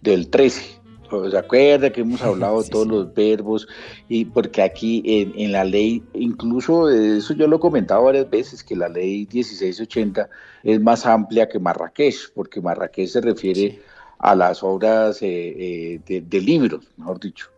del 0.02 0.30
13. 0.30 0.82
¿Se 1.30 1.38
acuerda 1.38 1.92
que 1.92 2.02
hemos 2.02 2.22
hablado 2.24 2.64
de 2.64 2.70
todos 2.72 2.88
los 2.88 3.14
verbos? 3.14 3.68
Y 4.10 4.26
porque 4.26 4.64
aquí 4.64 5.04
en, 5.06 5.34
en, 5.38 5.52
la 5.52 5.64
ley, 5.64 6.04
incluso 6.14 6.90
eso 6.90 7.34
yo 7.36 7.48
lo 7.48 7.58
he 7.58 7.60
comentado 7.60 8.04
varias 8.04 8.30
veces, 8.30 8.64
que 8.64 8.76
la 8.76 8.90
ley 8.90 9.28
1680 9.32 10.28
es 10.64 10.82
más 10.82 11.06
amplia 11.06 11.48
que 11.48 11.60
Marrakech, 11.60 12.34
porque 12.34 12.60
Marrakech 12.60 13.08
se 13.08 13.22
refiere 13.22 13.80
a 14.18 14.34
las 14.36 14.64
obras 14.64 15.22
eh, 15.22 16.00
eh, 16.08 16.22
de 16.26 16.42
libros, 16.42 16.84
mejor 16.98 17.20
dicho 17.20 17.52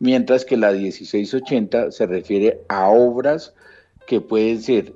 mientras 0.00 0.44
que 0.44 0.56
la 0.56 0.72
1680 0.72 1.92
se 1.92 2.06
refiere 2.06 2.60
a 2.68 2.88
obras 2.88 3.54
que 4.06 4.20
pueden 4.20 4.60
ser 4.60 4.94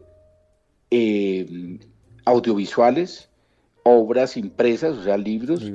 eh, 0.91 1.79
audiovisuales, 2.25 3.29
obras 3.85 4.37
impresas, 4.37 4.97
o 4.97 5.05
sea, 5.05 5.17
libros, 5.19 5.71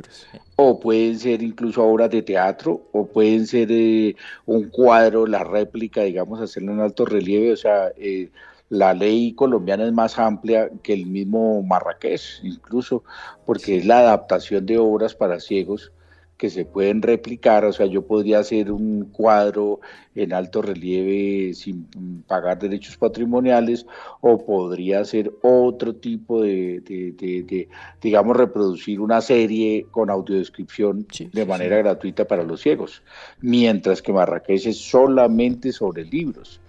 o 0.55 0.79
pueden 0.79 1.17
ser 1.19 1.43
incluso 1.43 1.83
obras 1.83 2.09
de 2.09 2.23
teatro, 2.23 2.89
o 2.91 3.05
pueden 3.05 3.45
ser 3.45 3.71
eh, 3.71 4.15
un 4.45 4.69
cuadro, 4.69 5.27
la 5.27 5.43
réplica, 5.43 6.01
digamos, 6.01 6.41
hacerlo 6.41 6.73
en 6.73 6.81
alto 6.81 7.05
relieve, 7.05 7.53
o 7.53 7.57
sea, 7.57 7.93
eh, 7.97 8.29
la 8.69 8.93
ley 8.93 9.33
colombiana 9.33 9.85
es 9.85 9.93
más 9.93 10.17
amplia 10.17 10.69
que 10.81 10.93
el 10.93 11.05
mismo 11.05 11.61
Marrakech, 11.61 12.43
incluso, 12.43 13.03
porque 13.45 13.77
es 13.77 13.85
la 13.85 13.99
adaptación 13.99 14.65
de 14.65 14.79
obras 14.79 15.13
para 15.13 15.39
ciegos 15.39 15.91
que 16.39 16.49
se 16.49 16.63
pueden 16.63 17.01
replicar, 17.01 17.65
o 17.65 17.73
sea, 17.73 17.85
yo 17.85 18.07
podría 18.07 18.39
hacer 18.39 18.71
un 18.71 19.09
cuadro 19.11 19.81
en 20.15 20.31
alto 20.31 20.61
relieve 20.61 21.53
sin 21.53 21.85
pagar 22.27 22.57
derechos 22.59 22.95
patrimoniales 22.95 23.85
o 24.21 24.45
podría 24.45 25.01
hacer 25.01 25.33
otro 25.41 25.95
tipo 25.95 26.41
de, 26.41 27.67
digamos, 28.01 28.37
reproducir 28.37 29.01
una 29.01 29.19
serie 29.19 29.85
con 29.91 30.09
audiodescripción 30.09 31.05
de 31.33 31.45
manera 31.45 31.75
gratuita 31.79 32.23
para 32.25 32.43
los 32.43 32.61
ciegos, 32.61 33.03
mientras 33.41 34.01
que 34.01 34.13
Marrakech 34.13 34.65
es 34.65 34.77
solamente 34.77 35.73
sobre 35.73 36.05
libros. 36.05 36.61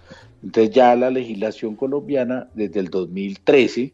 Entonces 0.43 0.75
ya 0.75 0.93
la 0.97 1.09
legislación 1.09 1.77
colombiana 1.77 2.49
desde 2.55 2.81
el 2.81 2.89
2013, 2.89 3.93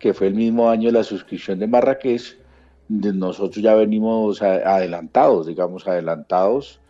que 0.00 0.12
fue 0.12 0.26
el 0.26 0.34
mismo 0.34 0.68
año 0.70 0.88
de 0.88 0.98
la 0.98 1.04
suscripción 1.04 1.60
de 1.60 1.68
Marrakech, 1.68 2.36
nosotros 2.88 3.62
ya 3.62 3.74
venimos 3.74 4.40
adelantados, 4.42 5.46
digamos, 5.46 5.86
adelantados 5.86 6.80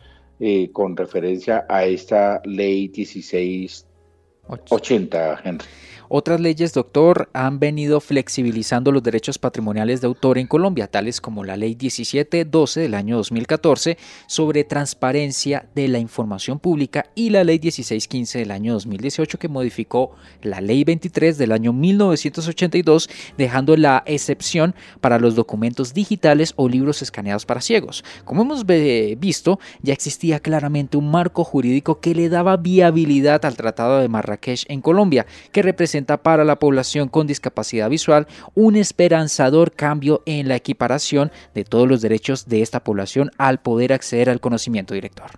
eh, 0.40 0.70
con 0.72 0.96
referencia 0.96 1.66
a 1.68 1.84
esta 1.84 2.40
ley 2.44 2.88
1680, 2.88 5.40
Henry. 5.44 5.66
Otras 6.08 6.40
leyes, 6.40 6.74
doctor, 6.74 7.30
han 7.32 7.58
venido 7.58 8.00
flexibilizando 8.00 8.92
los 8.92 9.02
derechos 9.02 9.38
patrimoniales 9.38 10.00
de 10.00 10.06
autor 10.06 10.38
en 10.38 10.46
Colombia, 10.46 10.86
tales 10.86 11.20
como 11.20 11.44
la 11.44 11.56
Ley 11.56 11.70
1712 11.70 12.80
del 12.80 12.94
año 12.94 13.16
2014 13.16 13.96
sobre 14.26 14.64
transparencia 14.64 15.66
de 15.74 15.88
la 15.88 15.98
información 15.98 16.58
pública 16.58 17.06
y 17.14 17.30
la 17.30 17.44
Ley 17.44 17.58
1615 17.58 18.38
del 18.40 18.50
año 18.50 18.74
2018 18.74 19.38
que 19.38 19.48
modificó 19.48 20.12
la 20.42 20.60
Ley 20.60 20.84
23 20.84 21.38
del 21.38 21.52
año 21.52 21.72
1982, 21.72 23.08
dejando 23.38 23.76
la 23.76 24.02
excepción 24.06 24.74
para 25.00 25.18
los 25.18 25.34
documentos 25.34 25.94
digitales 25.94 26.52
o 26.56 26.68
libros 26.68 27.02
escaneados 27.02 27.46
para 27.46 27.60
ciegos. 27.60 28.04
Como 28.24 28.42
hemos 28.42 28.66
visto, 28.66 29.58
ya 29.82 29.92
existía 29.92 30.40
claramente 30.40 30.96
un 30.96 31.10
marco 31.10 31.44
jurídico 31.44 32.00
que 32.00 32.14
le 32.14 32.28
daba 32.28 32.56
viabilidad 32.56 33.44
al 33.44 33.56
Tratado 33.56 34.00
de 34.00 34.08
Marrakech 34.08 34.64
en 34.68 34.80
Colombia, 34.80 35.26
que 35.52 35.62
representa 35.62 35.93
para 36.02 36.44
la 36.44 36.58
población 36.58 37.08
con 37.08 37.26
discapacidad 37.26 37.88
visual 37.88 38.26
un 38.54 38.76
esperanzador 38.76 39.72
cambio 39.72 40.22
en 40.26 40.48
la 40.48 40.56
equiparación 40.56 41.30
de 41.54 41.64
todos 41.64 41.88
los 41.88 42.00
derechos 42.02 42.46
de 42.46 42.62
esta 42.62 42.82
población 42.82 43.30
al 43.38 43.60
poder 43.60 43.92
acceder 43.92 44.28
al 44.28 44.40
conocimiento 44.40 44.94
director. 44.94 45.30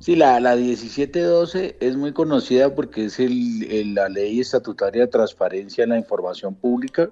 Sí, 0.00 0.16
la, 0.16 0.40
la 0.40 0.56
1712 0.56 1.76
es 1.80 1.96
muy 1.96 2.12
conocida 2.12 2.74
porque 2.74 3.04
es 3.04 3.20
el, 3.20 3.94
la 3.94 4.08
ley 4.08 4.40
estatutaria 4.40 5.02
de 5.02 5.08
transparencia 5.08 5.84
en 5.84 5.90
la 5.90 5.98
información 5.98 6.54
pública 6.54 7.08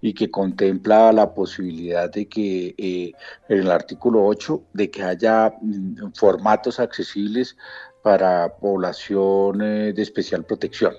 y 0.00 0.12
que 0.12 0.30
contempla 0.30 1.12
la 1.12 1.32
posibilidad 1.32 2.10
de 2.10 2.28
que 2.28 2.74
eh, 2.76 3.12
en 3.48 3.58
el 3.58 3.70
artículo 3.70 4.26
8 4.26 4.62
de 4.72 4.90
que 4.90 5.02
haya 5.04 5.54
mm, 5.60 6.12
formatos 6.14 6.80
accesibles 6.80 7.56
para 8.02 8.56
población 8.56 9.62
eh, 9.62 9.92
de 9.92 10.02
especial 10.02 10.44
protección 10.44 10.94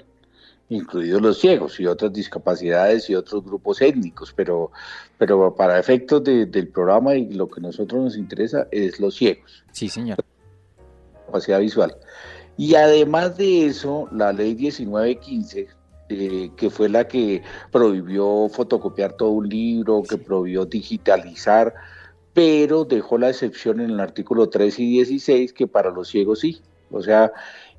incluidos 0.70 1.22
los 1.22 1.40
ciegos 1.40 1.80
y 1.80 1.86
otras 1.86 2.12
discapacidades 2.12 3.10
y 3.10 3.16
otros 3.16 3.44
grupos 3.44 3.82
étnicos, 3.82 4.34
pero, 4.36 4.72
pero 5.18 5.56
para 5.56 5.80
efectos 5.80 6.24
del 6.24 6.68
programa 6.68 7.16
y 7.16 7.34
lo 7.34 7.48
que 7.48 7.60
a 7.60 7.64
nosotros 7.64 8.04
nos 8.04 8.18
interesa 8.18 8.68
es 8.72 9.00
los 9.00 9.16
ciegos. 9.16 9.64
Sí, 9.72 9.88
señor. 9.88 10.18
Capacidad 11.26 11.60
visual. 11.60 11.96
Y 12.58 12.76
además 12.76 13.38
de 13.38 13.68
eso, 13.68 14.10
la 14.12 14.34
ley 14.34 14.56
1915, 14.56 15.68
eh, 16.10 16.52
que 16.56 16.70
fue 16.70 16.90
la 16.90 17.08
que 17.08 17.44
prohibió 17.72 18.50
fotocopiar 18.50 19.14
todo 19.14 19.30
un 19.30 19.48
libro, 19.48 20.04
que 20.04 20.18
prohibió 20.18 20.66
digitalizar, 20.66 21.74
pero 22.34 22.86
dejó 22.86 23.18
la 23.18 23.30
excepción 23.30 23.80
en 23.80 23.92
el 23.92 24.00
artículo 24.00 24.50
3 24.50 24.80
y 24.80 24.90
16 24.92 25.54
que 25.54 25.68
para 25.68 25.92
los 25.92 26.10
ciegos 26.10 26.40
sí. 26.40 26.62
O 26.92 27.02
sea, 27.02 27.32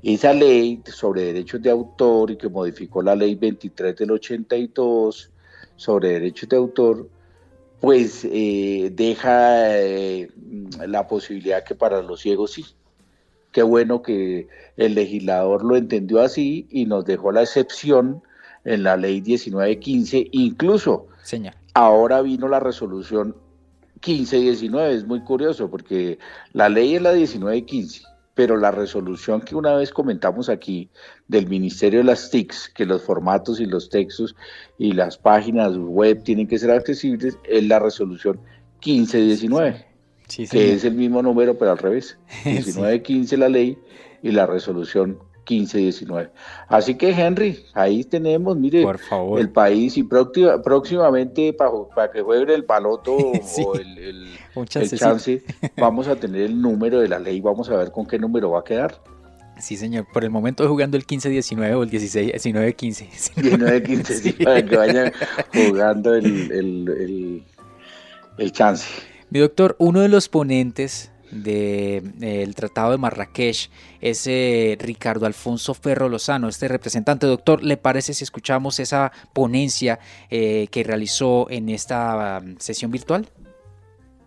esa 0.03 0.32
ley 0.32 0.80
sobre 0.86 1.24
derechos 1.24 1.61
de 1.62 1.70
autor 1.70 2.30
y 2.30 2.36
que 2.36 2.49
modificó 2.49 3.03
la 3.03 3.16
ley 3.16 3.34
23 3.34 3.96
del 3.96 4.12
82 4.12 5.30
sobre 5.76 6.11
derechos 6.11 6.49
de 6.49 6.57
autor, 6.57 7.09
pues 7.80 8.24
eh, 8.24 8.90
deja 8.92 9.76
eh, 9.78 10.30
la 10.86 11.07
posibilidad 11.07 11.64
que 11.64 11.74
para 11.74 12.03
los 12.03 12.20
ciegos 12.20 12.53
sí. 12.53 12.64
Qué 13.53 13.62
bueno 13.62 14.03
que 14.03 14.49
el 14.76 14.94
legislador 14.94 15.64
lo 15.64 15.76
entendió 15.76 16.20
así 16.20 16.66
y 16.70 16.84
nos 16.84 17.05
dejó 17.05 17.32
la 17.32 17.42
excepción 17.42 18.22
en 18.64 18.82
la 18.82 18.96
ley 18.96 19.22
1915, 19.22 20.28
incluso 20.32 21.07
ahora 21.74 22.20
vino 22.22 22.49
la 22.49 22.61
resolución 22.61 23.34
1519, 23.94 24.94
es 24.94 25.07
muy 25.07 25.22
curioso 25.22 25.70
porque 25.70 26.18
la 26.53 26.68
ley 26.68 26.96
es 26.96 27.03
la 27.03 27.12
1915 27.12 28.18
pero 28.39 28.57
la 28.57 28.70
resolución 28.70 29.41
que 29.41 29.57
una 29.57 29.74
vez 29.74 29.91
comentamos 29.91 30.49
aquí 30.49 30.89
del 31.26 31.49
Ministerio 31.49 31.99
de 31.99 32.05
las 32.05 32.30
TICs, 32.30 32.68
que 32.72 32.86
los 32.86 33.03
formatos 33.03 33.59
y 33.59 33.66
los 33.66 33.91
textos 33.91 34.36
y 34.78 34.93
las 34.93 35.18
páginas 35.18 35.76
web 35.76 36.22
tienen 36.22 36.47
que 36.47 36.57
ser 36.57 36.70
accesibles, 36.70 37.36
es 37.43 37.66
la 37.66 37.80
resolución 37.80 38.39
1519, 38.86 39.86
que 40.49 40.72
es 40.72 40.84
el 40.84 40.95
mismo 40.95 41.20
número, 41.20 41.59
pero 41.59 41.72
al 41.72 41.78
revés. 41.78 42.16
1915 42.45 43.36
la 43.39 43.49
ley 43.49 43.76
y 44.22 44.30
la 44.30 44.47
resolución 44.47 45.18
15-19. 45.49 46.30
Así 46.68 46.94
que 46.96 47.11
Henry, 47.11 47.64
ahí 47.72 48.05
tenemos, 48.05 48.57
mire, 48.57 48.84
el 49.38 49.51
país 49.51 49.96
y 49.96 50.03
próximamente 50.03 51.55
para, 51.55 52.11
que 52.11 52.20
juegue 52.20 52.55
el 52.55 52.64
paloto 52.64 53.16
o 53.16 53.74
el, 53.74 54.28
chance, 54.66 55.42
vamos 55.76 56.09
a 56.09 56.16
tener 56.16 56.42
el 56.42 56.61
número 56.61 57.01
de 57.01 57.09
la 57.09 57.18
ley, 57.18 57.40
vamos 57.40 57.70
a 57.70 57.76
ver 57.76 57.90
con 57.90 58.07
qué 58.07 58.18
número 58.18 58.51
va 58.51 58.61
a 58.61 58.64
quedar. 58.64 59.01
Sí, 59.59 59.76
señor. 59.76 60.07
Por 60.12 60.22
el 60.22 60.30
momento 60.30 60.68
jugando 60.68 60.96
el 60.96 61.05
15-19 61.05 61.74
o 61.74 61.82
el 61.82 61.90
16-19-15. 61.90 63.34
19-15, 63.34 64.44
para 64.44 64.64
que 64.64 64.76
vayan 64.76 65.12
jugando 65.53 66.14
el, 66.14 67.42
el 68.38 68.53
chance. 68.53 68.86
Mi 69.30 69.40
doctor, 69.40 69.74
uno 69.78 70.01
de 70.01 70.09
los 70.09 70.28
ponentes 70.28 71.11
del 71.31 72.55
Tratado 72.55 72.93
de 72.93 72.99
Marrakech 72.99 73.70
es 74.01 74.29
Ricardo 74.79 75.26
Alfonso 75.26 75.74
Ferro 75.74 76.09
Lozano, 76.09 76.49
este 76.49 76.68
representante. 76.68 77.26
Doctor, 77.26 77.62
¿le 77.62 77.76
parece 77.76 78.14
si 78.14 78.24
escuchamos 78.24 78.79
esa 78.81 79.12
ponencia 79.33 79.99
eh, 80.31 80.68
que 80.70 80.85
realizó 80.85 81.49
en 81.51 81.68
esta 81.68 82.41
um, 82.43 82.57
sesión 82.59 82.91
virtual? 82.91 83.29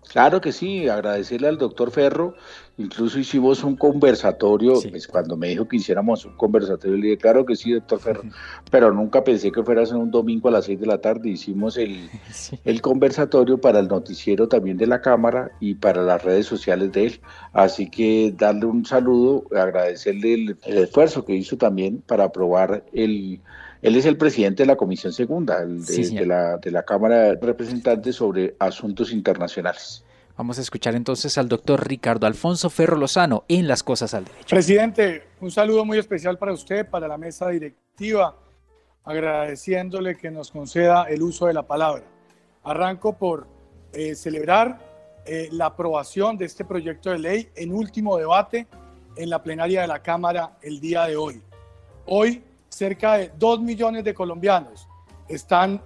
Claro 0.07 0.41
que 0.41 0.51
sí, 0.51 0.89
agradecerle 0.89 1.47
al 1.47 1.57
doctor 1.57 1.91
Ferro 1.91 2.35
Incluso 2.77 3.19
hicimos 3.19 3.63
un 3.63 3.75
conversatorio, 3.75 4.73
pues 4.89 5.05
cuando 5.05 5.35
me 5.35 5.49
dijo 5.49 5.67
que 5.67 5.75
hiciéramos 5.75 6.25
un 6.25 6.35
conversatorio, 6.37 6.95
le 6.97 7.03
dije, 7.03 7.17
claro 7.17 7.45
que 7.45 7.55
sí, 7.55 7.73
doctor 7.73 7.99
Ferro, 7.99 8.21
pero 8.71 8.93
nunca 8.93 9.23
pensé 9.23 9.51
que 9.51 9.61
fuera 9.61 9.83
un 9.93 10.09
domingo 10.09 10.47
a 10.47 10.51
las 10.51 10.65
seis 10.65 10.79
de 10.79 10.85
la 10.85 10.99
tarde. 10.99 11.29
Hicimos 11.29 11.77
el, 11.77 12.09
el 12.63 12.81
conversatorio 12.81 13.59
para 13.59 13.79
el 13.79 13.87
noticiero 13.87 14.47
también 14.47 14.77
de 14.77 14.87
la 14.87 15.01
Cámara 15.01 15.51
y 15.59 15.75
para 15.75 16.01
las 16.01 16.23
redes 16.23 16.45
sociales 16.45 16.91
de 16.93 17.07
él. 17.07 17.21
Así 17.51 17.89
que 17.89 18.33
darle 18.37 18.65
un 18.65 18.85
saludo, 18.85 19.43
agradecerle 19.55 20.33
el, 20.33 20.57
esfuerzo 20.63 21.25
que 21.25 21.35
hizo 21.35 21.57
también 21.57 22.01
para 22.01 22.25
aprobar 22.25 22.85
el... 22.93 23.41
Él 23.81 23.95
es 23.95 24.05
el 24.05 24.15
presidente 24.15 24.63
de 24.63 24.67
la 24.67 24.75
Comisión 24.75 25.11
Segunda 25.11 25.65
de, 25.65 26.25
la, 26.25 26.57
de 26.57 26.69
la 26.69 26.83
Cámara 26.83 27.23
de 27.23 27.35
Representantes 27.35 28.15
sobre 28.15 28.55
Asuntos 28.59 29.11
Internacionales. 29.11 30.03
Vamos 30.41 30.57
a 30.57 30.61
escuchar 30.61 30.95
entonces 30.95 31.37
al 31.37 31.47
doctor 31.47 31.87
Ricardo 31.87 32.25
Alfonso 32.25 32.71
Ferro 32.71 32.97
Lozano 32.97 33.43
en 33.47 33.67
Las 33.67 33.83
Cosas 33.83 34.15
al 34.15 34.25
Derecho. 34.25 34.47
Presidente, 34.55 35.27
un 35.39 35.51
saludo 35.51 35.85
muy 35.85 35.99
especial 35.99 36.39
para 36.39 36.51
usted, 36.51 36.89
para 36.89 37.07
la 37.07 37.15
mesa 37.15 37.49
directiva, 37.49 38.35
agradeciéndole 39.03 40.17
que 40.17 40.31
nos 40.31 40.49
conceda 40.49 41.03
el 41.03 41.21
uso 41.21 41.45
de 41.45 41.53
la 41.53 41.67
palabra. 41.67 42.05
Arranco 42.63 43.15
por 43.19 43.45
eh, 43.93 44.15
celebrar 44.15 44.79
eh, 45.27 45.47
la 45.51 45.67
aprobación 45.67 46.39
de 46.39 46.45
este 46.45 46.65
proyecto 46.65 47.11
de 47.11 47.19
ley 47.19 47.49
en 47.53 47.71
último 47.71 48.17
debate 48.17 48.65
en 49.17 49.29
la 49.29 49.43
plenaria 49.43 49.81
de 49.81 49.87
la 49.89 50.01
Cámara 50.01 50.57
el 50.63 50.79
día 50.79 51.05
de 51.05 51.17
hoy. 51.17 51.39
Hoy, 52.07 52.43
cerca 52.67 53.17
de 53.17 53.31
dos 53.37 53.61
millones 53.61 54.03
de 54.03 54.15
colombianos 54.15 54.87
están 55.27 55.79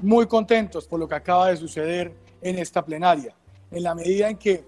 muy 0.00 0.26
contentos 0.26 0.88
por 0.88 0.98
lo 0.98 1.06
que 1.06 1.14
acaba 1.14 1.50
de 1.50 1.56
suceder 1.56 2.12
en 2.42 2.58
esta 2.58 2.84
plenaria 2.84 3.36
en 3.70 3.82
la 3.82 3.94
medida 3.94 4.28
en 4.28 4.36
que 4.36 4.64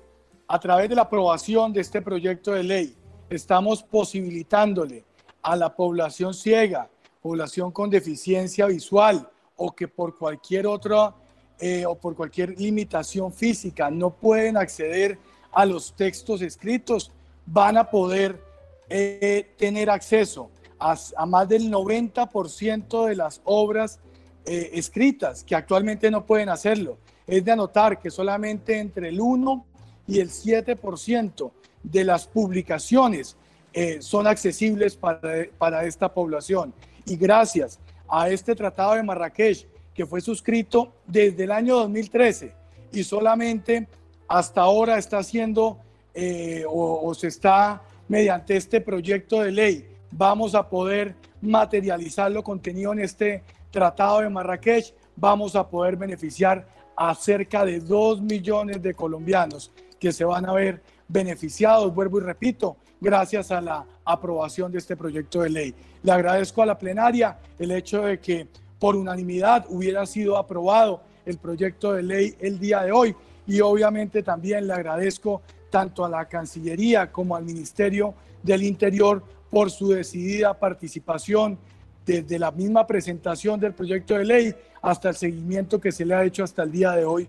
a 0.48 0.58
través 0.58 0.88
de 0.88 0.94
la 0.94 1.02
aprobación 1.02 1.72
de 1.72 1.80
este 1.80 2.02
proyecto 2.02 2.52
de 2.52 2.62
ley 2.62 2.96
estamos 3.30 3.82
posibilitándole 3.82 5.04
a 5.42 5.56
la 5.56 5.74
población 5.74 6.34
ciega, 6.34 6.88
población 7.20 7.72
con 7.72 7.90
deficiencia 7.90 8.66
visual 8.66 9.28
o 9.56 9.72
que 9.72 9.88
por 9.88 10.16
cualquier 10.16 10.66
otra 10.66 11.14
eh, 11.58 11.86
o 11.86 11.94
por 11.94 12.14
cualquier 12.14 12.58
limitación 12.58 13.32
física 13.32 13.90
no 13.90 14.10
pueden 14.10 14.56
acceder 14.56 15.18
a 15.52 15.64
los 15.66 15.94
textos 15.94 16.42
escritos, 16.42 17.12
van 17.46 17.76
a 17.76 17.90
poder 17.90 18.42
eh, 18.88 19.54
tener 19.56 19.90
acceso 19.90 20.50
a, 20.78 21.26
más 21.26 21.48
del 21.48 21.70
90% 21.70 23.06
de 23.06 23.14
las 23.14 23.40
obras 23.44 24.00
eh, 24.44 24.70
escritas 24.74 25.44
que 25.44 25.54
actualmente 25.54 26.10
no 26.10 26.26
pueden 26.26 26.48
hacerlo 26.48 26.98
es 27.36 27.44
de 27.44 27.52
anotar 27.52 27.98
que 27.98 28.10
solamente 28.10 28.78
entre 28.78 29.08
el 29.08 29.18
1 29.18 29.64
y 30.06 30.20
el 30.20 30.28
7% 30.28 31.50
de 31.82 32.04
las 32.04 32.26
publicaciones 32.26 33.36
eh, 33.72 34.02
son 34.02 34.26
accesibles 34.26 34.96
para, 34.96 35.46
para 35.56 35.86
esta 35.86 36.12
población. 36.12 36.74
Y 37.06 37.16
gracias 37.16 37.78
a 38.06 38.28
este 38.28 38.54
Tratado 38.54 38.96
de 38.96 39.02
Marrakech, 39.02 39.66
que 39.94 40.04
fue 40.04 40.20
suscrito 40.20 40.92
desde 41.06 41.44
el 41.44 41.52
año 41.52 41.76
2013 41.76 42.52
y 42.92 43.02
solamente 43.02 43.88
hasta 44.28 44.60
ahora 44.60 44.98
está 44.98 45.22
siendo 45.22 45.78
eh, 46.12 46.64
o, 46.68 47.14
se 47.14 47.28
está 47.28 47.80
mediante 48.08 48.56
este 48.56 48.82
proyecto 48.82 49.40
de 49.40 49.52
ley, 49.52 49.88
vamos 50.10 50.54
a 50.54 50.68
poder 50.68 51.14
materializar 51.40 52.30
lo 52.30 52.42
contenido 52.42 52.92
en 52.92 53.00
este 53.00 53.42
Tratado 53.70 54.20
de 54.20 54.28
Marrakech, 54.28 54.92
vamos 55.16 55.56
a 55.56 55.66
poder 55.66 55.96
beneficiar 55.96 56.66
a 56.96 57.14
cerca 57.14 57.64
de 57.64 57.80
2 57.80 58.20
millones 58.22 58.82
de 58.82 58.94
colombianos 58.94 59.72
que 59.98 60.12
se 60.12 60.24
van 60.24 60.46
a 60.48 60.52
ver 60.52 60.82
beneficiados, 61.08 61.94
vuelvo 61.94 62.18
y 62.18 62.22
repito, 62.22 62.76
gracias 63.00 63.50
a 63.50 63.60
la 63.60 63.86
aprobación 64.04 64.72
de 64.72 64.78
este 64.78 64.96
proyecto 64.96 65.42
de 65.42 65.50
ley. 65.50 65.74
Le 66.02 66.12
agradezco 66.12 66.62
a 66.62 66.66
la 66.66 66.78
plenaria 66.78 67.38
el 67.58 67.70
hecho 67.70 68.02
de 68.02 68.18
que 68.18 68.48
por 68.78 68.96
unanimidad 68.96 69.66
hubiera 69.68 70.04
sido 70.06 70.36
aprobado 70.36 71.02
el 71.24 71.38
proyecto 71.38 71.92
de 71.92 72.02
ley 72.02 72.34
el 72.40 72.58
día 72.58 72.82
de 72.82 72.92
hoy 72.92 73.14
y 73.46 73.60
obviamente 73.60 74.22
también 74.22 74.66
le 74.66 74.72
agradezco 74.72 75.42
tanto 75.70 76.04
a 76.04 76.08
la 76.08 76.26
Cancillería 76.26 77.10
como 77.10 77.36
al 77.36 77.44
Ministerio 77.44 78.14
del 78.42 78.62
Interior 78.62 79.22
por 79.50 79.70
su 79.70 79.88
decidida 79.88 80.58
participación 80.58 81.58
desde 82.04 82.38
la 82.38 82.50
misma 82.50 82.86
presentación 82.86 83.60
del 83.60 83.72
proyecto 83.72 84.16
de 84.16 84.24
ley 84.24 84.54
hasta 84.80 85.10
el 85.10 85.16
seguimiento 85.16 85.80
que 85.80 85.92
se 85.92 86.04
le 86.04 86.14
ha 86.14 86.24
hecho 86.24 86.44
hasta 86.44 86.62
el 86.62 86.72
día 86.72 86.92
de 86.92 87.04
hoy 87.04 87.28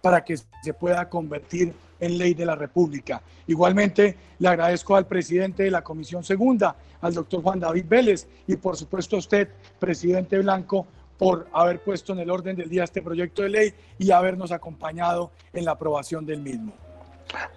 para 0.00 0.24
que 0.24 0.36
se 0.36 0.74
pueda 0.74 1.08
convertir 1.08 1.72
en 2.00 2.18
ley 2.18 2.34
de 2.34 2.46
la 2.46 2.54
República. 2.54 3.22
Igualmente, 3.46 4.16
le 4.38 4.48
agradezco 4.48 4.94
al 4.94 5.06
presidente 5.06 5.64
de 5.64 5.70
la 5.70 5.82
Comisión 5.82 6.22
Segunda, 6.22 6.76
al 7.00 7.14
doctor 7.14 7.42
Juan 7.42 7.60
David 7.60 7.86
Vélez, 7.88 8.28
y 8.46 8.56
por 8.56 8.76
supuesto 8.76 9.16
a 9.16 9.18
usted, 9.18 9.48
presidente 9.78 10.38
Blanco, 10.38 10.86
por 11.16 11.48
haber 11.52 11.80
puesto 11.80 12.12
en 12.12 12.20
el 12.20 12.30
orden 12.30 12.56
del 12.56 12.68
día 12.68 12.84
este 12.84 13.02
proyecto 13.02 13.42
de 13.42 13.48
ley 13.48 13.74
y 13.98 14.12
habernos 14.12 14.52
acompañado 14.52 15.32
en 15.52 15.64
la 15.64 15.72
aprobación 15.72 16.24
del 16.24 16.40
mismo. 16.40 16.72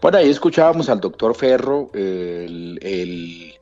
Bueno, 0.02 0.18
ahí 0.18 0.30
escuchábamos 0.30 0.90
al 0.90 1.00
doctor 1.00 1.36
Ferro, 1.36 1.92
el, 1.94 3.54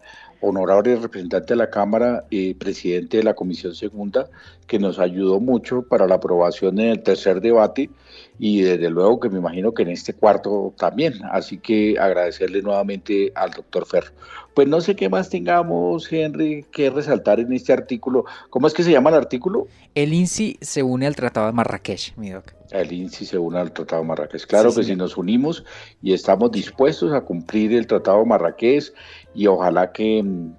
honorable 0.41 0.95
representante 0.95 1.53
de 1.53 1.57
la 1.57 1.69
Cámara 1.69 2.25
y 2.29 2.53
presidente 2.53 3.17
de 3.17 3.23
la 3.23 3.33
Comisión 3.33 3.75
Segunda, 3.75 4.29
que 4.67 4.79
nos 4.79 4.99
ayudó 4.99 5.39
mucho 5.39 5.81
para 5.81 6.07
la 6.07 6.15
aprobación 6.15 6.79
en 6.79 6.89
el 6.91 7.03
tercer 7.03 7.41
debate 7.41 7.89
y 8.37 8.61
desde 8.61 8.89
luego 8.89 9.19
que 9.19 9.29
me 9.29 9.39
imagino 9.39 9.73
que 9.73 9.83
en 9.83 9.89
este 9.89 10.13
cuarto 10.13 10.73
también. 10.77 11.15
Así 11.31 11.57
que 11.57 11.99
agradecerle 11.99 12.61
nuevamente 12.61 13.31
al 13.35 13.51
doctor 13.51 13.85
Ferro. 13.85 14.11
Pues 14.53 14.67
no 14.67 14.81
sé 14.81 14.95
qué 14.95 15.09
más 15.09 15.29
tengamos, 15.29 16.11
Henry, 16.11 16.65
que 16.71 16.89
resaltar 16.89 17.39
en 17.39 17.51
este 17.53 17.73
artículo. 17.73 18.25
¿Cómo 18.49 18.67
es 18.67 18.73
que 18.73 18.83
se 18.83 18.91
llama 18.91 19.09
el 19.09 19.15
artículo? 19.17 19.67
El 19.93 20.13
INSI 20.13 20.57
se 20.61 20.83
une 20.83 21.05
al 21.05 21.15
Tratado 21.15 21.47
de 21.47 21.53
Marrakech, 21.53 22.15
mi 22.17 22.29
doc. 22.29 22.53
El 22.71 22.91
INSI 22.91 23.25
se 23.25 23.37
une 23.37 23.59
al 23.59 23.71
Tratado 23.71 24.01
de 24.01 24.07
Marrakech. 24.07 24.45
Claro 24.45 24.73
que 24.73 24.83
si 24.83 24.95
nos 24.95 25.17
unimos 25.17 25.65
y 26.01 26.13
estamos 26.13 26.51
dispuestos 26.51 27.13
a 27.13 27.21
cumplir 27.21 27.73
el 27.73 27.87
Tratado 27.87 28.19
de 28.19 28.25
Marrakech 28.25 28.93
y 29.33 29.47
ojalá 29.47 29.91
que 29.91 30.23
mm, 30.23 30.53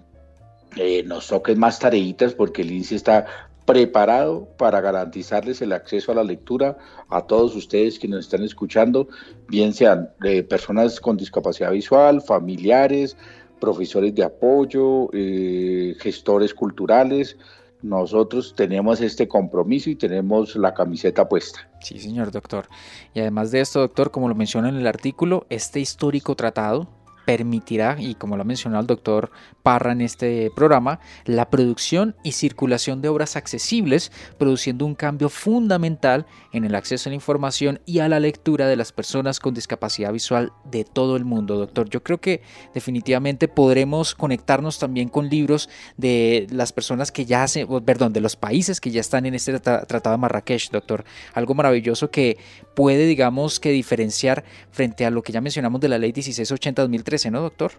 eh, 0.76 1.02
nos 1.04 1.28
toquen 1.28 1.58
más 1.58 1.78
tareitas 1.78 2.34
porque 2.34 2.62
el 2.62 2.70
INSI 2.70 2.96
está 2.96 3.26
preparado 3.66 4.48
para 4.56 4.80
garantizarles 4.80 5.62
el 5.62 5.72
acceso 5.72 6.12
a 6.12 6.14
la 6.16 6.24
lectura 6.24 6.76
a 7.08 7.22
todos 7.22 7.54
ustedes 7.54 7.98
que 7.98 8.08
nos 8.08 8.20
están 8.20 8.42
escuchando, 8.42 9.08
bien 9.48 9.72
sean 9.72 10.10
eh, 10.24 10.42
personas 10.42 11.00
con 11.00 11.16
discapacidad 11.16 11.70
visual, 11.70 12.20
familiares, 12.20 13.16
profesores 13.60 14.14
de 14.14 14.24
apoyo, 14.24 15.08
eh, 15.12 15.94
gestores 16.00 16.54
culturales. 16.54 17.36
Nosotros 17.82 18.54
tenemos 18.56 19.00
este 19.00 19.28
compromiso 19.28 19.88
y 19.88 19.96
tenemos 19.96 20.56
la 20.56 20.74
camiseta 20.74 21.28
puesta. 21.28 21.68
Sí, 21.80 21.98
señor 21.98 22.30
doctor. 22.30 22.66
Y 23.14 23.20
además 23.20 23.52
de 23.52 23.60
esto, 23.60 23.80
doctor, 23.80 24.10
como 24.10 24.28
lo 24.28 24.34
menciona 24.34 24.68
en 24.68 24.76
el 24.76 24.86
artículo, 24.86 25.46
este 25.48 25.80
histórico 25.80 26.34
tratado 26.34 26.88
permitirá, 27.30 27.96
y 28.00 28.16
como 28.16 28.34
lo 28.34 28.42
ha 28.42 28.44
mencionado 28.44 28.80
el 28.80 28.88
doctor 28.88 29.30
Parra 29.62 29.92
en 29.92 30.00
este 30.00 30.50
programa, 30.56 30.98
la 31.26 31.48
producción 31.48 32.16
y 32.24 32.32
circulación 32.32 33.02
de 33.02 33.08
obras 33.08 33.36
accesibles, 33.36 34.10
produciendo 34.36 34.84
un 34.84 34.96
cambio 34.96 35.28
fundamental 35.28 36.26
en 36.52 36.64
el 36.64 36.74
acceso 36.74 37.08
a 37.08 37.10
la 37.10 37.14
información 37.14 37.80
y 37.86 38.00
a 38.00 38.08
la 38.08 38.18
lectura 38.18 38.66
de 38.66 38.74
las 38.74 38.90
personas 38.90 39.38
con 39.38 39.54
discapacidad 39.54 40.12
visual 40.12 40.52
de 40.64 40.82
todo 40.82 41.16
el 41.16 41.24
mundo, 41.24 41.56
doctor. 41.56 41.88
Yo 41.88 42.02
creo 42.02 42.20
que 42.20 42.42
definitivamente 42.74 43.46
podremos 43.46 44.16
conectarnos 44.16 44.80
también 44.80 45.08
con 45.08 45.28
libros 45.28 45.68
de 45.96 46.48
las 46.50 46.72
personas 46.72 47.12
que 47.12 47.26
ya 47.26 47.44
hacen, 47.44 47.68
perdón, 47.84 48.12
de 48.12 48.20
los 48.22 48.34
países 48.34 48.80
que 48.80 48.90
ya 48.90 49.00
están 49.00 49.24
en 49.24 49.36
este 49.36 49.60
tratado 49.60 50.10
de 50.10 50.18
Marrakech, 50.18 50.72
doctor. 50.72 51.04
Algo 51.34 51.54
maravilloso 51.54 52.10
que 52.10 52.38
puede, 52.74 53.06
digamos, 53.06 53.60
que 53.60 53.70
diferenciar 53.70 54.42
frente 54.72 55.04
a 55.06 55.10
lo 55.10 55.22
que 55.22 55.30
ya 55.32 55.40
mencionamos 55.40 55.80
de 55.80 55.88
la 55.88 55.98
ley 55.98 56.12
1680-2013 56.12 57.19
¿no, 57.28 57.42
doctor? 57.42 57.72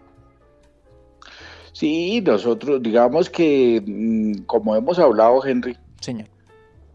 Sí, 1.73 2.21
nosotros, 2.21 2.83
digamos 2.83 3.29
que, 3.29 3.81
mm, 3.85 4.43
como 4.45 4.75
hemos 4.75 4.99
hablado, 4.99 5.43
Henry, 5.45 5.77
Señor. 6.01 6.27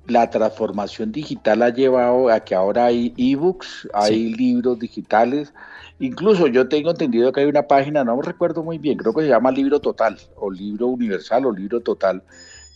la 0.07 0.31
transformación 0.31 1.11
digital 1.11 1.63
ha 1.63 1.71
llevado 1.71 2.29
a 2.29 2.39
que 2.41 2.55
ahora 2.55 2.85
hay 2.87 3.13
ebooks, 3.17 3.89
hay 3.93 4.33
libros 4.35 4.79
digitales. 4.79 5.53
Incluso 5.99 6.47
yo 6.47 6.69
tengo 6.69 6.91
entendido 6.91 7.33
que 7.33 7.41
hay 7.41 7.47
una 7.47 7.67
página, 7.67 8.05
no 8.05 8.17
me 8.17 8.23
recuerdo 8.23 8.63
muy 8.63 8.79
bien, 8.79 8.99
creo 8.99 9.13
que 9.13 9.23
se 9.23 9.29
llama 9.29 9.51
Libro 9.51 9.81
Total, 9.81 10.17
o 10.37 10.51
Libro 10.51 10.87
Universal, 10.89 11.47
o 11.47 11.53
Libro 11.53 11.81
Total, 11.81 12.23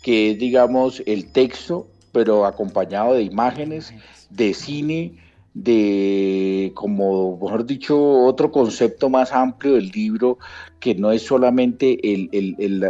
que 0.03 0.33
es, 0.33 0.39
digamos, 0.41 1.03
el 1.07 1.31
texto, 1.31 1.87
pero 2.11 2.47
acompañado 2.47 3.15
de 3.15 3.23
imágenes, 3.23 3.95
de 4.31 4.53
cine, 4.55 5.13
de, 5.55 6.73
como 6.75 7.37
mejor 7.37 7.67
dicho, 7.67 7.99
otro 7.99 8.51
concepto 8.51 9.09
más 9.09 9.33
amplio 9.33 9.75
del 9.75 9.89
libro, 9.89 10.39
que 10.79 10.95
no 10.95 11.11
es 11.13 11.23
solamente 11.23 11.99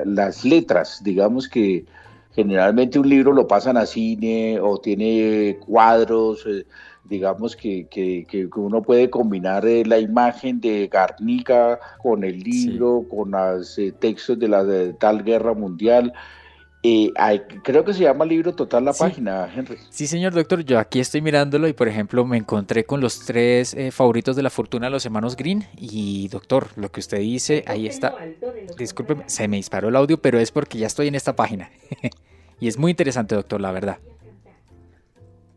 las 0.04 0.44
letras, 0.44 1.02
digamos 1.02 1.48
que 1.48 1.84
generalmente 2.32 2.98
un 2.98 3.08
libro 3.08 3.32
lo 3.32 3.48
pasan 3.48 3.76
a 3.76 3.86
cine 3.86 4.60
o 4.60 4.78
tiene 4.78 5.58
cuadros, 5.66 6.46
eh, 6.46 6.66
digamos 7.04 7.56
que, 7.56 7.88
uno 8.54 8.82
puede 8.82 9.10
combinar 9.10 9.66
eh, 9.66 9.84
la 9.84 9.98
imagen 9.98 10.60
de 10.60 10.86
Garnica 10.86 11.80
con 12.02 12.22
el 12.24 12.38
libro, 12.40 13.04
con 13.10 13.32
los 13.32 13.78
eh, 13.78 13.92
textos 13.92 14.38
de 14.38 14.48
la 14.48 14.64
de 14.64 14.92
tal 14.92 15.24
guerra 15.24 15.54
mundial, 15.54 16.12
creo 17.62 17.84
que 17.84 17.92
se 17.92 18.00
llama 18.00 18.24
Libro 18.24 18.54
Total 18.54 18.84
la 18.84 18.92
página, 18.92 19.52
Henry. 19.54 19.76
Sí, 19.90 20.06
señor 20.06 20.32
doctor, 20.32 20.64
yo 20.64 20.78
aquí 20.78 21.00
estoy 21.00 21.20
mirándolo 21.20 21.68
y 21.68 21.72
por 21.72 21.88
ejemplo 21.88 22.24
me 22.24 22.38
encontré 22.38 22.84
con 22.84 23.00
los 23.00 23.20
tres 23.20 23.74
eh, 23.74 23.90
favoritos 23.90 24.36
de 24.36 24.42
la 24.42 24.50
fortuna 24.50 24.86
de 24.86 24.90
los 24.90 25.04
hermanos 25.04 25.36
Green 25.36 25.66
y 25.76 26.28
doctor, 26.28 26.68
lo 26.76 26.90
que 26.90 27.00
usted 27.00 27.18
dice, 27.18 27.64
ahí 27.66 27.86
está. 27.86 28.14
Discúlpeme, 28.78 29.24
se 29.26 29.46
me 29.48 29.56
disparó 29.56 29.88
el 29.88 29.96
audio, 29.96 30.18
pero 30.20 30.38
es 30.38 30.50
porque 30.50 30.78
ya 30.78 30.86
estoy 30.86 31.08
en 31.08 31.14
esta 31.14 31.36
página. 31.36 31.70
y 32.60 32.68
es 32.68 32.78
muy 32.78 32.90
interesante, 32.90 33.34
doctor, 33.34 33.60
la 33.60 33.72
verdad. 33.72 33.98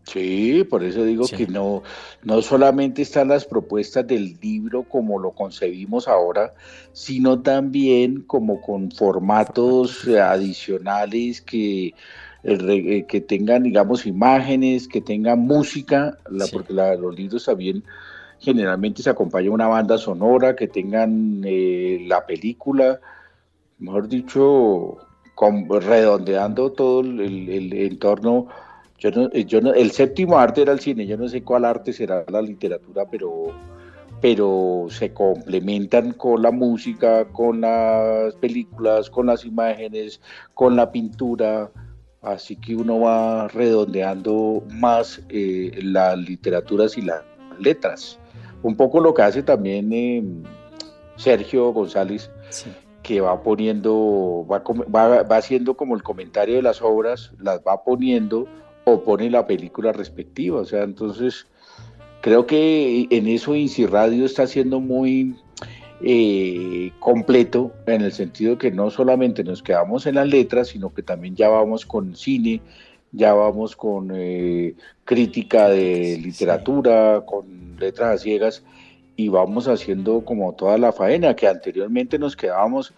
Sí, 0.05 0.65
por 0.69 0.83
eso 0.83 1.05
digo 1.05 1.25
que 1.27 1.47
no, 1.47 1.81
no 2.23 2.41
solamente 2.41 3.01
están 3.01 3.29
las 3.29 3.45
propuestas 3.45 4.05
del 4.05 4.37
libro 4.41 4.83
como 4.83 5.17
lo 5.17 5.31
concebimos 5.31 6.07
ahora, 6.07 6.53
sino 6.91 7.41
también 7.41 8.21
como 8.23 8.61
con 8.61 8.91
formatos 8.91 10.05
adicionales 10.07 11.41
que, 11.41 11.93
eh, 12.43 13.05
que 13.07 13.21
tengan, 13.21 13.63
digamos, 13.63 14.05
imágenes, 14.05 14.89
que 14.89 14.99
tengan 14.99 15.39
música, 15.39 16.17
la, 16.29 16.47
porque 16.47 16.73
los 16.73 17.15
libros 17.15 17.45
también 17.45 17.83
generalmente 18.39 19.01
se 19.01 19.09
acompaña 19.09 19.51
una 19.51 19.67
banda 19.67 19.97
sonora, 19.97 20.53
que 20.53 20.67
tengan 20.67 21.43
eh, 21.45 22.03
la 22.07 22.25
película, 22.25 22.99
mejor 23.79 24.09
dicho, 24.09 24.97
redondeando 25.69 26.73
todo 26.73 26.99
el 26.99 27.71
entorno 27.73 28.49
yo 29.03 29.11
no, 29.11 29.29
eh, 29.33 29.43
yo 29.43 29.59
no, 29.59 29.73
el 29.73 29.91
séptimo 29.91 30.39
arte 30.39 30.61
era 30.61 30.71
el 30.71 30.79
cine, 30.79 31.05
yo 31.05 31.17
no 31.17 31.27
sé 31.27 31.43
cuál 31.43 31.65
arte 31.65 31.91
será 31.91 32.23
la 32.29 32.41
literatura, 32.41 33.05
pero, 33.11 33.51
pero 34.21 34.87
se 34.89 35.11
complementan 35.13 36.13
con 36.13 36.41
la 36.41 36.51
música, 36.51 37.25
con 37.25 37.59
las 37.59 38.33
películas, 38.35 39.09
con 39.09 39.25
las 39.25 39.43
imágenes, 39.43 40.21
con 40.53 40.77
la 40.77 40.89
pintura, 40.89 41.69
así 42.21 42.55
que 42.55 42.77
uno 42.77 43.01
va 43.01 43.49
redondeando 43.49 44.63
más 44.71 45.21
eh, 45.27 45.77
las 45.81 46.17
literaturas 46.17 46.97
y 46.97 47.01
las 47.01 47.23
letras. 47.59 48.17
Un 48.61 48.77
poco 48.77 49.01
lo 49.01 49.13
que 49.13 49.23
hace 49.23 49.43
también 49.43 49.91
eh, 49.91 50.23
Sergio 51.17 51.73
González, 51.73 52.31
que 53.01 53.19
va 53.19 53.43
poniendo, 53.43 54.47
va, 54.49 54.63
va, 54.95 55.23
va 55.23 55.35
haciendo 55.35 55.75
como 55.75 55.93
el 55.93 56.03
comentario 56.03 56.55
de 56.55 56.61
las 56.61 56.81
obras, 56.81 57.33
las 57.37 57.59
va 57.59 57.83
poniendo 57.83 58.47
o 58.85 59.03
pone 59.03 59.29
la 59.29 59.45
película 59.45 59.91
respectiva. 59.91 60.61
O 60.61 60.65
sea, 60.65 60.83
entonces 60.83 61.47
creo 62.21 62.45
que 62.45 63.07
en 63.09 63.27
eso 63.27 63.55
INSI 63.55 63.85
Radio 63.85 64.25
está 64.25 64.47
siendo 64.47 64.79
muy 64.79 65.35
eh, 66.01 66.91
completo 66.99 67.71
en 67.85 68.01
el 68.01 68.11
sentido 68.11 68.57
que 68.57 68.71
no 68.71 68.89
solamente 68.89 69.43
nos 69.43 69.63
quedamos 69.63 70.05
en 70.05 70.15
las 70.15 70.27
letras, 70.27 70.69
sino 70.69 70.93
que 70.93 71.01
también 71.01 71.35
ya 71.35 71.49
vamos 71.49 71.85
con 71.85 72.15
cine, 72.15 72.61
ya 73.11 73.33
vamos 73.33 73.75
con 73.75 74.11
eh, 74.13 74.75
crítica 75.05 75.69
de 75.69 76.19
literatura, 76.21 77.23
con 77.25 77.77
letras 77.79 78.15
a 78.15 78.17
ciegas 78.17 78.63
y 79.15 79.29
vamos 79.29 79.67
haciendo 79.67 80.25
como 80.25 80.53
toda 80.53 80.77
la 80.77 80.91
faena 80.91 81.35
que 81.35 81.47
anteriormente 81.47 82.17
nos 82.19 82.35
quedábamos 82.35 82.93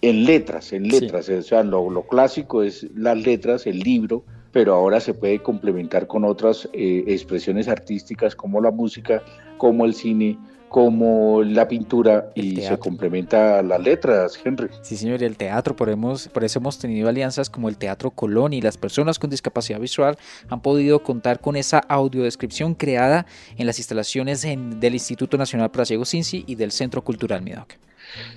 en 0.00 0.24
letras, 0.24 0.72
en 0.72 0.88
letras, 0.88 1.28
o 1.28 1.42
sea, 1.42 1.64
lo, 1.64 1.90
lo, 1.90 2.02
clásico 2.04 2.62
es 2.62 2.86
las 2.94 3.18
letras, 3.18 3.66
el 3.66 3.80
libro, 3.80 4.22
pero 4.52 4.74
ahora 4.74 5.00
se 5.00 5.14
puede 5.14 5.40
complementar 5.40 6.06
con 6.06 6.24
otras 6.24 6.68
eh, 6.72 7.04
expresiones 7.06 7.68
artísticas 7.68 8.34
como 8.34 8.60
la 8.60 8.70
música, 8.70 9.22
como 9.58 9.84
el 9.84 9.94
cine, 9.94 10.38
como 10.68 11.42
la 11.42 11.66
pintura 11.66 12.30
y 12.34 12.56
se 12.56 12.78
complementa 12.78 13.62
las 13.62 13.80
letras, 13.80 14.38
Henry. 14.42 14.68
Sí, 14.82 14.96
señor, 14.96 15.22
y 15.22 15.24
el 15.24 15.36
teatro, 15.36 15.74
por, 15.74 15.88
hemos, 15.88 16.28
por 16.28 16.44
eso 16.44 16.58
hemos 16.58 16.78
tenido 16.78 17.08
alianzas 17.08 17.48
como 17.50 17.68
el 17.68 17.78
Teatro 17.78 18.10
Colón 18.10 18.52
y 18.52 18.60
las 18.60 18.76
personas 18.76 19.18
con 19.18 19.30
discapacidad 19.30 19.80
visual 19.80 20.18
han 20.48 20.60
podido 20.60 21.02
contar 21.02 21.40
con 21.40 21.56
esa 21.56 21.78
audiodescripción 21.78 22.74
creada 22.74 23.26
en 23.56 23.66
las 23.66 23.78
instalaciones 23.78 24.42
del 24.42 24.94
Instituto 24.94 25.38
Nacional 25.38 25.70
para 25.70 25.86
Ciegos 25.86 26.12
INSI 26.12 26.44
y 26.46 26.54
del 26.54 26.70
Centro 26.70 27.02
Cultural 27.02 27.42
Midoc. 27.42 27.87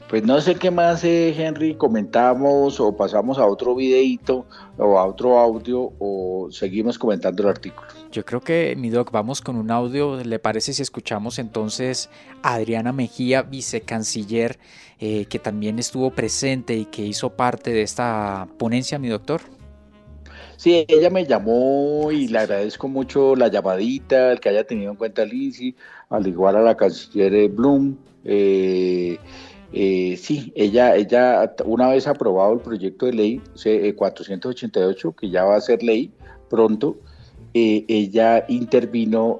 Pues 0.09 0.23
no 0.23 0.41
sé 0.41 0.55
qué 0.55 0.71
más, 0.71 1.03
eh, 1.03 1.33
Henry, 1.37 1.75
comentamos 1.75 2.79
o 2.79 2.95
pasamos 2.95 3.37
a 3.37 3.45
otro 3.45 3.75
videito 3.75 4.45
o 4.77 4.99
a 4.99 5.05
otro 5.05 5.39
audio 5.39 5.93
o 5.99 6.49
seguimos 6.51 6.99
comentando 6.99 7.43
el 7.43 7.49
artículo. 7.49 7.87
Yo 8.11 8.25
creo 8.25 8.41
que, 8.41 8.75
mi 8.77 8.89
doc, 8.89 9.11
vamos 9.11 9.41
con 9.41 9.55
un 9.55 9.71
audio. 9.71 10.21
¿Le 10.21 10.39
parece 10.39 10.73
si 10.73 10.81
escuchamos 10.81 11.39
entonces 11.39 12.09
a 12.43 12.55
Adriana 12.55 12.91
Mejía, 12.91 13.41
vicecanciller, 13.41 14.59
eh, 14.99 15.25
que 15.25 15.39
también 15.39 15.79
estuvo 15.79 16.11
presente 16.11 16.75
y 16.75 16.85
que 16.85 17.03
hizo 17.03 17.29
parte 17.29 17.71
de 17.71 17.83
esta 17.83 18.49
ponencia, 18.57 18.99
mi 18.99 19.07
doctor? 19.07 19.41
Sí, 20.57 20.85
ella 20.87 21.09
me 21.09 21.25
llamó 21.25 22.11
y 22.11 22.27
le 22.27 22.39
agradezco 22.39 22.87
mucho 22.87 23.35
la 23.35 23.47
llamadita, 23.47 24.33
el 24.33 24.39
que 24.39 24.49
haya 24.49 24.63
tenido 24.63 24.91
en 24.91 24.97
cuenta 24.97 25.23
a 25.23 25.25
Lizzie, 25.25 25.73
al 26.09 26.27
igual 26.27 26.57
a 26.57 26.61
la 26.61 26.75
canciller 26.75 27.49
Bloom. 27.49 27.97
Eh, 28.25 29.17
eh, 29.73 30.17
sí, 30.17 30.51
ella, 30.55 30.95
ella 30.95 31.53
una 31.65 31.89
vez 31.89 32.07
aprobado 32.07 32.53
el 32.53 32.59
proyecto 32.59 33.05
de 33.05 33.13
ley 33.13 33.41
488, 33.95 35.09
eh, 35.09 35.13
que 35.17 35.29
ya 35.29 35.45
va 35.45 35.55
a 35.55 35.61
ser 35.61 35.81
ley 35.81 36.11
pronto, 36.49 36.97
eh, 37.53 37.85
ella 37.87 38.45
intervino 38.49 39.39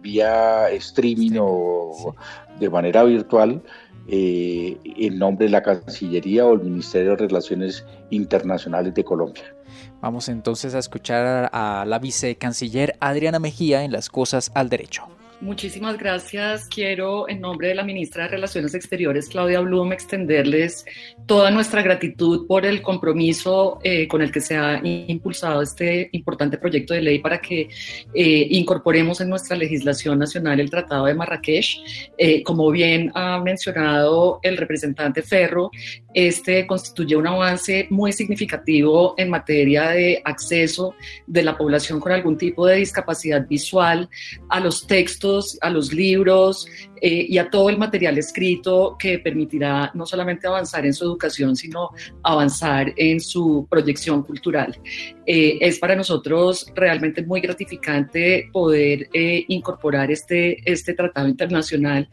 vía 0.00 0.70
streaming 0.70 1.38
o 1.40 2.14
de 2.58 2.70
manera 2.70 3.04
virtual 3.04 3.62
en 4.10 5.18
nombre 5.18 5.46
de 5.46 5.52
la 5.52 5.62
Cancillería 5.62 6.46
o 6.46 6.54
el 6.54 6.60
Ministerio 6.60 7.10
de 7.10 7.16
Relaciones 7.16 7.84
Internacionales 8.08 8.94
de 8.94 9.04
Colombia. 9.04 9.54
Vamos 10.00 10.30
entonces 10.30 10.74
a 10.74 10.78
escuchar 10.78 11.50
a 11.52 11.84
la 11.86 11.98
vicecanciller 11.98 12.96
Adriana 13.00 13.38
Mejía 13.38 13.84
en 13.84 13.92
Las 13.92 14.08
Cosas 14.08 14.50
al 14.54 14.70
Derecho. 14.70 15.08
Muchísimas 15.40 15.96
gracias. 15.96 16.66
Quiero, 16.66 17.28
en 17.28 17.40
nombre 17.40 17.68
de 17.68 17.76
la 17.76 17.84
ministra 17.84 18.24
de 18.24 18.30
Relaciones 18.30 18.74
Exteriores, 18.74 19.28
Claudia 19.28 19.60
Blum, 19.60 19.92
extenderles 19.92 20.84
toda 21.26 21.52
nuestra 21.52 21.80
gratitud 21.80 22.48
por 22.48 22.66
el 22.66 22.82
compromiso 22.82 23.78
eh, 23.84 24.08
con 24.08 24.20
el 24.20 24.32
que 24.32 24.40
se 24.40 24.56
ha 24.56 24.80
impulsado 24.82 25.62
este 25.62 26.08
importante 26.10 26.58
proyecto 26.58 26.92
de 26.92 27.02
ley 27.02 27.20
para 27.20 27.40
que 27.40 27.68
eh, 28.14 28.48
incorporemos 28.50 29.20
en 29.20 29.28
nuestra 29.28 29.56
legislación 29.56 30.18
nacional 30.18 30.58
el 30.58 30.70
Tratado 30.70 31.06
de 31.06 31.14
Marrakech. 31.14 31.84
Eh, 32.18 32.42
como 32.42 32.68
bien 32.72 33.12
ha 33.14 33.40
mencionado 33.40 34.40
el 34.42 34.56
representante 34.56 35.22
Ferro, 35.22 35.70
este 36.12 36.66
constituye 36.66 37.14
un 37.14 37.28
avance 37.28 37.86
muy 37.90 38.12
significativo 38.12 39.14
en 39.16 39.30
materia 39.30 39.90
de 39.90 40.20
acceso 40.24 40.96
de 41.28 41.44
la 41.44 41.56
población 41.56 42.00
con 42.00 42.10
algún 42.10 42.36
tipo 42.36 42.66
de 42.66 42.76
discapacidad 42.76 43.46
visual 43.46 44.08
a 44.48 44.58
los 44.58 44.84
textos 44.84 45.27
a 45.60 45.70
los 45.70 45.92
libros 45.92 46.66
eh, 47.00 47.26
y 47.28 47.38
a 47.38 47.48
todo 47.48 47.68
el 47.68 47.78
material 47.78 48.18
escrito 48.18 48.96
que 48.98 49.18
permitirá 49.18 49.90
no 49.94 50.04
solamente 50.06 50.46
avanzar 50.46 50.84
en 50.86 50.92
su 50.92 51.04
educación, 51.04 51.54
sino 51.54 51.90
avanzar 52.22 52.92
en 52.96 53.20
su 53.20 53.66
proyección 53.70 54.22
cultural. 54.22 54.78
Eh, 55.26 55.58
es 55.60 55.78
para 55.78 55.94
nosotros 55.94 56.72
realmente 56.74 57.22
muy 57.22 57.40
gratificante 57.40 58.48
poder 58.52 59.08
eh, 59.12 59.44
incorporar 59.48 60.10
este, 60.10 60.58
este 60.70 60.94
tratado 60.94 61.28
internacional 61.28 62.08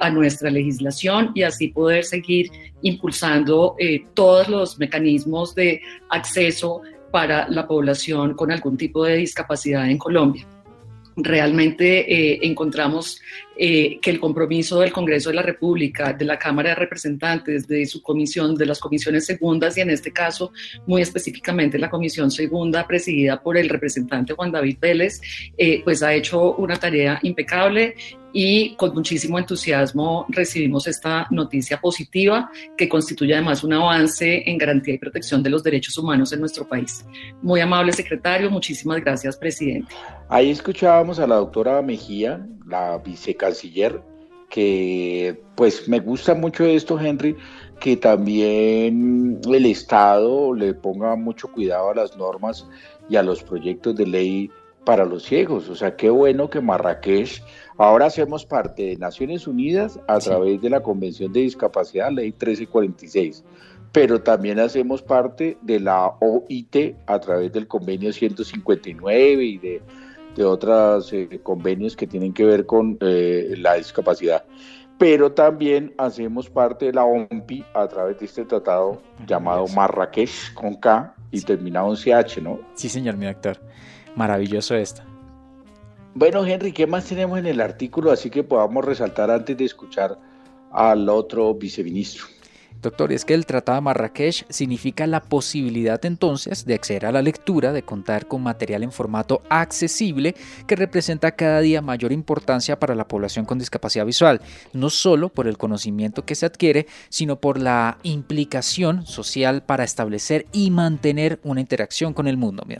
a 0.00 0.10
nuestra 0.10 0.50
legislación 0.50 1.30
y 1.34 1.42
así 1.42 1.68
poder 1.68 2.04
seguir 2.04 2.50
impulsando 2.82 3.76
todos 4.14 4.48
los 4.48 4.78
mecanismos 4.78 5.54
de 5.54 5.80
acceso 6.10 6.82
para 7.10 7.48
la 7.48 7.66
población 7.66 8.34
con 8.34 8.50
algún 8.50 8.76
tipo 8.76 9.04
de 9.04 9.16
discapacidad 9.16 9.88
en 9.88 9.98
Colombia 9.98 10.46
realmente 11.16 12.12
eh, 12.12 12.38
encontramos 12.42 13.20
eh, 13.56 13.98
que 14.00 14.10
el 14.10 14.20
compromiso 14.20 14.80
del 14.80 14.92
Congreso 14.92 15.30
de 15.30 15.36
la 15.36 15.42
República, 15.42 16.12
de 16.12 16.24
la 16.24 16.38
Cámara 16.38 16.70
de 16.70 16.74
Representantes, 16.76 17.66
de 17.66 17.86
su 17.86 18.02
comisión, 18.02 18.54
de 18.54 18.66
las 18.66 18.78
comisiones 18.78 19.26
segundas 19.26 19.76
y 19.76 19.80
en 19.80 19.90
este 19.90 20.12
caso 20.12 20.52
muy 20.86 21.02
específicamente 21.02 21.78
la 21.78 21.90
comisión 21.90 22.30
segunda 22.30 22.86
presidida 22.86 23.42
por 23.42 23.56
el 23.56 23.68
representante 23.68 24.34
Juan 24.34 24.52
David 24.52 24.78
Vélez, 24.80 25.20
eh, 25.56 25.82
pues 25.84 26.02
ha 26.02 26.14
hecho 26.14 26.54
una 26.54 26.76
tarea 26.76 27.18
impecable 27.22 27.94
y 28.32 28.74
con 28.76 28.94
muchísimo 28.94 29.38
entusiasmo 29.38 30.26
recibimos 30.28 30.86
esta 30.86 31.26
noticia 31.30 31.80
positiva 31.80 32.50
que 32.76 32.88
constituye 32.88 33.34
además 33.34 33.62
un 33.62 33.74
avance 33.74 34.48
en 34.48 34.58
garantía 34.58 34.94
y 34.94 34.98
protección 34.98 35.42
de 35.42 35.50
los 35.50 35.62
derechos 35.62 35.96
humanos 35.98 36.32
en 36.32 36.40
nuestro 36.40 36.66
país. 36.66 37.04
Muy 37.42 37.60
amable 37.60 37.92
secretario, 37.92 38.50
muchísimas 38.50 39.00
gracias, 39.00 39.36
presidente. 39.36 39.92
Ahí 40.28 40.50
escuchábamos 40.50 41.18
a 41.18 41.26
la 41.26 41.36
doctora 41.36 41.82
Mejía, 41.82 42.46
la 42.66 43.02
vicecanciller, 43.42 44.02
que 44.48 45.40
pues 45.56 45.88
me 45.88 46.00
gusta 46.00 46.34
mucho 46.34 46.64
esto, 46.64 46.98
Henry, 46.98 47.36
que 47.80 47.96
también 47.96 49.40
el 49.50 49.66
Estado 49.66 50.54
le 50.54 50.74
ponga 50.74 51.16
mucho 51.16 51.48
cuidado 51.48 51.90
a 51.90 51.94
las 51.94 52.16
normas 52.16 52.68
y 53.08 53.16
a 53.16 53.22
los 53.22 53.42
proyectos 53.42 53.96
de 53.96 54.06
ley 54.06 54.50
para 54.84 55.04
los 55.04 55.24
ciegos. 55.24 55.68
O 55.68 55.74
sea, 55.74 55.96
qué 55.96 56.10
bueno 56.10 56.50
que 56.50 56.60
Marrakech 56.60 57.42
Ahora 57.78 58.06
hacemos 58.06 58.44
parte 58.44 58.82
de 58.82 58.96
Naciones 58.96 59.46
Unidas 59.46 59.98
a 60.06 60.18
través 60.18 60.60
de 60.60 60.70
la 60.70 60.82
Convención 60.82 61.32
de 61.32 61.40
Discapacidad, 61.40 62.12
Ley 62.12 62.26
1346, 62.26 63.42
pero 63.92 64.22
también 64.22 64.60
hacemos 64.60 65.02
parte 65.02 65.56
de 65.62 65.80
la 65.80 66.12
OIT 66.20 66.96
a 67.06 67.18
través 67.18 67.52
del 67.52 67.66
Convenio 67.66 68.12
159 68.12 69.44
y 69.44 69.58
de, 69.58 69.82
otros 70.38 71.12
eh, 71.12 71.40
convenios 71.42 71.96
que 71.96 72.06
tienen 72.06 72.32
que 72.32 72.44
ver 72.44 72.66
con 72.66 72.98
eh, 73.00 73.54
la 73.58 73.74
discapacidad. 73.74 74.44
Pero 74.98 75.32
también 75.32 75.94
hacemos 75.98 76.48
parte 76.48 76.86
de 76.86 76.92
la 76.92 77.04
OMPI 77.04 77.64
a 77.74 77.88
través 77.88 78.18
de 78.18 78.26
este 78.26 78.44
tratado 78.44 79.02
llamado 79.26 79.66
Marrakech 79.68 80.54
con 80.54 80.74
K 80.76 81.14
y 81.30 81.40
terminado 81.40 81.90
en 81.90 81.96
CH, 81.96 82.40
¿no? 82.40 82.60
Sí, 82.74 82.88
señor, 82.88 83.16
mi 83.16 83.26
doctor. 83.26 83.58
Maravilloso 84.14 84.74
esto. 84.76 85.02
Bueno, 86.14 86.44
Henry, 86.44 86.72
¿qué 86.72 86.86
más 86.86 87.06
tenemos 87.06 87.38
en 87.38 87.46
el 87.46 87.60
artículo? 87.60 88.12
Así 88.12 88.28
que 88.28 88.44
podamos 88.44 88.84
resaltar 88.84 89.30
antes 89.30 89.56
de 89.56 89.64
escuchar 89.64 90.18
al 90.70 91.08
otro 91.08 91.54
viceministro. 91.54 92.26
Doctor, 92.82 93.12
es 93.12 93.24
que 93.24 93.34
el 93.34 93.46
Tratado 93.46 93.76
de 93.76 93.82
Marrakech 93.82 94.44
significa 94.48 95.06
la 95.06 95.22
posibilidad 95.22 96.04
entonces 96.04 96.66
de 96.66 96.74
acceder 96.74 97.06
a 97.06 97.12
la 97.12 97.22
lectura, 97.22 97.72
de 97.72 97.84
contar 97.84 98.26
con 98.26 98.42
material 98.42 98.82
en 98.82 98.90
formato 98.90 99.42
accesible 99.48 100.34
que 100.66 100.74
representa 100.74 101.36
cada 101.36 101.60
día 101.60 101.80
mayor 101.80 102.10
importancia 102.10 102.80
para 102.80 102.96
la 102.96 103.06
población 103.06 103.44
con 103.44 103.60
discapacidad 103.60 104.04
visual, 104.04 104.40
no 104.72 104.90
solo 104.90 105.28
por 105.28 105.46
el 105.46 105.58
conocimiento 105.58 106.24
que 106.24 106.34
se 106.34 106.46
adquiere, 106.46 106.88
sino 107.08 107.36
por 107.36 107.60
la 107.60 107.98
implicación 108.02 109.06
social 109.06 109.62
para 109.62 109.84
establecer 109.84 110.46
y 110.50 110.72
mantener 110.72 111.38
una 111.44 111.60
interacción 111.60 112.12
con 112.12 112.26
el 112.26 112.36
mundo, 112.36 112.64
mi 112.66 112.74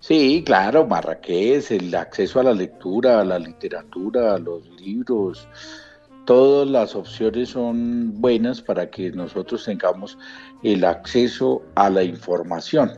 Sí, 0.00 0.42
claro, 0.44 0.86
Marrakech, 0.86 1.70
el 1.70 1.94
acceso 1.94 2.40
a 2.40 2.42
la 2.42 2.52
lectura, 2.52 3.20
a 3.20 3.24
la 3.24 3.38
literatura, 3.38 4.34
a 4.34 4.38
los 4.38 4.68
libros, 4.80 5.48
todas 6.24 6.68
las 6.68 6.94
opciones 6.94 7.50
son 7.50 8.20
buenas 8.20 8.60
para 8.60 8.90
que 8.90 9.10
nosotros 9.10 9.64
tengamos 9.64 10.18
el 10.62 10.84
acceso 10.84 11.62
a 11.74 11.90
la 11.90 12.02
información. 12.02 12.90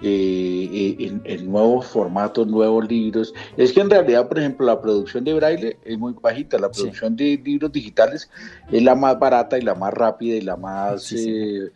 Eh, 0.00 0.96
eh, 1.00 1.20
en, 1.24 1.50
nuevos 1.50 1.86
formatos, 1.86 2.46
nuevos 2.46 2.88
libros. 2.88 3.34
Es 3.56 3.72
que 3.72 3.80
en 3.80 3.90
realidad, 3.90 4.28
por 4.28 4.38
ejemplo, 4.38 4.64
la 4.64 4.80
producción 4.80 5.24
de 5.24 5.34
braille 5.34 5.76
es 5.84 5.98
muy 5.98 6.14
bajita, 6.22 6.56
la 6.56 6.70
producción 6.70 7.16
de 7.16 7.40
libros 7.44 7.72
digitales 7.72 8.30
es 8.70 8.80
la 8.80 8.94
más 8.94 9.18
barata 9.18 9.58
y 9.58 9.62
la 9.62 9.74
más 9.74 9.92
rápida 9.92 10.36
y 10.36 10.42
la 10.42 10.56
más 10.56 11.12
eh, 11.12 11.72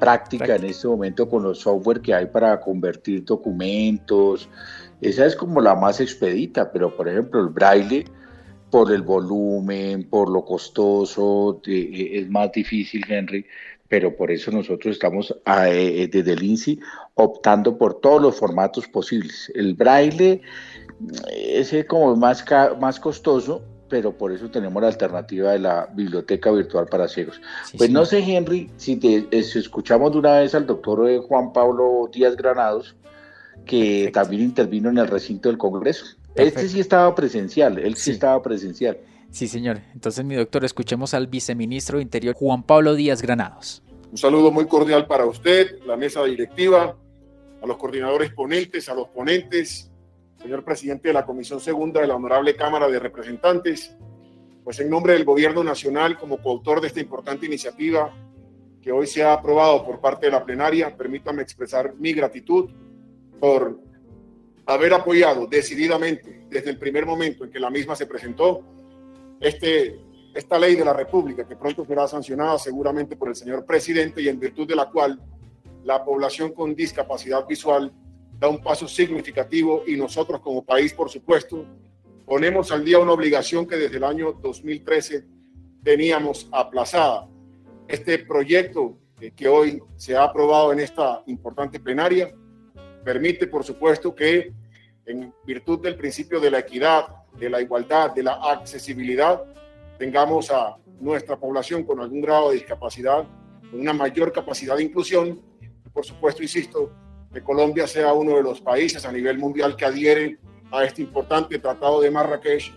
práctica 0.00 0.56
en 0.56 0.64
este 0.64 0.88
momento 0.88 1.28
con 1.28 1.44
los 1.44 1.60
software 1.60 2.00
que 2.00 2.12
hay 2.12 2.26
para 2.26 2.58
convertir 2.60 3.24
documentos. 3.24 4.48
Esa 5.00 5.26
es 5.26 5.36
como 5.36 5.60
la 5.60 5.76
más 5.76 6.00
expedita, 6.00 6.72
pero 6.72 6.96
por 6.96 7.08
ejemplo 7.08 7.40
el 7.40 7.48
braille, 7.48 8.06
por 8.72 8.90
el 8.90 9.02
volumen, 9.02 10.08
por 10.08 10.30
lo 10.30 10.46
costoso, 10.46 11.60
es 11.66 12.30
más 12.30 12.50
difícil, 12.52 13.04
Henry, 13.06 13.44
pero 13.86 14.16
por 14.16 14.30
eso 14.30 14.50
nosotros 14.50 14.94
estamos 14.94 15.36
desde 15.44 16.32
el 16.32 16.42
INSI 16.42 16.80
optando 17.14 17.76
por 17.76 18.00
todos 18.00 18.22
los 18.22 18.38
formatos 18.38 18.88
posibles. 18.88 19.52
El 19.54 19.74
braille 19.74 20.40
ese 21.30 21.86
como 21.86 22.16
más, 22.16 22.46
más 22.80 22.98
costoso, 22.98 23.62
pero 23.90 24.16
por 24.16 24.32
eso 24.32 24.50
tenemos 24.50 24.80
la 24.80 24.88
alternativa 24.88 25.52
de 25.52 25.58
la 25.58 25.90
biblioteca 25.92 26.50
virtual 26.50 26.86
para 26.86 27.08
ciegos. 27.08 27.42
pues 27.76 27.90
no 27.90 28.06
sé, 28.06 28.20
Henry, 28.20 28.70
si, 28.78 28.96
te, 28.96 29.16
eh, 29.16 29.26
escuchamos 29.32 30.12
de 30.12 30.18
una 30.18 30.38
vez 30.38 30.54
al 30.54 30.66
doctor 30.66 31.10
eh, 31.10 31.18
Juan 31.18 31.52
Pablo 31.52 32.08
Díaz 32.10 32.36
Granados, 32.36 32.96
que 33.66 34.10
también 34.14 34.44
intervino 34.44 34.88
en 34.88 34.96
el 34.96 35.08
recinto 35.08 35.50
del 35.50 35.58
Congreso. 35.58 36.16
Este 36.34 36.68
sí 36.68 36.80
estaba 36.80 37.14
presencial, 37.14 37.78
él 37.78 37.96
sí. 37.96 38.12
estaba 38.12 38.42
presencial. 38.42 38.98
Sí, 39.30 39.48
señor. 39.48 39.80
Entonces, 39.94 40.24
mi 40.24 40.34
doctor, 40.34 40.64
escuchemos 40.64 41.14
al 41.14 41.26
viceministro 41.26 41.98
de 41.98 42.02
Interior, 42.02 42.34
Juan 42.34 42.62
Pablo 42.62 42.94
Díaz 42.94 43.22
Granados. 43.22 43.82
Un 44.10 44.18
saludo 44.18 44.50
muy 44.50 44.66
cordial 44.66 45.06
para 45.06 45.24
usted, 45.24 45.78
la 45.86 45.96
mesa 45.96 46.22
directiva, 46.24 46.96
a 47.62 47.66
los 47.66 47.76
coordinadores 47.76 48.32
ponentes, 48.32 48.88
a 48.88 48.94
los 48.94 49.08
ponentes, 49.08 49.90
señor 50.36 50.64
presidente 50.64 51.08
de 51.08 51.14
la 51.14 51.24
Comisión 51.24 51.60
Segunda 51.60 52.00
de 52.00 52.08
la 52.08 52.16
Honorable 52.16 52.54
Cámara 52.56 52.88
de 52.88 52.98
Representantes, 52.98 53.96
pues 54.64 54.80
en 54.80 54.90
nombre 54.90 55.14
del 55.14 55.24
Gobierno 55.24 55.64
Nacional, 55.64 56.18
como 56.18 56.38
coautor 56.38 56.80
de 56.80 56.88
esta 56.88 57.00
importante 57.00 57.46
iniciativa 57.46 58.12
que 58.82 58.92
hoy 58.92 59.06
se 59.06 59.22
ha 59.22 59.32
aprobado 59.32 59.84
por 59.84 60.00
parte 60.00 60.26
de 60.26 60.32
la 60.32 60.44
plenaria, 60.44 60.94
permítame 60.96 61.42
expresar 61.42 61.94
mi 61.98 62.12
gratitud 62.12 62.70
por 63.40 63.78
haber 64.66 64.94
apoyado 64.94 65.46
decididamente 65.46 66.46
desde 66.48 66.70
el 66.70 66.78
primer 66.78 67.06
momento 67.06 67.44
en 67.44 67.50
que 67.50 67.58
la 67.58 67.70
misma 67.70 67.96
se 67.96 68.06
presentó 68.06 68.62
este, 69.40 70.00
esta 70.34 70.58
ley 70.58 70.76
de 70.76 70.84
la 70.84 70.92
República, 70.92 71.46
que 71.46 71.56
pronto 71.56 71.84
será 71.84 72.06
sancionada 72.06 72.58
seguramente 72.58 73.16
por 73.16 73.28
el 73.28 73.34
señor 73.34 73.64
presidente 73.64 74.22
y 74.22 74.28
en 74.28 74.38
virtud 74.38 74.68
de 74.68 74.76
la 74.76 74.88
cual 74.88 75.20
la 75.84 76.04
población 76.04 76.52
con 76.52 76.74
discapacidad 76.74 77.46
visual 77.46 77.92
da 78.38 78.48
un 78.48 78.62
paso 78.62 78.86
significativo 78.86 79.82
y 79.86 79.96
nosotros 79.96 80.40
como 80.40 80.64
país, 80.64 80.92
por 80.92 81.10
supuesto, 81.10 81.66
ponemos 82.24 82.70
al 82.70 82.84
día 82.84 82.98
una 82.98 83.12
obligación 83.12 83.66
que 83.66 83.76
desde 83.76 83.96
el 83.96 84.04
año 84.04 84.32
2013 84.32 85.24
teníamos 85.82 86.48
aplazada. 86.52 87.28
Este 87.88 88.18
proyecto 88.20 88.96
que 89.36 89.48
hoy 89.48 89.82
se 89.96 90.16
ha 90.16 90.24
aprobado 90.24 90.72
en 90.72 90.80
esta 90.80 91.22
importante 91.26 91.78
plenaria 91.78 92.34
permite, 93.04 93.46
por 93.46 93.64
supuesto, 93.64 94.14
que 94.14 94.52
en 95.06 95.32
virtud 95.44 95.80
del 95.80 95.96
principio 95.96 96.40
de 96.40 96.50
la 96.50 96.60
equidad, 96.60 97.06
de 97.38 97.50
la 97.50 97.60
igualdad, 97.60 98.12
de 98.12 98.22
la 98.22 98.34
accesibilidad, 98.34 99.42
tengamos 99.98 100.50
a 100.50 100.76
nuestra 101.00 101.36
población 101.36 101.84
con 101.84 102.00
algún 102.00 102.20
grado 102.20 102.50
de 102.50 102.56
discapacidad, 102.56 103.24
con 103.70 103.80
una 103.80 103.92
mayor 103.92 104.32
capacidad 104.32 104.76
de 104.76 104.84
inclusión. 104.84 105.40
Por 105.92 106.04
supuesto, 106.04 106.42
insisto, 106.42 106.92
que 107.32 107.42
Colombia 107.42 107.86
sea 107.86 108.12
uno 108.12 108.36
de 108.36 108.42
los 108.42 108.60
países 108.60 109.04
a 109.04 109.12
nivel 109.12 109.38
mundial 109.38 109.74
que 109.76 109.84
adhieren 109.84 110.38
a 110.70 110.84
este 110.84 111.02
importante 111.02 111.58
Tratado 111.58 112.00
de 112.00 112.10
Marrakech 112.10 112.72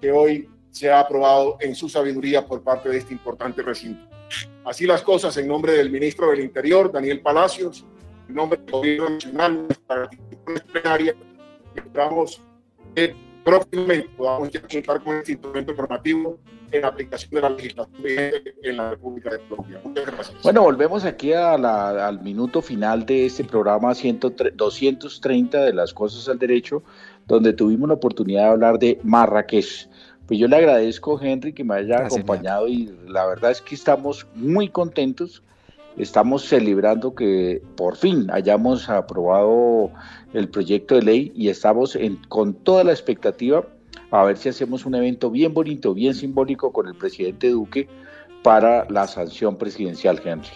que 0.00 0.10
hoy 0.12 0.48
se 0.70 0.90
ha 0.90 1.00
aprobado 1.00 1.56
en 1.60 1.74
su 1.74 1.88
sabiduría 1.88 2.46
por 2.46 2.62
parte 2.62 2.88
de 2.88 2.98
este 2.98 3.12
importante 3.12 3.62
recinto. 3.62 4.08
Así 4.64 4.86
las 4.86 5.02
cosas, 5.02 5.36
en 5.36 5.48
nombre 5.48 5.72
del 5.72 5.90
ministro 5.90 6.30
del 6.30 6.40
Interior, 6.40 6.92
Daniel 6.92 7.20
Palacios, 7.20 7.84
en 8.30 8.36
nombre 8.36 8.58
del 8.60 8.70
Gobierno 8.70 9.10
Nacional, 9.10 9.66
nuestra 9.66 10.10
plenaria, 10.72 11.14
esperamos 11.74 12.40
que 12.94 13.14
próximamente 13.44 14.08
podamos 14.16 14.50
ya 14.50 14.62
contar 14.62 15.02
con 15.02 15.16
este 15.16 15.32
instrumento 15.32 15.74
normativo 15.74 16.38
en 16.70 16.84
aplicación 16.84 17.30
de 17.32 17.40
la 17.40 17.50
legislación 17.50 18.02
en 18.62 18.76
la 18.76 18.90
República 18.90 19.30
de 19.30 19.40
Colombia. 19.48 19.80
Muchas 19.82 20.06
gracias. 20.06 20.42
Bueno, 20.44 20.62
volvemos 20.62 21.04
aquí 21.04 21.32
al 21.32 22.20
minuto 22.22 22.62
final 22.62 23.04
de 23.04 23.26
este 23.26 23.42
programa 23.42 23.92
230 23.92 25.64
de 25.64 25.72
las 25.72 25.92
cosas 25.92 26.28
al 26.28 26.38
derecho, 26.38 26.84
donde 27.26 27.52
tuvimos 27.52 27.88
la 27.88 27.94
oportunidad 27.94 28.42
de 28.42 28.48
hablar 28.48 28.78
de 28.78 29.00
Marrakech. 29.02 29.88
Pues 30.28 30.38
yo 30.38 30.46
le 30.46 30.56
agradezco, 30.56 31.20
Henry, 31.20 31.52
que 31.52 31.64
me 31.64 31.74
haya 31.74 32.04
acompañado 32.04 32.68
y 32.68 32.94
la 33.08 33.26
verdad 33.26 33.50
es 33.50 33.60
que 33.60 33.74
estamos 33.74 34.24
muy 34.36 34.68
contentos. 34.68 35.42
Estamos 36.00 36.44
celebrando 36.44 37.14
que 37.14 37.62
por 37.76 37.94
fin 37.94 38.28
hayamos 38.32 38.88
aprobado 38.88 39.90
el 40.32 40.48
proyecto 40.48 40.94
de 40.94 41.02
ley 41.02 41.32
y 41.34 41.50
estamos 41.50 41.98
con 42.28 42.54
toda 42.54 42.84
la 42.84 42.92
expectativa 42.92 43.66
a 44.10 44.24
ver 44.24 44.38
si 44.38 44.48
hacemos 44.48 44.86
un 44.86 44.94
evento 44.94 45.30
bien 45.30 45.52
bonito, 45.52 45.92
bien 45.92 46.14
simbólico 46.14 46.72
con 46.72 46.88
el 46.88 46.94
presidente 46.94 47.50
Duque 47.50 47.86
para 48.42 48.88
la 48.88 49.06
sanción 49.06 49.56
presidencial, 49.56 50.20
Henry. 50.24 50.48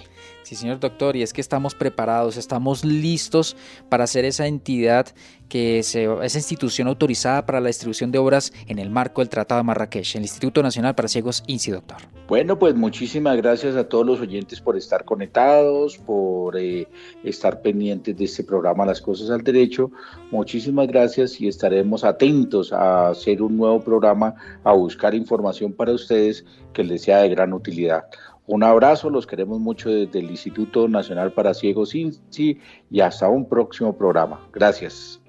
Sí, 0.45 0.57
señor 0.57 0.79
doctor, 0.79 1.17
y 1.17 1.23
es 1.23 1.33
que 1.33 1.41
estamos 1.41 1.75
preparados, 1.75 2.37
estamos 2.37 2.85
listos 2.85 3.57
para 3.89 4.07
ser 4.07 4.27
esa 4.27 4.47
entidad 4.47 5.07
que 5.49 5.79
esa 5.79 6.39
institución 6.39 6.87
autorizada 6.87 7.47
para 7.47 7.61
la 7.61 7.69
distribución 7.69 8.11
de 8.11 8.19
obras 8.19 8.53
en 8.67 8.79
el 8.79 8.91
marco 8.91 9.23
del 9.23 9.31
Tratado 9.31 9.61
de 9.61 9.65
Marrakech, 9.65 10.17
el 10.17 10.23
Instituto 10.23 10.63
Nacional 10.63 10.95
para 10.95 11.09
Ciegos 11.09 11.43
INSI, 11.47 11.71
doctor. 11.71 11.99
Bueno, 12.29 12.59
pues 12.59 12.75
muchísimas 12.75 13.39
gracias 13.39 13.75
a 13.77 13.89
todos 13.89 14.05
los 14.05 14.21
oyentes 14.21 14.61
por 14.61 14.77
estar 14.77 15.07
conectados, 15.07 15.97
por 15.97 16.59
eh, 16.59 16.89
estar 17.23 17.63
pendientes 17.63 18.15
de 18.15 18.25
este 18.25 18.45
programa 18.45 18.85
Las 18.85 19.01
Cosas 19.01 19.31
al 19.31 19.43
Derecho. 19.43 19.91
Muchísimas 20.31 20.89
gracias 20.89 21.41
y 21.41 21.49
estaremos 21.49 22.05
atentos 22.05 22.71
a 22.71 23.09
hacer 23.09 23.41
un 23.41 23.57
nuevo 23.57 23.81
programa, 23.81 24.35
a 24.63 24.73
buscar 24.73 25.15
información 25.15 25.73
para 25.73 25.93
ustedes 25.93 26.45
que 26.75 26.85
les 26.85 27.03
sea 27.03 27.19
de 27.19 27.31
gran 27.31 27.55
utilidad. 27.55 28.05
Un 28.47 28.63
abrazo, 28.63 29.09
los 29.09 29.27
queremos 29.27 29.59
mucho 29.59 29.89
desde 29.89 30.19
el 30.19 30.31
Instituto 30.31 30.87
Nacional 30.87 31.33
para 31.33 31.55
Ciegos 31.55 31.95
INSI 31.95 32.59
y 32.91 33.01
hasta 33.01 33.29
un 33.29 33.49
próximo 33.49 33.97
programa. 33.97 34.41
Gracias. 34.53 35.21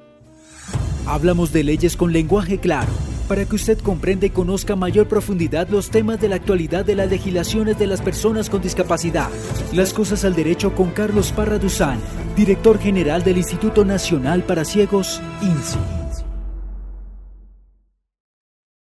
Hablamos 1.07 1.53
de 1.53 1.63
leyes 1.63 1.95
con 1.95 2.11
lenguaje 2.11 2.59
claro, 2.59 2.91
para 3.29 3.45
que 3.45 3.55
usted 3.55 3.79
comprenda 3.79 4.25
y 4.25 4.31
conozca 4.31 4.75
mayor 4.75 5.07
profundidad 5.07 5.69
los 5.69 5.89
temas 5.91 6.19
de 6.19 6.29
la 6.29 6.35
actualidad 6.35 6.83
de 6.83 6.95
las 6.95 7.09
legislaciones 7.09 7.79
de 7.79 7.87
las 7.87 8.01
personas 8.01 8.49
con 8.49 8.61
discapacidad. 8.61 9.29
Las 9.71 9.93
cosas 9.93 10.25
al 10.25 10.35
derecho 10.35 10.75
con 10.75 10.89
Carlos 10.89 11.31
Parra 11.31 11.57
Duzán, 11.57 11.99
director 12.35 12.79
general 12.79 13.23
del 13.23 13.37
Instituto 13.37 13.85
Nacional 13.85 14.43
para 14.43 14.65
Ciegos 14.65 15.21
INSI. 15.41 16.04